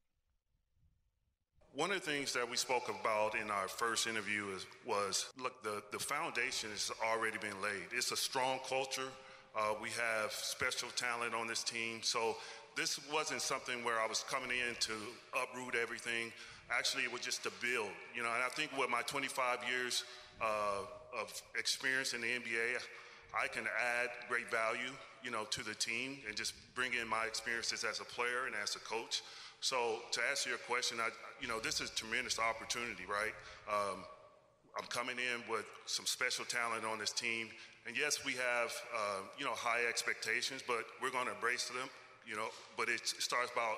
One 1.73 1.89
of 1.91 2.03
the 2.03 2.12
things 2.12 2.34
that 2.34 2.49
we 2.49 2.57
spoke 2.57 2.89
about 2.89 3.34
in 3.34 3.49
our 3.49 3.69
first 3.69 4.05
interview 4.05 4.47
is, 4.53 4.65
was 4.86 5.31
look, 5.41 5.63
the, 5.63 5.81
the 5.93 5.99
foundation 5.99 6.69
has 6.69 6.91
already 7.01 7.38
been 7.38 7.62
laid. 7.63 7.95
It's 7.95 8.12
a 8.12 8.17
strong 8.17 8.60
culture. 8.67 9.07
Uh, 9.55 9.75
we 9.81 9.88
have 9.89 10.34
special 10.34 10.89
talent 10.97 11.34
on 11.34 11.47
this 11.47 11.63
team. 11.63 11.99
So 12.01 12.36
this 12.75 12.99
wasn't 13.12 13.41
something 13.41 13.86
where 13.86 14.01
I 14.01 14.05
was 14.05 14.25
coming 14.29 14.49
in 14.49 14.75
to 14.81 14.93
uproot 15.41 15.75
everything. 15.81 16.34
Actually, 16.69 17.03
it 17.03 17.12
was 17.12 17.21
just 17.21 17.41
to 17.43 17.51
build, 17.62 17.91
you 18.13 18.21
know. 18.21 18.34
And 18.34 18.43
I 18.43 18.49
think 18.49 18.77
with 18.77 18.89
my 18.89 19.01
25 19.03 19.60
years 19.69 20.03
uh, 20.41 20.84
of 21.17 21.41
experience 21.57 22.13
in 22.13 22.19
the 22.19 22.27
NBA, 22.27 22.84
I 23.31 23.47
can 23.47 23.63
add 23.63 24.10
great 24.27 24.51
value, 24.51 24.91
you 25.23 25.31
know, 25.31 25.45
to 25.51 25.63
the 25.63 25.75
team 25.75 26.17
and 26.27 26.36
just 26.36 26.53
bring 26.75 26.93
in 26.93 27.07
my 27.07 27.23
experiences 27.25 27.86
as 27.86 28.01
a 28.01 28.05
player 28.05 28.45
and 28.45 28.55
as 28.62 28.75
a 28.75 28.79
coach. 28.79 29.21
So 29.62 30.00
to 30.12 30.21
answer 30.30 30.50
your 30.50 30.58
question, 30.67 30.97
I, 31.00 31.10
you 31.39 31.47
know, 31.47 31.60
this 31.60 31.82
is 31.82 31.91
tremendous 31.91 32.39
opportunity, 32.39 33.04
right? 33.06 33.34
Um, 33.69 34.04
I'm 34.78 34.88
coming 34.89 35.17
in 35.17 35.41
with 35.52 35.65
some 35.86 36.06
special 36.06 36.45
talent 36.45 36.84
on 36.84 36.97
this 36.97 37.12
team, 37.12 37.47
and 37.86 37.95
yes, 37.95 38.26
we 38.26 38.34
have, 38.34 38.74
uh, 38.95 39.21
you 39.38 39.45
know, 39.45 39.54
high 39.54 39.86
expectations, 39.88 40.63
but 40.65 40.86
we're 41.02 41.12
going 41.12 41.26
to 41.28 41.34
embrace 41.34 41.67
them, 41.67 41.89
you 42.26 42.36
know. 42.36 42.47
But 42.76 42.89
it 42.89 43.02
starts 43.06 43.52
about 43.52 43.78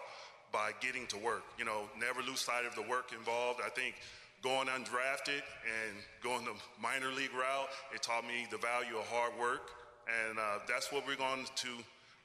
by 0.54 0.72
getting 0.80 1.06
to 1.08 1.18
work. 1.18 1.44
You 1.58 1.66
know, 1.66 1.90
never 2.00 2.22
lose 2.22 2.40
sight 2.40 2.66
of 2.66 2.76
the 2.76 2.84
work 2.84 3.12
involved. 3.12 3.60
I 3.66 3.70
think 3.70 3.96
going 4.42 4.68
undrafted 4.68 5.44
and 5.68 5.96
going 6.22 6.46
the 6.46 6.54
minor 6.82 7.12
league 7.12 7.34
route, 7.34 7.68
it 7.94 8.04
taught 8.04 8.26
me 8.26 8.48
the 8.52 8.58
value 8.58 8.96
of 8.98 9.06
hard 9.08 9.34
work. 9.40 9.72
And 10.08 10.38
uh, 10.38 10.60
that's 10.68 10.92
what 10.92 11.08
we're 11.08 11.16
going 11.16 11.46
to, 11.56 11.70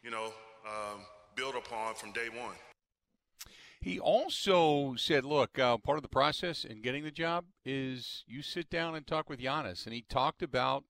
you 0.05 0.11
know, 0.11 0.27
um, 0.67 1.01
build 1.35 1.55
upon 1.55 1.95
from 1.95 2.13
day 2.13 2.29
one. 2.29 2.55
He 3.81 4.01
also 4.01 4.97
said, 4.97 5.25
look, 5.25 5.59
uh, 5.59 5.79
part 5.79 5.99
of 5.99 6.03
the 6.03 6.09
process 6.09 6.65
in 6.65 6.83
getting 6.83 7.05
the 7.05 7.11
job 7.11 7.45
is 7.65 8.25
you 8.27 8.43
sit 8.43 8.69
down 8.69 8.97
and 8.97 9.07
talk 9.07 9.31
with 9.31 9.39
Giannis. 9.41 9.85
And 9.85 9.95
he 9.95 10.03
talked 10.03 10.43
about 10.43 10.85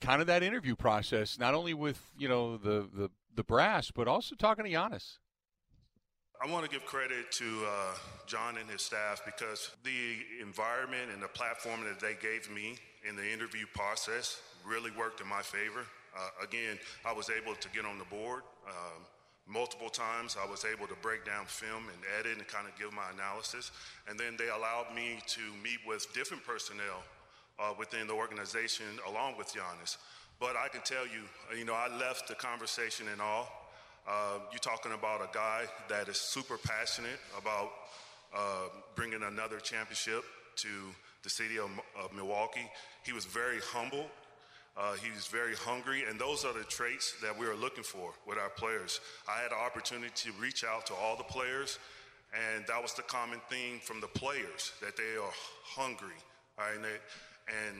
kind 0.00 0.20
of 0.20 0.28
that 0.28 0.42
interview 0.42 0.76
process, 0.76 1.38
not 1.38 1.54
only 1.54 1.74
with, 1.74 2.00
you 2.16 2.28
know, 2.28 2.56
the, 2.56 2.88
the, 2.94 3.10
the 3.34 3.42
brass, 3.42 3.90
but 3.90 4.06
also 4.06 4.36
talking 4.36 4.64
to 4.64 4.70
Giannis. 4.70 5.18
I 6.40 6.48
want 6.48 6.64
to 6.64 6.70
give 6.70 6.86
credit 6.86 7.32
to 7.32 7.64
uh, 7.66 7.94
John 8.26 8.58
and 8.58 8.70
his 8.70 8.82
staff 8.82 9.22
because 9.26 9.72
the 9.82 10.18
environment 10.40 11.10
and 11.12 11.20
the 11.20 11.26
platform 11.28 11.80
that 11.82 11.98
they 11.98 12.14
gave 12.22 12.48
me 12.48 12.76
in 13.08 13.16
the 13.16 13.28
interview 13.28 13.66
process 13.74 14.40
really 14.64 14.92
worked 14.96 15.20
in 15.20 15.26
my 15.26 15.42
favor. 15.42 15.84
Uh, 16.16 16.44
again, 16.44 16.78
I 17.04 17.12
was 17.12 17.28
able 17.28 17.56
to 17.56 17.68
get 17.70 17.84
on 17.84 17.98
the 17.98 18.04
board 18.04 18.42
um, 18.68 19.02
multiple 19.48 19.88
times. 19.88 20.36
I 20.40 20.48
was 20.48 20.64
able 20.64 20.86
to 20.86 20.94
break 21.02 21.24
down 21.24 21.46
film 21.46 21.84
and 21.88 21.98
edit 22.18 22.38
and 22.38 22.46
kind 22.46 22.66
of 22.68 22.78
give 22.78 22.92
my 22.92 23.08
analysis. 23.14 23.70
And 24.08 24.18
then 24.18 24.36
they 24.38 24.48
allowed 24.48 24.94
me 24.94 25.18
to 25.26 25.40
meet 25.62 25.78
with 25.86 26.12
different 26.12 26.44
personnel 26.44 27.02
uh, 27.58 27.74
within 27.78 28.06
the 28.06 28.14
organization 28.14 28.86
along 29.08 29.36
with 29.38 29.48
Giannis. 29.48 29.96
But 30.38 30.54
I 30.56 30.68
can 30.68 30.82
tell 30.82 31.04
you, 31.04 31.22
you 31.58 31.64
know, 31.64 31.74
I 31.74 31.88
left 31.98 32.28
the 32.28 32.34
conversation 32.34 33.06
in 33.12 33.20
awe. 33.20 33.46
Uh, 34.06 34.38
you're 34.52 34.58
talking 34.60 34.92
about 34.92 35.20
a 35.20 35.28
guy 35.34 35.64
that 35.88 36.08
is 36.08 36.16
super 36.16 36.56
passionate 36.56 37.18
about 37.36 37.72
uh, 38.34 38.68
bringing 38.94 39.22
another 39.22 39.58
championship 39.58 40.24
to 40.56 40.68
the 41.22 41.30
city 41.30 41.58
of, 41.58 41.70
of 42.00 42.12
Milwaukee. 42.14 42.68
He 43.04 43.12
was 43.12 43.24
very 43.24 43.58
humble. 43.72 44.06
Uh, 44.78 44.92
he 44.94 45.10
was 45.10 45.26
very 45.26 45.56
hungry, 45.56 46.04
and 46.08 46.20
those 46.20 46.44
are 46.44 46.52
the 46.52 46.62
traits 46.62 47.16
that 47.20 47.36
we 47.36 47.44
are 47.46 47.56
looking 47.56 47.82
for 47.82 48.12
with 48.28 48.38
our 48.38 48.48
players. 48.50 49.00
I 49.28 49.42
had 49.42 49.50
the 49.50 49.56
opportunity 49.56 50.12
to 50.14 50.32
reach 50.40 50.62
out 50.62 50.86
to 50.86 50.94
all 50.94 51.16
the 51.16 51.24
players, 51.24 51.80
And 52.32 52.66
that 52.66 52.82
was 52.82 52.92
the 52.92 53.02
common 53.02 53.40
theme 53.48 53.80
from 53.80 54.00
the 54.00 54.06
players 54.06 54.72
that 54.82 54.96
they 54.96 55.16
are 55.16 55.32
hungry. 55.64 56.16
Right? 56.58 56.74
And, 56.74 56.84
they, 56.84 56.98
and 57.48 57.76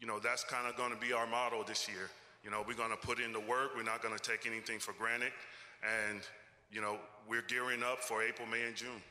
you 0.00 0.06
know, 0.06 0.18
that's 0.18 0.42
kind 0.44 0.66
of 0.66 0.76
going 0.76 0.90
to 0.92 0.98
be 0.98 1.12
our 1.12 1.26
motto 1.26 1.62
this 1.62 1.88
year. 1.88 2.10
You 2.44 2.50
know, 2.50 2.64
we're 2.66 2.74
going 2.74 2.90
to 2.90 2.96
put 2.96 3.20
in 3.20 3.32
the 3.32 3.40
work. 3.40 3.76
We're 3.76 3.82
not 3.82 4.02
going 4.02 4.16
to 4.16 4.22
take 4.22 4.46
anything 4.46 4.78
for 4.78 4.92
granted. 4.94 5.32
And, 5.82 6.20
you 6.72 6.80
know, 6.80 6.98
we're 7.28 7.42
gearing 7.42 7.82
up 7.82 8.00
for 8.00 8.22
April, 8.22 8.48
May, 8.48 8.66
and 8.66 8.74
June. 8.74 9.02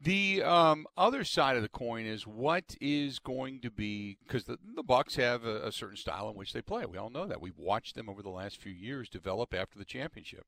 The 0.00 0.42
um, 0.42 0.86
other 0.96 1.24
side 1.24 1.56
of 1.56 1.62
the 1.62 1.68
coin 1.68 2.04
is 2.04 2.26
what 2.26 2.76
is 2.80 3.18
going 3.18 3.60
to 3.60 3.70
be 3.70 4.18
because 4.26 4.44
the, 4.44 4.58
the 4.74 4.82
Bucks 4.82 5.16
have 5.16 5.44
a, 5.44 5.68
a, 5.68 5.72
certain 5.72 5.96
style 5.96 6.28
in 6.28 6.34
which 6.34 6.52
they 6.52 6.60
play. 6.60 6.84
We 6.84 6.98
all 6.98 7.10
know 7.10 7.26
that. 7.26 7.40
We've 7.40 7.58
watched 7.58 7.94
them 7.94 8.10
over 8.10 8.22
the 8.22 8.30
last 8.30 8.60
few 8.60 8.72
years 8.72 9.08
develop 9.08 9.54
after 9.54 9.78
the 9.78 9.84
championship. 9.84 10.46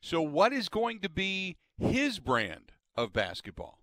So, 0.00 0.22
what 0.22 0.52
is 0.52 0.68
going 0.68 1.00
to 1.00 1.08
be 1.08 1.56
his 1.78 2.18
brand 2.18 2.72
of 2.96 3.12
basketball? 3.12 3.78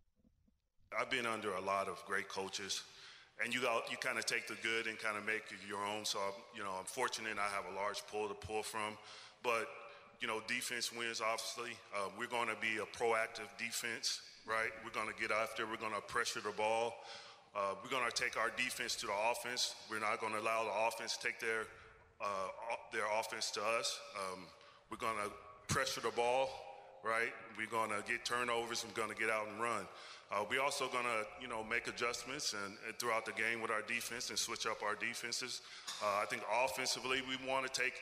I've 1.00 1.10
been 1.10 1.26
under 1.26 1.54
a 1.54 1.62
lot 1.62 1.88
of 1.88 2.04
great 2.06 2.28
coaches, 2.28 2.84
and 3.44 3.54
you 3.54 3.62
got, 3.62 3.90
you 3.90 3.98
kind 3.98 4.18
of 4.18 4.26
take 4.26 4.48
the 4.48 4.58
good 4.62 4.88
and 4.88 5.00
kind 5.00 5.18
of 5.18 5.26
make 5.26 5.44
it 5.52 5.68
your 5.68 5.86
own. 5.86 6.06
So, 6.06 6.20
you 6.56 6.64
know, 6.64 6.72
I'm 6.78 6.86
fortunate 6.86 7.38
I 7.38 7.50
have 7.56 7.66
a 7.72 7.76
large 7.76 8.06
pool 8.08 8.28
to 8.28 8.34
pull 8.34 8.64
from. 8.64 8.98
But 9.42 9.68
you 10.20 10.28
know, 10.28 10.42
defense 10.48 10.92
wins. 10.94 11.22
Obviously, 11.22 11.78
uh, 11.96 12.10
we're 12.18 12.28
going 12.28 12.48
to 12.48 12.56
be 12.62 12.78
a 12.78 12.98
proactive 12.98 13.50
defense 13.58 14.22
right? 14.46 14.72
We're 14.84 14.92
going 14.92 15.14
to 15.14 15.20
get 15.20 15.32
after, 15.32 15.66
we're 15.66 15.78
going 15.78 15.96
to 15.96 16.02
pressure 16.02 16.42
the 16.42 16.52
ball. 16.52 16.96
Uh, 17.56 17.76
we're 17.84 17.90
going 17.90 18.10
to 18.10 18.16
take 18.16 18.38
our 18.38 18.50
defense 18.58 18.96
to 18.96 19.08
the 19.08 19.14
offense. 19.32 19.76
We're 19.90 20.00
not 20.00 20.20
going 20.20 20.34
to 20.34 20.40
allow 20.40 20.64
the 20.64 20.88
offense 20.88 21.18
to 21.18 21.28
take 21.28 21.40
their, 21.40 21.70
uh, 22.20 22.50
their 22.92 23.06
offense 23.20 23.52
to 23.52 23.62
us. 23.62 24.00
Um, 24.18 24.46
we're 24.90 24.98
going 24.98 25.18
to 25.24 25.32
pressure 25.74 26.02
the 26.02 26.10
ball, 26.10 26.50
right? 27.04 27.32
We're 27.58 27.68
going 27.68 27.92
to 27.92 28.04
get 28.10 28.26
turnovers. 28.26 28.84
We're 28.88 28.96
going 28.96 29.14
to 29.14 29.20
get 29.20 29.30
out 29.30 29.48
and 29.48 29.62
run. 29.62 29.86
Uh, 30.32 30.44
we're 30.50 30.62
also 30.62 30.88
going 30.88 31.06
to, 31.06 31.26
you 31.40 31.48
know, 31.48 31.64
make 31.64 31.88
adjustments 31.88 32.54
and, 32.54 32.74
and, 32.88 32.98
throughout 32.98 33.26
the 33.26 33.34
game 33.34 33.62
with 33.62 33.70
our 33.70 33.84
defense 33.84 34.30
and 34.30 34.40
switch 34.40 34.66
up 34.66 34.82
our 34.82 34.96
defenses. 34.96 35.62
Uh, 36.02 36.22
I 36.24 36.26
think 36.26 36.42
offensively, 36.66 37.22
we 37.30 37.38
want 37.48 37.72
to 37.72 37.82
take 37.82 37.94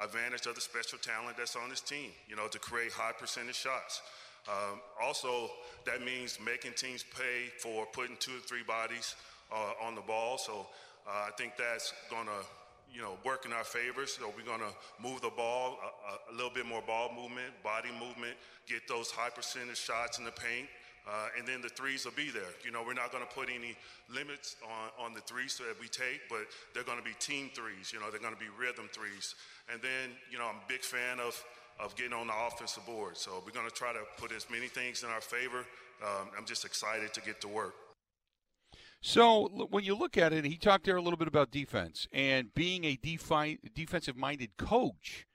advantage 0.00 0.46
of 0.46 0.54
the 0.54 0.60
special 0.60 0.98
talent 0.98 1.36
that's 1.36 1.56
on 1.56 1.68
this 1.68 1.80
team, 1.80 2.10
you 2.28 2.36
know, 2.36 2.46
to 2.46 2.58
create 2.58 2.92
high 2.92 3.10
percentage 3.10 3.56
shots. 3.56 4.00
Um, 4.48 4.80
also, 5.00 5.50
that 5.86 6.02
means 6.02 6.38
making 6.44 6.72
teams 6.72 7.04
pay 7.16 7.48
for 7.58 7.86
putting 7.86 8.16
two 8.18 8.32
or 8.32 8.40
three 8.40 8.64
bodies 8.66 9.14
uh, 9.52 9.86
on 9.86 9.94
the 9.94 10.00
ball. 10.00 10.38
So 10.38 10.66
uh, 11.06 11.28
I 11.28 11.30
think 11.36 11.56
that's 11.56 11.92
going 12.10 12.26
to 12.26 12.46
you 12.92 13.00
know, 13.00 13.16
work 13.24 13.46
in 13.46 13.52
our 13.52 13.64
favor. 13.64 14.06
So 14.06 14.32
we're 14.36 14.44
going 14.44 14.60
to 14.60 14.74
move 15.02 15.22
the 15.22 15.30
ball, 15.30 15.78
a, 15.80 16.32
a, 16.32 16.34
little 16.34 16.52
bit 16.52 16.66
more 16.66 16.82
ball 16.82 17.10
movement, 17.14 17.50
body 17.64 17.88
movement, 17.98 18.36
get 18.66 18.86
those 18.86 19.10
high 19.10 19.30
percentage 19.30 19.78
shots 19.78 20.18
in 20.18 20.24
the 20.24 20.32
paint. 20.32 20.68
Uh, 21.02 21.34
and 21.36 21.48
then 21.48 21.60
the 21.60 21.68
threes 21.68 22.04
will 22.04 22.12
be 22.12 22.30
there. 22.30 22.54
You 22.64 22.70
know, 22.70 22.84
we're 22.86 22.94
not 22.94 23.10
going 23.10 23.26
to 23.26 23.34
put 23.34 23.48
any 23.48 23.74
limits 24.06 24.54
on, 24.62 25.06
on 25.06 25.14
the 25.14 25.20
threes 25.22 25.58
that 25.58 25.74
we 25.80 25.88
take, 25.88 26.20
but 26.28 26.46
they're 26.74 26.84
going 26.84 26.98
to 26.98 27.04
be 27.04 27.14
team 27.18 27.50
threes. 27.54 27.90
You 27.92 27.98
know, 27.98 28.06
they're 28.10 28.22
going 28.22 28.34
to 28.34 28.38
be 28.38 28.52
rhythm 28.54 28.88
threes. 28.92 29.34
And 29.72 29.82
then, 29.82 30.14
you 30.30 30.38
know, 30.38 30.46
I'm 30.46 30.62
a 30.62 30.68
big 30.68 30.82
fan 30.82 31.18
of 31.18 31.34
of 31.80 31.94
getting 31.96 32.12
on 32.12 32.26
the 32.26 32.34
offensive 32.46 32.84
board. 32.86 33.16
So 33.16 33.42
we're 33.44 33.52
going 33.52 33.68
to 33.68 33.74
try 33.74 33.92
to 33.92 34.00
put 34.18 34.32
as 34.32 34.48
many 34.50 34.68
things 34.68 35.02
in 35.02 35.08
our 35.10 35.20
favor. 35.20 35.64
Um, 36.02 36.28
I'm 36.36 36.44
just 36.44 36.64
excited 36.64 37.12
to 37.14 37.20
get 37.20 37.40
to 37.42 37.48
work. 37.48 37.74
So 39.00 39.48
when 39.70 39.82
you 39.82 39.96
look 39.96 40.16
at 40.16 40.32
it, 40.32 40.44
he 40.44 40.56
talked 40.56 40.84
there 40.84 40.96
a 40.96 41.02
little 41.02 41.16
bit 41.16 41.28
about 41.28 41.50
defense 41.50 42.06
and 42.12 42.54
being 42.54 42.84
a 42.84 42.96
defi- 42.96 43.58
defensive-minded 43.74 44.56
coach. 44.56 45.26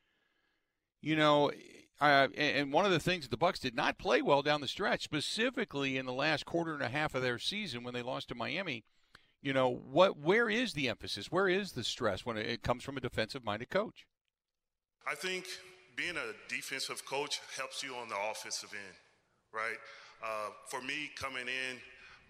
You 1.02 1.16
know, 1.16 1.52
uh, 2.00 2.28
and 2.38 2.72
one 2.72 2.86
of 2.86 2.92
the 2.92 3.00
things 3.00 3.26
that 3.26 3.32
the 3.32 3.38
Bucks 3.38 3.60
did 3.60 3.76
not 3.76 3.98
play 3.98 4.22
well 4.22 4.42
down 4.42 4.62
the 4.62 4.68
stretch, 4.68 5.04
specifically 5.04 5.98
in 5.98 6.06
the 6.06 6.14
last 6.14 6.46
quarter 6.46 6.74
and 6.74 6.82
a 6.82 6.90
half 6.90 7.14
of 7.14 7.22
their 7.22 7.40
season 7.40 7.84
when 7.84 7.94
they 7.94 8.02
lost 8.02 8.30
to 8.30 8.36
Miami. 8.36 8.84
You 9.42 9.54
know, 9.54 9.70
what? 9.70 10.18
Where 10.18 10.50
is 10.50 10.74
the 10.74 10.90
emphasis? 10.90 11.32
Where 11.32 11.48
is 11.48 11.74
the 11.74 11.84
stress 11.84 12.26
when 12.26 12.38
it 12.38 12.64
comes 12.64 12.84
from 12.84 12.98
a 12.98 13.02
defensive-minded 13.02 13.70
coach? 13.70 14.08
I 15.06 15.16
think 15.16 15.46
being 15.98 16.16
a 16.16 16.54
defensive 16.54 17.04
coach 17.06 17.42
helps 17.58 17.84
you 17.84 17.96
on 17.96 18.08
the 18.08 18.16
offensive 18.32 18.70
end, 18.72 18.96
right? 19.52 19.78
Uh, 20.24 20.52
for 20.70 20.82
me, 20.82 21.10
coming 21.20 21.48
in, 21.48 21.78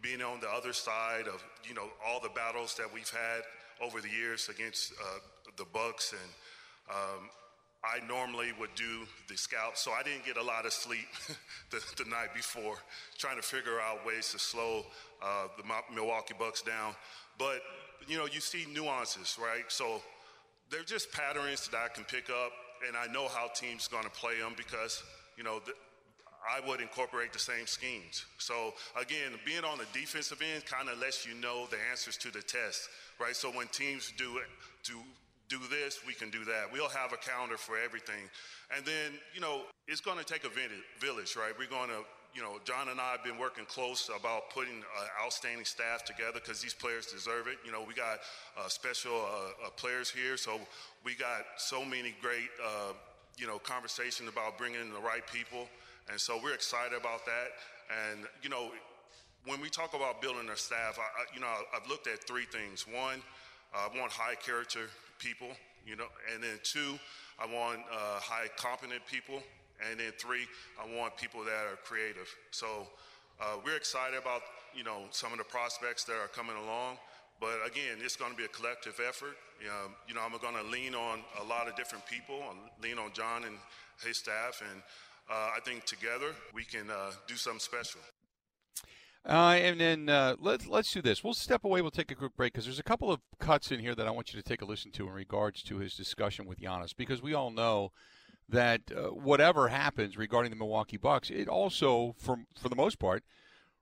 being 0.01 0.21
on 0.21 0.39
the 0.39 0.49
other 0.49 0.73
side 0.73 1.27
of 1.27 1.43
you 1.67 1.75
know 1.75 1.89
all 2.05 2.19
the 2.21 2.29
battles 2.29 2.75
that 2.75 2.91
we've 2.91 3.09
had 3.09 3.41
over 3.85 4.01
the 4.01 4.09
years 4.09 4.49
against 4.49 4.93
uh, 4.93 5.19
the 5.57 5.65
Bucks, 5.73 6.13
and 6.13 6.31
um, 6.89 7.29
I 7.83 8.05
normally 8.07 8.53
would 8.59 8.73
do 8.75 9.05
the 9.27 9.37
scout, 9.37 9.77
so 9.77 9.91
I 9.91 10.01
didn't 10.01 10.25
get 10.25 10.37
a 10.37 10.43
lot 10.43 10.65
of 10.65 10.73
sleep 10.73 11.07
the, 11.69 11.81
the, 12.01 12.09
night 12.09 12.33
before, 12.33 12.77
trying 13.17 13.35
to 13.35 13.43
figure 13.43 13.79
out 13.79 14.05
ways 14.05 14.31
to 14.31 14.39
slow 14.39 14.85
uh, 15.21 15.47
the 15.57 15.63
Milwaukee 15.93 16.35
Bucks 16.39 16.61
down. 16.61 16.95
But 17.37 17.61
you 18.07 18.17
know, 18.17 18.25
you 18.25 18.39
see 18.39 18.65
nuances, 18.73 19.37
right? 19.41 19.65
So 19.67 20.01
they're 20.69 20.83
just 20.83 21.11
patterns 21.11 21.67
that 21.67 21.77
I 21.77 21.87
can 21.89 22.05
pick 22.05 22.29
up 22.29 22.51
and 22.85 22.95
I 22.97 23.11
know 23.11 23.27
how 23.27 23.47
teams 23.53 23.87
going 23.87 24.03
to 24.03 24.09
play 24.09 24.39
them 24.39 24.53
because 24.57 25.03
you 25.37 25.43
know 25.43 25.59
the, 25.65 25.73
I 26.47 26.65
would 26.67 26.81
incorporate 26.81 27.33
the 27.33 27.39
same 27.39 27.65
schemes. 27.65 28.25
So 28.37 28.73
again, 28.99 29.33
being 29.45 29.63
on 29.63 29.77
the 29.77 29.85
defensive 29.93 30.41
end 30.41 30.65
kind 30.65 30.89
of 30.89 30.99
lets 30.99 31.25
you 31.25 31.33
know 31.35 31.67
the 31.69 31.77
answers 31.89 32.17
to 32.17 32.31
the 32.31 32.41
test, 32.41 32.89
right? 33.19 33.35
So 33.35 33.49
when 33.49 33.67
teams 33.67 34.13
do 34.17 34.37
it, 34.37 34.47
do 34.83 34.99
do 35.49 35.59
this, 35.69 35.99
we 36.05 36.13
can 36.13 36.29
do 36.29 36.43
that. 36.45 36.71
We'll 36.71 36.89
have 36.89 37.13
a 37.13 37.17
calendar 37.17 37.57
for 37.57 37.77
everything, 37.77 38.29
and 38.75 38.85
then 38.85 39.13
you 39.33 39.41
know 39.41 39.61
it's 39.87 40.01
going 40.01 40.17
to 40.17 40.25
take 40.25 40.43
a 40.43 40.49
village, 40.99 41.35
right? 41.35 41.53
We're 41.57 41.69
going 41.69 41.89
to 41.89 42.03
you 42.37 42.43
know, 42.43 42.59
John 42.65 42.89
and 42.89 43.01
I 43.01 43.13
have 43.13 43.23
been 43.23 43.39
working 43.39 43.65
close 43.65 44.11
about 44.15 44.51
putting 44.51 44.75
an 44.75 45.07
outstanding 45.25 45.65
staff 45.65 46.05
together 46.05 46.33
because 46.35 46.61
these 46.61 46.73
players 46.73 47.07
deserve 47.07 47.47
it. 47.47 47.57
You 47.65 47.71
know, 47.71 47.83
we 47.85 47.95
got 47.95 48.19
uh, 48.55 48.67
special 48.67 49.25
uh, 49.25 49.65
uh, 49.65 49.69
players 49.71 50.07
here, 50.07 50.37
so 50.37 50.59
we 51.03 51.15
got 51.15 51.41
so 51.57 51.83
many 51.83 52.13
great, 52.21 52.49
uh, 52.63 52.93
you 53.39 53.47
know, 53.47 53.57
conversations 53.57 54.29
about 54.29 54.55
bringing 54.55 54.79
in 54.79 54.93
the 54.93 54.99
right 54.99 55.25
people, 55.33 55.67
and 56.11 56.21
so 56.21 56.39
we're 56.43 56.53
excited 56.53 56.95
about 56.95 57.25
that. 57.25 57.57
And 58.11 58.27
you 58.43 58.49
know, 58.49 58.69
when 59.47 59.59
we 59.59 59.67
talk 59.67 59.95
about 59.95 60.21
building 60.21 60.47
our 60.47 60.55
staff, 60.55 60.99
I, 60.99 61.01
I, 61.01 61.25
you 61.33 61.41
know, 61.41 61.47
I've 61.75 61.89
looked 61.89 62.05
at 62.05 62.23
three 62.23 62.45
things. 62.45 62.85
One, 62.85 63.19
I 63.73 63.87
want 63.97 64.11
high 64.11 64.35
character 64.35 64.81
people, 65.17 65.49
you 65.87 65.95
know, 65.95 66.05
and 66.31 66.43
then 66.43 66.59
two, 66.61 66.99
I 67.39 67.47
want 67.47 67.79
uh, 67.91 68.19
high 68.19 68.47
competent 68.57 69.01
people 69.07 69.41
and 69.79 69.99
then 69.99 70.11
three, 70.17 70.45
I 70.81 70.97
want 70.97 71.17
people 71.17 71.43
that 71.43 71.65
are 71.71 71.77
creative. 71.83 72.27
So 72.51 72.87
uh, 73.39 73.57
we're 73.63 73.75
excited 73.75 74.17
about, 74.17 74.41
you 74.75 74.83
know, 74.83 75.03
some 75.11 75.31
of 75.31 75.37
the 75.37 75.43
prospects 75.43 76.03
that 76.05 76.15
are 76.15 76.27
coming 76.27 76.55
along. 76.55 76.97
But 77.39 77.59
again, 77.65 77.97
it's 78.01 78.15
going 78.15 78.31
to 78.31 78.37
be 78.37 78.45
a 78.45 78.49
collective 78.49 78.99
effort. 79.07 79.37
You 79.61 79.67
know, 79.67 79.91
you 80.07 80.15
know 80.15 80.21
I'm 80.21 80.31
going 80.39 80.55
to 80.55 80.71
lean 80.71 80.95
on 80.95 81.19
a 81.39 81.43
lot 81.43 81.67
of 81.67 81.75
different 81.75 82.05
people, 82.05 82.41
lean 82.81 82.97
on 82.97 83.11
John 83.13 83.43
and 83.43 83.57
his 84.03 84.17
staff, 84.17 84.61
and 84.71 84.81
uh, 85.29 85.51
I 85.55 85.59
think 85.63 85.85
together 85.85 86.33
we 86.53 86.63
can 86.63 86.89
uh, 86.89 87.11
do 87.27 87.35
something 87.35 87.59
special. 87.59 88.01
Uh, 89.27 89.57
and 89.59 89.79
then 89.79 90.09
uh, 90.09 90.35
let's 90.39 90.67
let's 90.67 90.91
do 90.93 91.01
this. 91.01 91.23
We'll 91.23 91.33
step 91.33 91.65
away. 91.65 91.81
We'll 91.81 91.91
take 91.91 92.11
a 92.11 92.15
quick 92.15 92.35
break 92.37 92.53
because 92.53 92.65
there's 92.65 92.79
a 92.79 92.83
couple 92.83 93.11
of 93.11 93.19
cuts 93.39 93.71
in 93.71 93.79
here 93.79 93.93
that 93.93 94.07
I 94.07 94.11
want 94.11 94.33
you 94.33 94.41
to 94.41 94.47
take 94.47 94.61
a 94.61 94.65
listen 94.65 94.91
to 94.93 95.07
in 95.07 95.13
regards 95.13 95.61
to 95.63 95.77
his 95.77 95.95
discussion 95.95 96.45
with 96.45 96.59
Giannis 96.59 96.95
because 96.95 97.21
we 97.21 97.33
all 97.33 97.51
know 97.51 97.91
that 98.49 98.81
uh, 98.95 99.09
whatever 99.09 99.67
happens 99.67 100.17
regarding 100.17 100.51
the 100.51 100.57
Milwaukee 100.57 100.97
Bucks, 100.97 101.29
it 101.29 101.47
also, 101.47 102.15
for 102.17 102.39
for 102.59 102.69
the 102.69 102.75
most 102.75 102.99
part, 102.99 103.23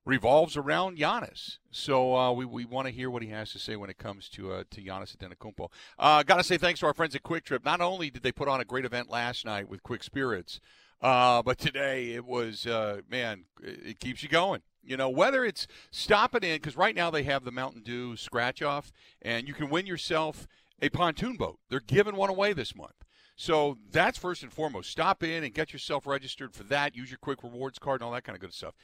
revolves 0.05 0.55
around 0.55 0.97
Giannis. 0.97 1.57
So 1.72 2.16
uh, 2.16 2.32
we, 2.32 2.45
we 2.45 2.66
want 2.66 2.88
to 2.88 2.93
hear 2.93 3.09
what 3.09 3.24
he 3.24 3.30
has 3.30 3.51
to 3.51 3.59
say 3.59 3.76
when 3.76 3.89
it 3.89 3.97
comes 3.97 4.30
to 4.30 4.53
uh, 4.53 4.63
to 4.72 4.82
Giannis 4.82 5.16
Antetokounmpo. 5.16 5.70
Uh, 5.97 6.24
Got 6.24 6.38
to 6.38 6.43
say 6.43 6.57
thanks 6.57 6.80
to 6.80 6.86
our 6.86 6.93
friends 6.93 7.16
at 7.16 7.24
Kwik 7.24 7.43
Trip. 7.43 7.66
Not 7.66 7.82
only 7.82 8.09
did 8.09 8.24
they 8.24 8.32
put 8.32 8.47
on 8.47 8.61
a 8.61 8.66
great 8.66 8.86
event 8.86 9.09
last 9.09 9.45
night 9.45 9.70
with 9.70 9.84
Kwik 9.84 10.03
Spirits, 10.03 10.59
uh, 11.01 11.41
but 11.41 11.57
today 11.57 12.13
it 12.13 12.26
was 12.26 12.66
uh, 12.66 13.01
man, 13.09 13.45
it 13.61 13.99
keeps 13.99 14.24
you 14.24 14.30
going. 14.30 14.61
You 14.84 14.97
know, 14.97 15.09
whether 15.09 15.43
it's 15.43 15.68
stopping 15.89 16.43
in 16.43 16.57
because 16.57 16.78
right 16.78 16.95
now 16.95 17.09
they 17.09 17.24
have 17.24 17.43
the 17.43 17.51
Mountain 17.51 17.82
Dew 17.82 18.16
scratch 18.16 18.61
off, 18.61 18.91
and 19.22 19.47
you 19.47 19.53
can 19.55 19.70
win 19.70 19.88
yourself 19.88 20.47
a 20.82 20.89
pontoon 20.89 21.38
boat. 21.38 21.59
They're 21.70 21.80
giving 21.80 22.16
one 22.16 22.30
away 22.30 22.53
this 22.53 22.76
month. 22.76 23.05
So 23.36 23.77
that's 23.91 24.17
first 24.17 24.43
and 24.43 24.53
foremost. 24.53 24.89
Stop 24.89 25.21
in 25.21 25.43
and 25.43 25.53
get 25.53 25.73
yourself 25.73 26.07
registered 26.07 26.53
for 26.53 26.63
that. 26.63 26.95
Use 26.95 27.11
your 27.11 27.19
Kwik 27.19 27.43
Rewards 27.43 27.79
card 27.79 28.01
and 28.01 28.05
all 28.05 28.13
that 28.13 28.23
kind 28.23 28.36
of 28.36 28.41
good 28.41 28.53
stuff. 28.53 28.75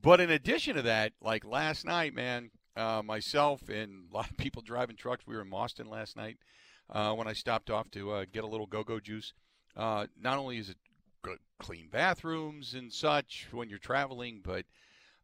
But 0.00 0.20
in 0.20 0.30
addition 0.30 0.76
to 0.76 0.82
that, 0.82 1.12
like 1.22 1.44
last 1.44 1.86
night, 1.86 2.14
man, 2.14 2.50
uh, 2.76 3.02
myself 3.04 3.68
and 3.68 4.10
a 4.10 4.14
lot 4.14 4.30
of 4.30 4.36
people 4.36 4.60
driving 4.62 4.96
trucks, 4.96 5.26
we 5.26 5.34
were 5.34 5.42
in 5.42 5.50
Boston 5.50 5.88
last 5.88 6.16
night 6.16 6.38
uh, 6.90 7.12
when 7.12 7.28
I 7.28 7.32
stopped 7.32 7.70
off 7.70 7.90
to 7.92 8.12
uh, 8.12 8.24
get 8.30 8.44
a 8.44 8.48
little 8.48 8.66
go-go 8.66 9.00
juice. 9.00 9.32
Uh, 9.76 10.06
not 10.20 10.38
only 10.38 10.58
is 10.58 10.68
it 10.68 10.76
good, 11.22 11.38
clean 11.58 11.88
bathrooms 11.90 12.74
and 12.74 12.92
such 12.92 13.48
when 13.52 13.68
you're 13.68 13.78
traveling, 13.78 14.40
but 14.44 14.66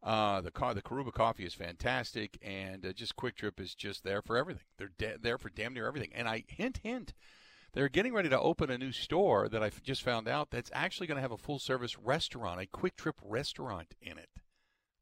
uh, 0.01 0.41
the 0.41 0.51
car, 0.51 0.73
the 0.73 0.81
Karuba 0.81 1.13
coffee 1.13 1.45
is 1.45 1.53
fantastic, 1.53 2.39
and 2.41 2.85
uh, 2.85 2.93
just 2.93 3.15
Kwik 3.15 3.35
Trip 3.35 3.59
is 3.59 3.75
just 3.75 4.03
there 4.03 4.21
for 4.23 4.35
everything. 4.35 4.63
They're 4.77 4.91
de- 4.97 5.19
there 5.19 5.37
for 5.37 5.49
damn 5.49 5.73
near 5.73 5.87
everything. 5.87 6.11
And 6.15 6.27
I 6.27 6.43
hint, 6.47 6.79
hint 6.81 7.13
they're 7.73 7.89
getting 7.89 8.13
ready 8.13 8.29
to 8.29 8.39
open 8.39 8.69
a 8.69 8.77
new 8.77 8.91
store 8.91 9.47
that 9.49 9.63
I 9.63 9.71
just 9.83 10.03
found 10.03 10.27
out 10.27 10.51
that's 10.51 10.71
actually 10.73 11.07
going 11.07 11.17
to 11.17 11.21
have 11.21 11.31
a 11.31 11.37
full 11.37 11.59
service 11.59 11.97
restaurant, 11.97 12.61
a 12.61 12.65
Kwik 12.65 12.95
Trip 12.95 13.15
restaurant 13.23 13.95
in 14.01 14.17
it. 14.17 14.29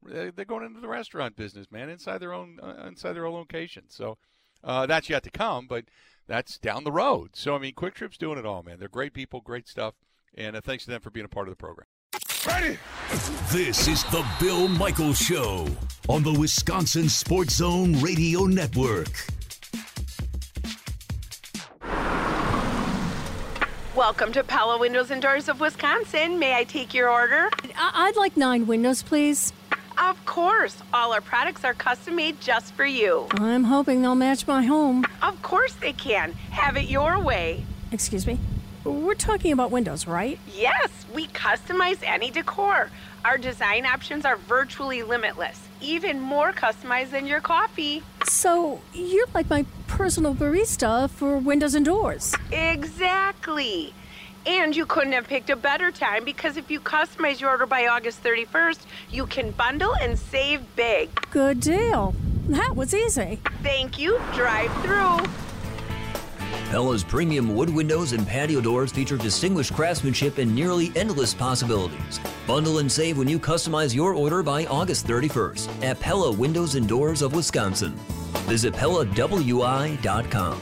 They're 0.02 0.44
going 0.44 0.64
into 0.64 0.80
the 0.80 0.88
restaurant 0.88 1.36
business, 1.36 1.70
man, 1.70 1.90
inside 1.90 2.18
their 2.18 2.32
own 2.32 2.58
uh, 2.62 2.86
inside 2.86 3.12
their 3.12 3.26
own 3.26 3.34
location. 3.34 3.84
So 3.88 4.16
uh, 4.64 4.86
that's 4.86 5.10
yet 5.10 5.22
to 5.24 5.30
come, 5.30 5.66
but 5.66 5.84
that's 6.26 6.56
down 6.58 6.84
the 6.84 6.92
road. 6.92 7.30
So 7.34 7.54
I 7.54 7.58
mean, 7.58 7.74
Kwik 7.74 7.94
Trip's 7.94 8.16
doing 8.16 8.38
it 8.38 8.46
all, 8.46 8.62
man. 8.62 8.78
They're 8.78 8.88
great 8.88 9.12
people, 9.12 9.40
great 9.40 9.68
stuff, 9.68 9.94
and 10.34 10.56
uh, 10.56 10.60
thanks 10.62 10.84
to 10.84 10.90
them 10.90 11.02
for 11.02 11.10
being 11.10 11.26
a 11.26 11.28
part 11.28 11.48
of 11.48 11.52
the 11.52 11.56
program. 11.56 11.86
Ready? 12.46 12.78
This 13.52 13.86
is 13.86 14.02
the 14.04 14.26
Bill 14.40 14.66
Michaels 14.66 15.18
Show 15.18 15.66
on 16.08 16.22
the 16.22 16.32
Wisconsin 16.32 17.10
Sports 17.10 17.56
Zone 17.56 18.00
Radio 18.00 18.44
Network. 18.44 19.10
Welcome 24.00 24.32
to 24.32 24.42
Pella 24.42 24.78
Windows 24.78 25.10
and 25.10 25.20
Doors 25.20 25.46
of 25.50 25.60
Wisconsin. 25.60 26.38
May 26.38 26.54
I 26.56 26.64
take 26.64 26.94
your 26.94 27.10
order? 27.10 27.50
I- 27.76 28.08
I'd 28.08 28.16
like 28.16 28.34
nine 28.34 28.66
windows, 28.66 29.02
please. 29.02 29.52
Of 29.98 30.24
course. 30.24 30.78
All 30.94 31.12
our 31.12 31.20
products 31.20 31.66
are 31.66 31.74
custom 31.74 32.16
made 32.16 32.40
just 32.40 32.72
for 32.72 32.86
you. 32.86 33.26
I'm 33.32 33.64
hoping 33.64 34.00
they'll 34.00 34.14
match 34.14 34.46
my 34.46 34.62
home. 34.62 35.04
Of 35.20 35.42
course 35.42 35.74
they 35.74 35.92
can. 35.92 36.32
Have 36.50 36.78
it 36.78 36.88
your 36.88 37.20
way. 37.20 37.66
Excuse 37.92 38.26
me? 38.26 38.38
We're 38.84 39.14
talking 39.14 39.52
about 39.52 39.70
windows, 39.70 40.06
right? 40.06 40.38
Yes, 40.54 40.90
we 41.14 41.26
customize 41.28 41.98
any 42.02 42.30
decor. 42.30 42.90
Our 43.24 43.36
design 43.36 43.84
options 43.84 44.24
are 44.24 44.36
virtually 44.36 45.02
limitless, 45.02 45.60
even 45.82 46.18
more 46.18 46.52
customized 46.52 47.10
than 47.10 47.26
your 47.26 47.40
coffee. 47.40 48.02
So, 48.24 48.80
you're 48.94 49.26
like 49.34 49.50
my 49.50 49.66
personal 49.86 50.34
barista 50.34 51.10
for 51.10 51.36
windows 51.36 51.74
and 51.74 51.84
doors. 51.84 52.34
Exactly. 52.50 53.92
And 54.46 54.74
you 54.74 54.86
couldn't 54.86 55.12
have 55.12 55.26
picked 55.28 55.50
a 55.50 55.56
better 55.56 55.90
time 55.90 56.24
because 56.24 56.56
if 56.56 56.70
you 56.70 56.80
customize 56.80 57.40
your 57.40 57.50
order 57.50 57.66
by 57.66 57.86
August 57.86 58.22
31st, 58.22 58.80
you 59.10 59.26
can 59.26 59.50
bundle 59.50 59.94
and 60.00 60.18
save 60.18 60.62
big. 60.74 61.10
Good 61.30 61.60
deal. 61.60 62.14
That 62.48 62.74
was 62.74 62.94
easy. 62.94 63.40
Thank 63.62 63.98
you. 63.98 64.18
Drive 64.32 64.72
through. 64.82 65.18
Pella's 66.70 67.04
premium 67.04 67.54
wood 67.54 67.70
windows 67.70 68.12
and 68.12 68.26
patio 68.26 68.60
doors 68.60 68.92
feature 68.92 69.16
distinguished 69.16 69.74
craftsmanship 69.74 70.38
and 70.38 70.54
nearly 70.54 70.92
endless 70.96 71.34
possibilities. 71.34 72.20
Bundle 72.46 72.78
and 72.78 72.90
save 72.90 73.18
when 73.18 73.28
you 73.28 73.38
customize 73.38 73.94
your 73.94 74.14
order 74.14 74.42
by 74.42 74.66
August 74.66 75.06
31st 75.06 75.84
at 75.84 76.00
Pella 76.00 76.32
Windows 76.32 76.74
and 76.74 76.88
Doors 76.88 77.22
of 77.22 77.34
Wisconsin. 77.34 77.92
Visit 78.46 78.74
PellaWI.com. 78.74 80.60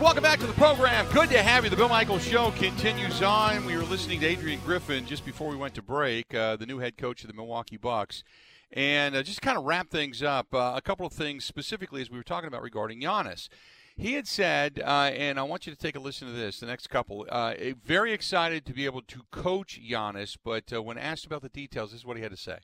Welcome 0.00 0.22
back 0.22 0.40
to 0.40 0.46
the 0.46 0.54
program. 0.54 1.06
Good 1.12 1.28
to 1.28 1.42
have 1.42 1.62
you. 1.62 1.68
The 1.68 1.76
Bill 1.76 1.90
Michaels 1.90 2.24
Show 2.24 2.52
continues 2.52 3.20
on. 3.20 3.66
We 3.66 3.76
were 3.76 3.82
listening 3.82 4.18
to 4.20 4.26
Adrian 4.26 4.58
Griffin 4.64 5.04
just 5.04 5.26
before 5.26 5.50
we 5.50 5.56
went 5.56 5.74
to 5.74 5.82
break, 5.82 6.34
uh, 6.34 6.56
the 6.56 6.64
new 6.64 6.78
head 6.78 6.96
coach 6.96 7.22
of 7.22 7.28
the 7.28 7.34
Milwaukee 7.34 7.76
Bucks. 7.76 8.24
And 8.72 9.14
uh, 9.14 9.22
just 9.22 9.42
kind 9.42 9.58
of 9.58 9.64
wrap 9.64 9.90
things 9.90 10.22
up, 10.22 10.54
uh, 10.54 10.72
a 10.74 10.80
couple 10.80 11.04
of 11.04 11.12
things 11.12 11.44
specifically 11.44 12.00
as 12.00 12.10
we 12.10 12.16
were 12.16 12.24
talking 12.24 12.48
about 12.48 12.62
regarding 12.62 13.02
Giannis. 13.02 13.50
He 13.94 14.14
had 14.14 14.26
said, 14.26 14.80
uh, 14.82 15.10
and 15.14 15.38
I 15.38 15.42
want 15.42 15.66
you 15.66 15.74
to 15.74 15.78
take 15.78 15.96
a 15.96 16.00
listen 16.00 16.28
to 16.28 16.32
this, 16.32 16.60
the 16.60 16.66
next 16.66 16.88
couple, 16.88 17.26
uh, 17.28 17.52
very 17.84 18.14
excited 18.14 18.64
to 18.64 18.72
be 18.72 18.86
able 18.86 19.02
to 19.02 19.20
coach 19.30 19.78
Giannis, 19.86 20.38
but 20.42 20.72
uh, 20.72 20.82
when 20.82 20.96
asked 20.96 21.26
about 21.26 21.42
the 21.42 21.50
details, 21.50 21.90
this 21.90 22.00
is 22.00 22.06
what 22.06 22.16
he 22.16 22.22
had 22.22 22.32
to 22.32 22.38
say. 22.38 22.56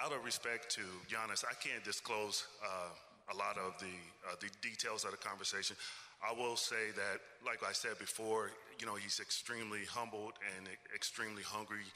Out 0.00 0.12
of 0.12 0.24
respect 0.24 0.70
to 0.76 0.82
Giannis, 1.10 1.44
I 1.44 1.54
can't 1.54 1.82
disclose 1.82 2.46
a 3.32 3.36
lot 3.36 3.56
of 3.56 3.78
the 3.80 3.96
uh, 4.28 4.36
the 4.40 4.50
details 4.60 5.04
of 5.04 5.10
the 5.10 5.16
conversation. 5.16 5.76
I 6.22 6.32
will 6.32 6.56
say 6.56 6.94
that, 6.94 7.18
like 7.44 7.66
I 7.68 7.72
said 7.72 7.98
before, 7.98 8.52
you 8.78 8.86
know, 8.86 8.94
he's 8.94 9.18
extremely 9.18 9.84
humbled 9.84 10.34
and 10.56 10.68
extremely 10.94 11.42
hungry 11.42 11.86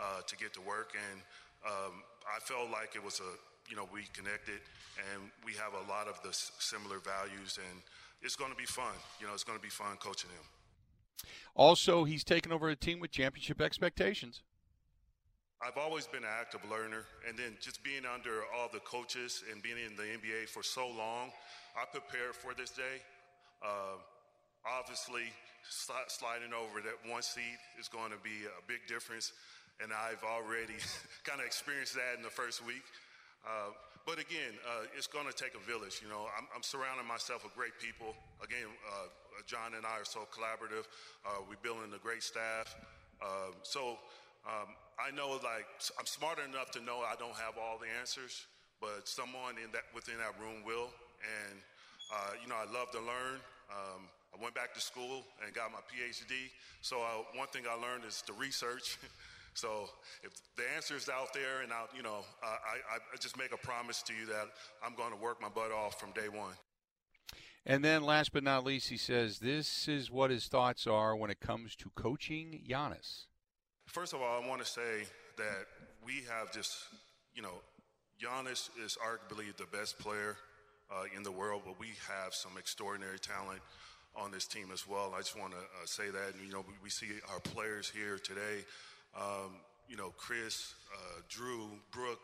uh, 0.00 0.22
to 0.26 0.36
get 0.36 0.52
to 0.54 0.60
work, 0.60 0.94
and 0.94 1.20
um, 1.64 2.02
I 2.26 2.40
felt 2.40 2.70
like 2.70 2.96
it 2.96 3.04
was 3.04 3.20
a, 3.20 3.70
you 3.70 3.76
know, 3.76 3.88
we 3.92 4.02
connected, 4.12 4.60
and 5.12 5.30
we 5.44 5.52
have 5.52 5.74
a 5.74 5.88
lot 5.88 6.08
of 6.08 6.20
the 6.22 6.32
similar 6.32 6.98
values, 6.98 7.58
and 7.70 7.80
it's 8.22 8.34
going 8.34 8.50
to 8.50 8.56
be 8.56 8.66
fun. 8.66 8.94
You 9.20 9.26
know, 9.26 9.34
it's 9.34 9.44
going 9.44 9.58
to 9.58 9.62
be 9.62 9.70
fun 9.70 9.96
coaching 9.98 10.30
him. 10.30 10.46
Also, 11.54 12.04
he's 12.04 12.24
taken 12.24 12.52
over 12.52 12.68
a 12.68 12.76
team 12.76 13.00
with 13.00 13.10
championship 13.10 13.60
expectations. 13.60 14.42
I've 15.64 15.80
always 15.80 16.06
been 16.06 16.20
an 16.20 16.36
active 16.36 16.60
learner, 16.68 17.08
and 17.26 17.32
then 17.32 17.56
just 17.60 17.82
being 17.82 18.04
under 18.04 18.44
all 18.52 18.68
the 18.68 18.84
coaches 18.84 19.42
and 19.50 19.62
being 19.62 19.80
in 19.80 19.96
the 19.96 20.04
NBA 20.04 20.52
for 20.52 20.62
so 20.62 20.84
long, 20.84 21.32
I 21.72 21.88
prepared 21.88 22.36
for 22.36 22.52
this 22.52 22.68
day. 22.70 23.00
Uh, 23.64 23.96
obviously, 24.68 25.32
sli- 25.64 26.12
sliding 26.12 26.52
over 26.52 26.84
that 26.84 27.00
one 27.08 27.22
seat 27.22 27.56
is 27.80 27.88
going 27.88 28.12
to 28.12 28.20
be 28.20 28.44
a 28.44 28.62
big 28.68 28.84
difference, 28.84 29.32
and 29.80 29.96
I've 29.96 30.20
already 30.28 30.76
kind 31.24 31.40
of 31.40 31.46
experienced 31.48 31.96
that 31.96 32.20
in 32.20 32.22
the 32.22 32.32
first 32.32 32.60
week. 32.60 32.84
Uh, 33.40 33.72
but 34.04 34.20
again, 34.20 34.60
uh, 34.68 34.84
it's 34.92 35.08
going 35.08 35.26
to 35.26 35.32
take 35.32 35.56
a 35.56 35.64
village. 35.64 36.04
You 36.04 36.12
know, 36.12 36.28
I'm, 36.36 36.46
I'm, 36.54 36.62
surrounding 36.62 37.08
myself 37.08 37.42
with 37.42 37.56
great 37.56 37.74
people. 37.80 38.14
Again, 38.44 38.68
uh, 38.92 39.08
John 39.48 39.72
and 39.74 39.88
I 39.88 40.04
are 40.04 40.06
so 40.06 40.28
collaborative. 40.30 40.84
Uh, 41.24 41.42
we're 41.48 41.58
building 41.64 41.90
a 41.96 41.98
great 41.98 42.22
staff. 42.22 42.76
Um, 43.18 43.56
so 43.62 43.98
um, 44.46 44.70
I 44.96 45.14
know, 45.14 45.36
like, 45.44 45.68
I'm 45.98 46.06
smart 46.06 46.38
enough 46.38 46.70
to 46.72 46.80
know 46.80 47.04
I 47.04 47.14
don't 47.18 47.36
have 47.36 47.60
all 47.60 47.78
the 47.78 47.88
answers, 48.00 48.46
but 48.80 49.08
someone 49.08 49.60
in 49.62 49.70
that 49.72 49.84
within 49.94 50.16
that 50.18 50.32
room 50.40 50.64
will. 50.64 50.88
And 51.20 51.60
uh, 52.12 52.32
you 52.42 52.48
know, 52.48 52.54
I 52.54 52.70
love 52.72 52.90
to 52.92 52.98
learn. 52.98 53.40
Um, 53.70 54.08
I 54.36 54.42
went 54.42 54.54
back 54.54 54.74
to 54.74 54.80
school 54.80 55.24
and 55.44 55.52
got 55.54 55.72
my 55.72 55.78
PhD. 55.90 56.50
So 56.82 57.00
uh, 57.00 57.24
one 57.34 57.48
thing 57.48 57.62
I 57.68 57.74
learned 57.74 58.04
is 58.04 58.22
to 58.26 58.32
research. 58.34 58.98
so 59.54 59.88
if 60.22 60.32
the 60.56 60.62
answer 60.74 60.96
is 60.96 61.08
out 61.08 61.32
there, 61.34 61.62
and 61.62 61.72
I, 61.72 61.84
you 61.96 62.02
know, 62.02 62.24
I, 62.42 62.78
I 63.14 63.16
just 63.20 63.38
make 63.38 63.52
a 63.52 63.56
promise 63.56 64.02
to 64.02 64.14
you 64.14 64.26
that 64.26 64.46
I'm 64.84 64.94
going 64.94 65.10
to 65.10 65.18
work 65.18 65.40
my 65.40 65.48
butt 65.48 65.72
off 65.72 65.98
from 65.98 66.12
day 66.12 66.28
one. 66.28 66.54
And 67.68 67.84
then, 67.84 68.04
last 68.04 68.32
but 68.32 68.44
not 68.44 68.64
least, 68.64 68.88
he 68.90 68.96
says 68.96 69.40
this 69.40 69.88
is 69.88 70.10
what 70.10 70.30
his 70.30 70.46
thoughts 70.46 70.86
are 70.86 71.16
when 71.16 71.30
it 71.30 71.40
comes 71.40 71.74
to 71.76 71.90
coaching 71.96 72.62
Giannis. 72.68 73.24
First 73.86 74.12
of 74.12 74.20
all, 74.20 74.42
I 74.42 74.46
want 74.46 74.60
to 74.60 74.66
say 74.66 75.06
that 75.36 75.66
we 76.04 76.24
have 76.28 76.52
just, 76.52 76.76
you 77.34 77.42
know, 77.42 77.62
Giannis 78.20 78.68
is 78.84 78.96
arguably 79.02 79.56
the 79.56 79.66
best 79.76 79.98
player 79.98 80.36
uh, 80.90 81.04
in 81.16 81.22
the 81.22 81.32
world, 81.32 81.62
but 81.64 81.78
we 81.78 81.88
have 82.08 82.34
some 82.34 82.52
extraordinary 82.58 83.18
talent 83.18 83.60
on 84.16 84.30
this 84.30 84.46
team 84.46 84.68
as 84.72 84.86
well. 84.86 85.12
I 85.14 85.18
just 85.18 85.38
want 85.38 85.52
to 85.52 85.58
uh, 85.58 85.86
say 85.86 86.10
that. 86.10 86.34
And, 86.34 86.46
you 86.46 86.52
know, 86.52 86.64
we, 86.66 86.74
we, 86.84 86.90
see 86.90 87.08
our 87.32 87.40
players 87.40 87.90
here 87.90 88.18
today. 88.18 88.64
Um, 89.18 89.60
you 89.88 89.96
know, 89.96 90.12
Khris, 90.16 90.74
uh, 90.94 91.20
Jrue, 91.28 91.68
Brook. 91.90 92.20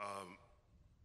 Um, 0.00 0.36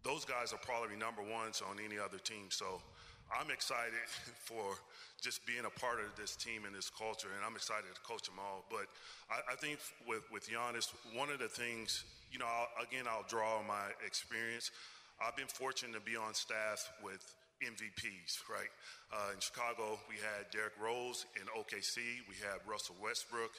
those 0.03 0.25
guys 0.25 0.53
are 0.53 0.59
probably 0.59 0.95
number 0.95 1.21
ones 1.21 1.61
on 1.69 1.77
any 1.83 1.99
other 1.99 2.17
team. 2.17 2.47
So 2.49 2.81
I'm 3.29 3.51
excited 3.51 4.01
for 4.45 4.77
just 5.21 5.45
being 5.45 5.65
a 5.65 5.79
part 5.79 5.99
of 5.99 6.15
this 6.15 6.35
team 6.35 6.63
and 6.65 6.73
this 6.73 6.89
culture, 6.89 7.27
and 7.35 7.45
I'm 7.45 7.55
excited 7.55 7.85
to 7.93 8.01
coach 8.01 8.23
them 8.23 8.39
all. 8.39 8.65
But 8.69 8.87
I, 9.29 9.53
I 9.53 9.55
think 9.55 9.79
with 10.07 10.23
with 10.31 10.49
Giannis, 10.49 10.89
one 11.13 11.29
of 11.29 11.39
the 11.39 11.49
things, 11.49 12.03
you 12.31 12.39
know, 12.39 12.47
I'll, 12.47 12.83
again, 12.83 13.05
I'll 13.07 13.27
draw 13.27 13.59
on 13.59 13.67
my 13.67 13.91
experience. 14.05 14.71
I've 15.19 15.35
been 15.35 15.51
fortunate 15.51 15.93
to 15.93 16.01
be 16.01 16.15
on 16.15 16.33
staff 16.33 16.89
with 17.03 17.19
MVPs, 17.59 18.47
right? 18.47 18.71
Uh, 19.11 19.35
in 19.35 19.39
Chicago, 19.39 19.99
we 20.07 20.15
had 20.15 20.47
Derrick 20.51 20.79
Rose. 20.79 21.25
In 21.35 21.43
OKC, 21.51 22.23
we 22.31 22.35
had 22.39 22.63
Russell 22.63 22.95
Westbrook. 23.03 23.51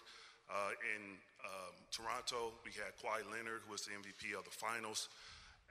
Uh, 0.48 0.74
in 0.96 1.14
um, 1.44 1.74
Toronto, 1.92 2.50
we 2.64 2.72
had 2.72 2.96
Kawhi 2.98 3.22
Leonard, 3.30 3.60
who 3.66 3.72
was 3.72 3.82
the 3.84 3.92
MVP 3.92 4.36
of 4.36 4.44
the 4.44 4.50
finals. 4.50 5.08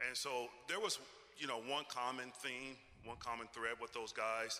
And 0.08 0.16
so 0.16 0.48
there 0.70 0.80
was, 0.80 1.00
you 1.38 1.48
know, 1.48 1.60
one 1.68 1.84
common 1.90 2.32
theme, 2.40 2.78
one 3.06 3.18
common 3.20 3.48
thread 3.54 3.80
with 3.80 3.94
those 3.94 4.12
guys, 4.12 4.60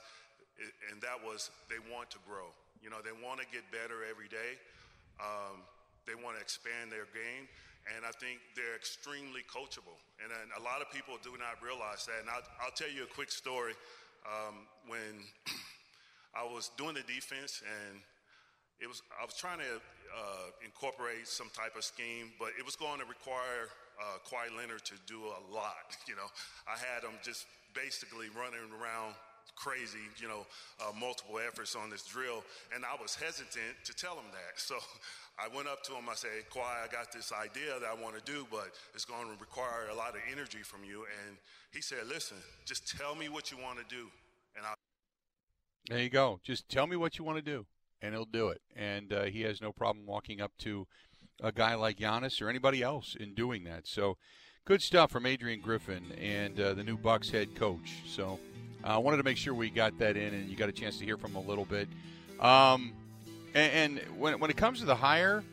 and 0.92 1.00
that 1.02 1.20
was 1.20 1.52
they 1.68 1.80
want 1.92 2.12
to 2.12 2.20
grow. 2.28 2.52
You 2.84 2.90
know, 2.90 3.04
they 3.04 3.16
want 3.16 3.40
to 3.44 3.48
get 3.52 3.68
better 3.72 4.08
every 4.08 4.32
day. 4.32 4.56
Um, 5.20 5.64
they 6.08 6.16
want 6.16 6.40
to 6.40 6.42
expand 6.42 6.92
their 6.92 7.06
game, 7.12 7.46
and 7.92 8.08
I 8.08 8.16
think 8.16 8.40
they're 8.56 8.76
extremely 8.76 9.44
coachable. 9.46 10.00
And, 10.24 10.32
and 10.32 10.48
a 10.56 10.64
lot 10.64 10.80
of 10.80 10.88
people 10.90 11.20
do 11.20 11.36
not 11.36 11.60
realize 11.60 12.08
that. 12.08 12.24
And 12.24 12.32
I'll, 12.32 12.48
I'll 12.64 12.76
tell 12.76 12.90
you 12.90 13.04
a 13.04 13.12
quick 13.12 13.32
story. 13.32 13.76
Um, 14.28 14.68
when 14.88 15.24
I 16.40 16.44
was 16.44 16.72
doing 16.76 16.96
the 16.96 17.06
defense, 17.08 17.64
and 17.64 18.00
it 18.80 18.88
was 18.88 19.04
I 19.16 19.24
was 19.24 19.36
trying 19.36 19.60
to 19.60 19.80
uh, 20.12 20.48
incorporate 20.64 21.28
some 21.28 21.52
type 21.56 21.76
of 21.76 21.84
scheme, 21.84 22.32
but 22.40 22.56
it 22.58 22.66
was 22.66 22.76
going 22.76 23.00
to 23.00 23.08
require 23.08 23.72
uh, 24.00 24.20
Kawhi 24.24 24.56
Leonard 24.56 24.84
to 24.86 24.96
do 25.08 25.20
a 25.20 25.42
lot. 25.54 25.96
You 26.08 26.16
know, 26.16 26.26
I 26.66 26.74
had 26.74 27.04
him 27.04 27.20
just 27.22 27.46
basically 27.74 28.28
running 28.36 28.66
around 28.76 29.16
crazy, 29.56 30.00
you 30.18 30.28
know, 30.28 30.46
uh, 30.80 30.92
multiple 30.98 31.40
efforts 31.46 31.76
on 31.76 31.90
this 31.90 32.04
drill. 32.04 32.44
And 32.74 32.86
I 32.86 33.00
was 33.02 33.16
hesitant 33.16 33.76
to 33.84 33.94
tell 33.94 34.16
him 34.16 34.32
that. 34.32 34.60
So 34.60 34.76
I 35.38 35.54
went 35.54 35.68
up 35.68 35.84
to 35.84 35.94
him. 35.94 36.08
I 36.10 36.16
said, 36.16 36.30
Kawhi, 36.54 36.84
I 36.84 36.88
got 36.92 37.12
this 37.12 37.32
idea 37.34 37.80
that 37.80 37.88
I 37.88 38.02
want 38.02 38.18
to 38.18 38.24
do, 38.32 38.48
but 38.50 38.72
it's 38.94 39.06
going 39.06 39.26
to 39.26 39.40
require 39.40 39.90
a 39.92 39.96
lot 39.96 40.16
of 40.16 40.22
energy 40.32 40.60
from 40.64 40.84
you. 40.84 41.06
And 41.28 41.38
he 41.72 41.82
said, 41.82 42.08
listen, 42.08 42.38
just 42.66 42.88
tell 42.98 43.16
me 43.16 43.30
what 43.30 43.52
you 43.52 43.58
want 43.58 43.80
to 43.80 43.86
do. 43.94 44.08
And 44.56 44.66
I'll. 44.66 44.76
There 45.90 46.00
you 46.00 46.10
go. 46.10 46.40
Just 46.44 46.70
tell 46.70 46.88
me 46.88 46.96
what 46.96 47.18
you 47.18 47.26
want 47.26 47.38
to 47.38 47.44
do, 47.44 47.66
and 48.02 48.14
he'll 48.14 48.26
do 48.26 48.50
it. 48.50 48.62
And 48.76 49.12
uh, 49.12 49.24
he 49.24 49.42
has 49.42 49.62
no 49.62 49.72
problem 49.72 50.06
walking 50.06 50.40
up 50.42 50.52
to 50.60 50.88
a 51.42 51.52
guy 51.52 51.76
like 51.76 51.98
Giannis 51.98 52.42
or 52.42 52.50
anybody 52.50 52.84
else 52.84 53.16
in 53.20 53.34
doing 53.34 53.64
that. 53.64 53.88
So 53.88 54.18
good 54.70 54.84
stuff 54.84 55.10
from 55.10 55.26
Adrian 55.26 55.60
Griffin 55.60 56.04
and 56.22 56.60
uh, 56.60 56.76
the 56.76 56.84
new 56.84 56.96
Bucks 56.96 57.32
head 57.32 57.56
coach. 57.56 58.04
So 58.06 58.40
I 58.84 58.94
uh, 58.94 59.00
wanted 59.00 59.18
to 59.18 59.24
make 59.24 59.36
sure 59.36 59.56
we 59.56 59.72
got 59.72 59.98
that 59.98 60.16
in, 60.16 60.32
and 60.32 60.48
you 60.48 60.56
got 60.56 60.70
a 60.70 60.72
chance 60.72 61.00
to 61.00 61.06
hear 61.06 61.18
from 61.18 61.32
him 61.32 61.38
a 61.38 61.48
little 61.48 61.66
bit. 61.66 61.88
Um, 62.40 62.94
and, 63.56 64.00
and 64.00 64.20
when, 64.20 64.40
when 64.40 64.52
it 64.52 64.58
comes 64.58 64.82
to 64.82 64.86
the 64.86 64.94
hire, 64.94 65.44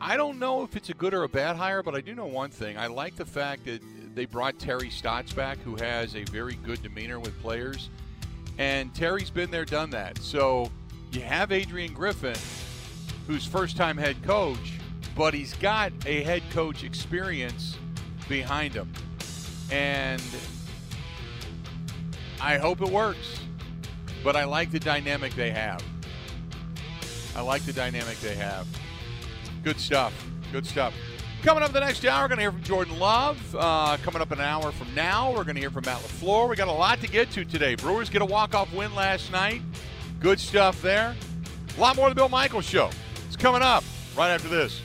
I 0.00 0.16
don't 0.16 0.38
know 0.38 0.62
if 0.62 0.74
it's 0.74 0.88
a 0.88 0.94
good 0.94 1.12
or 1.12 1.24
a 1.24 1.28
bad 1.28 1.56
hire, 1.56 1.82
but 1.82 1.94
I 1.94 2.00
do 2.00 2.14
know 2.14 2.24
one 2.24 2.48
thing. 2.48 2.78
I 2.78 2.86
like 2.86 3.14
the 3.14 3.26
fact 3.26 3.66
that 3.66 3.82
they 4.14 4.24
brought 4.24 4.58
Terry 4.58 4.88
Stotts 4.88 5.34
back, 5.34 5.58
who 5.58 5.76
has 5.76 6.16
a 6.16 6.24
very 6.24 6.54
good 6.64 6.82
demeanor 6.82 7.20
with 7.20 7.38
players. 7.42 7.90
And 8.56 8.94
Terry's 8.94 9.28
been 9.28 9.50
there, 9.50 9.66
done 9.66 9.90
that. 9.90 10.16
So 10.22 10.70
you 11.12 11.20
have 11.20 11.52
Adrian 11.52 11.92
Griffin, 11.92 12.38
who's 13.26 13.44
first 13.44 13.76
time 13.76 13.98
head 13.98 14.22
coach, 14.22 14.78
but 15.16 15.32
he's 15.32 15.54
got 15.54 15.92
a 16.04 16.22
head 16.22 16.42
coach 16.50 16.84
experience 16.84 17.76
behind 18.28 18.74
him. 18.74 18.92
And 19.70 20.22
I 22.40 22.58
hope 22.58 22.82
it 22.82 22.88
works. 22.88 23.40
But 24.22 24.36
I 24.36 24.44
like 24.44 24.70
the 24.70 24.78
dynamic 24.80 25.34
they 25.34 25.50
have. 25.50 25.82
I 27.34 27.40
like 27.40 27.62
the 27.62 27.72
dynamic 27.72 28.18
they 28.20 28.34
have. 28.34 28.66
Good 29.62 29.80
stuff. 29.80 30.12
Good 30.52 30.66
stuff. 30.66 30.94
Coming 31.42 31.62
up 31.62 31.72
the 31.72 31.80
next 31.80 32.04
hour, 32.04 32.24
we're 32.24 32.28
going 32.28 32.38
to 32.38 32.42
hear 32.42 32.52
from 32.52 32.62
Jordan 32.62 32.98
Love. 32.98 33.56
Uh, 33.56 33.96
coming 34.02 34.20
up 34.20 34.30
an 34.32 34.40
hour 34.40 34.72
from 34.72 34.92
now, 34.94 35.30
we're 35.30 35.44
going 35.44 35.54
to 35.54 35.60
hear 35.60 35.70
from 35.70 35.84
Matt 35.84 35.98
LaFleur. 35.98 36.48
We 36.48 36.56
got 36.56 36.68
a 36.68 36.72
lot 36.72 37.00
to 37.02 37.08
get 37.08 37.30
to 37.32 37.44
today. 37.44 37.74
Brewers 37.74 38.10
get 38.10 38.22
a 38.22 38.26
walk-off 38.26 38.72
win 38.74 38.94
last 38.94 39.30
night. 39.30 39.62
Good 40.18 40.40
stuff 40.40 40.80
there. 40.82 41.14
A 41.76 41.80
lot 41.80 41.94
more 41.94 42.08
of 42.08 42.14
the 42.14 42.18
Bill 42.18 42.28
Michaels 42.28 42.64
Show. 42.64 42.90
It's 43.26 43.36
coming 43.36 43.62
up 43.62 43.84
right 44.16 44.30
after 44.30 44.48
this. 44.48 44.80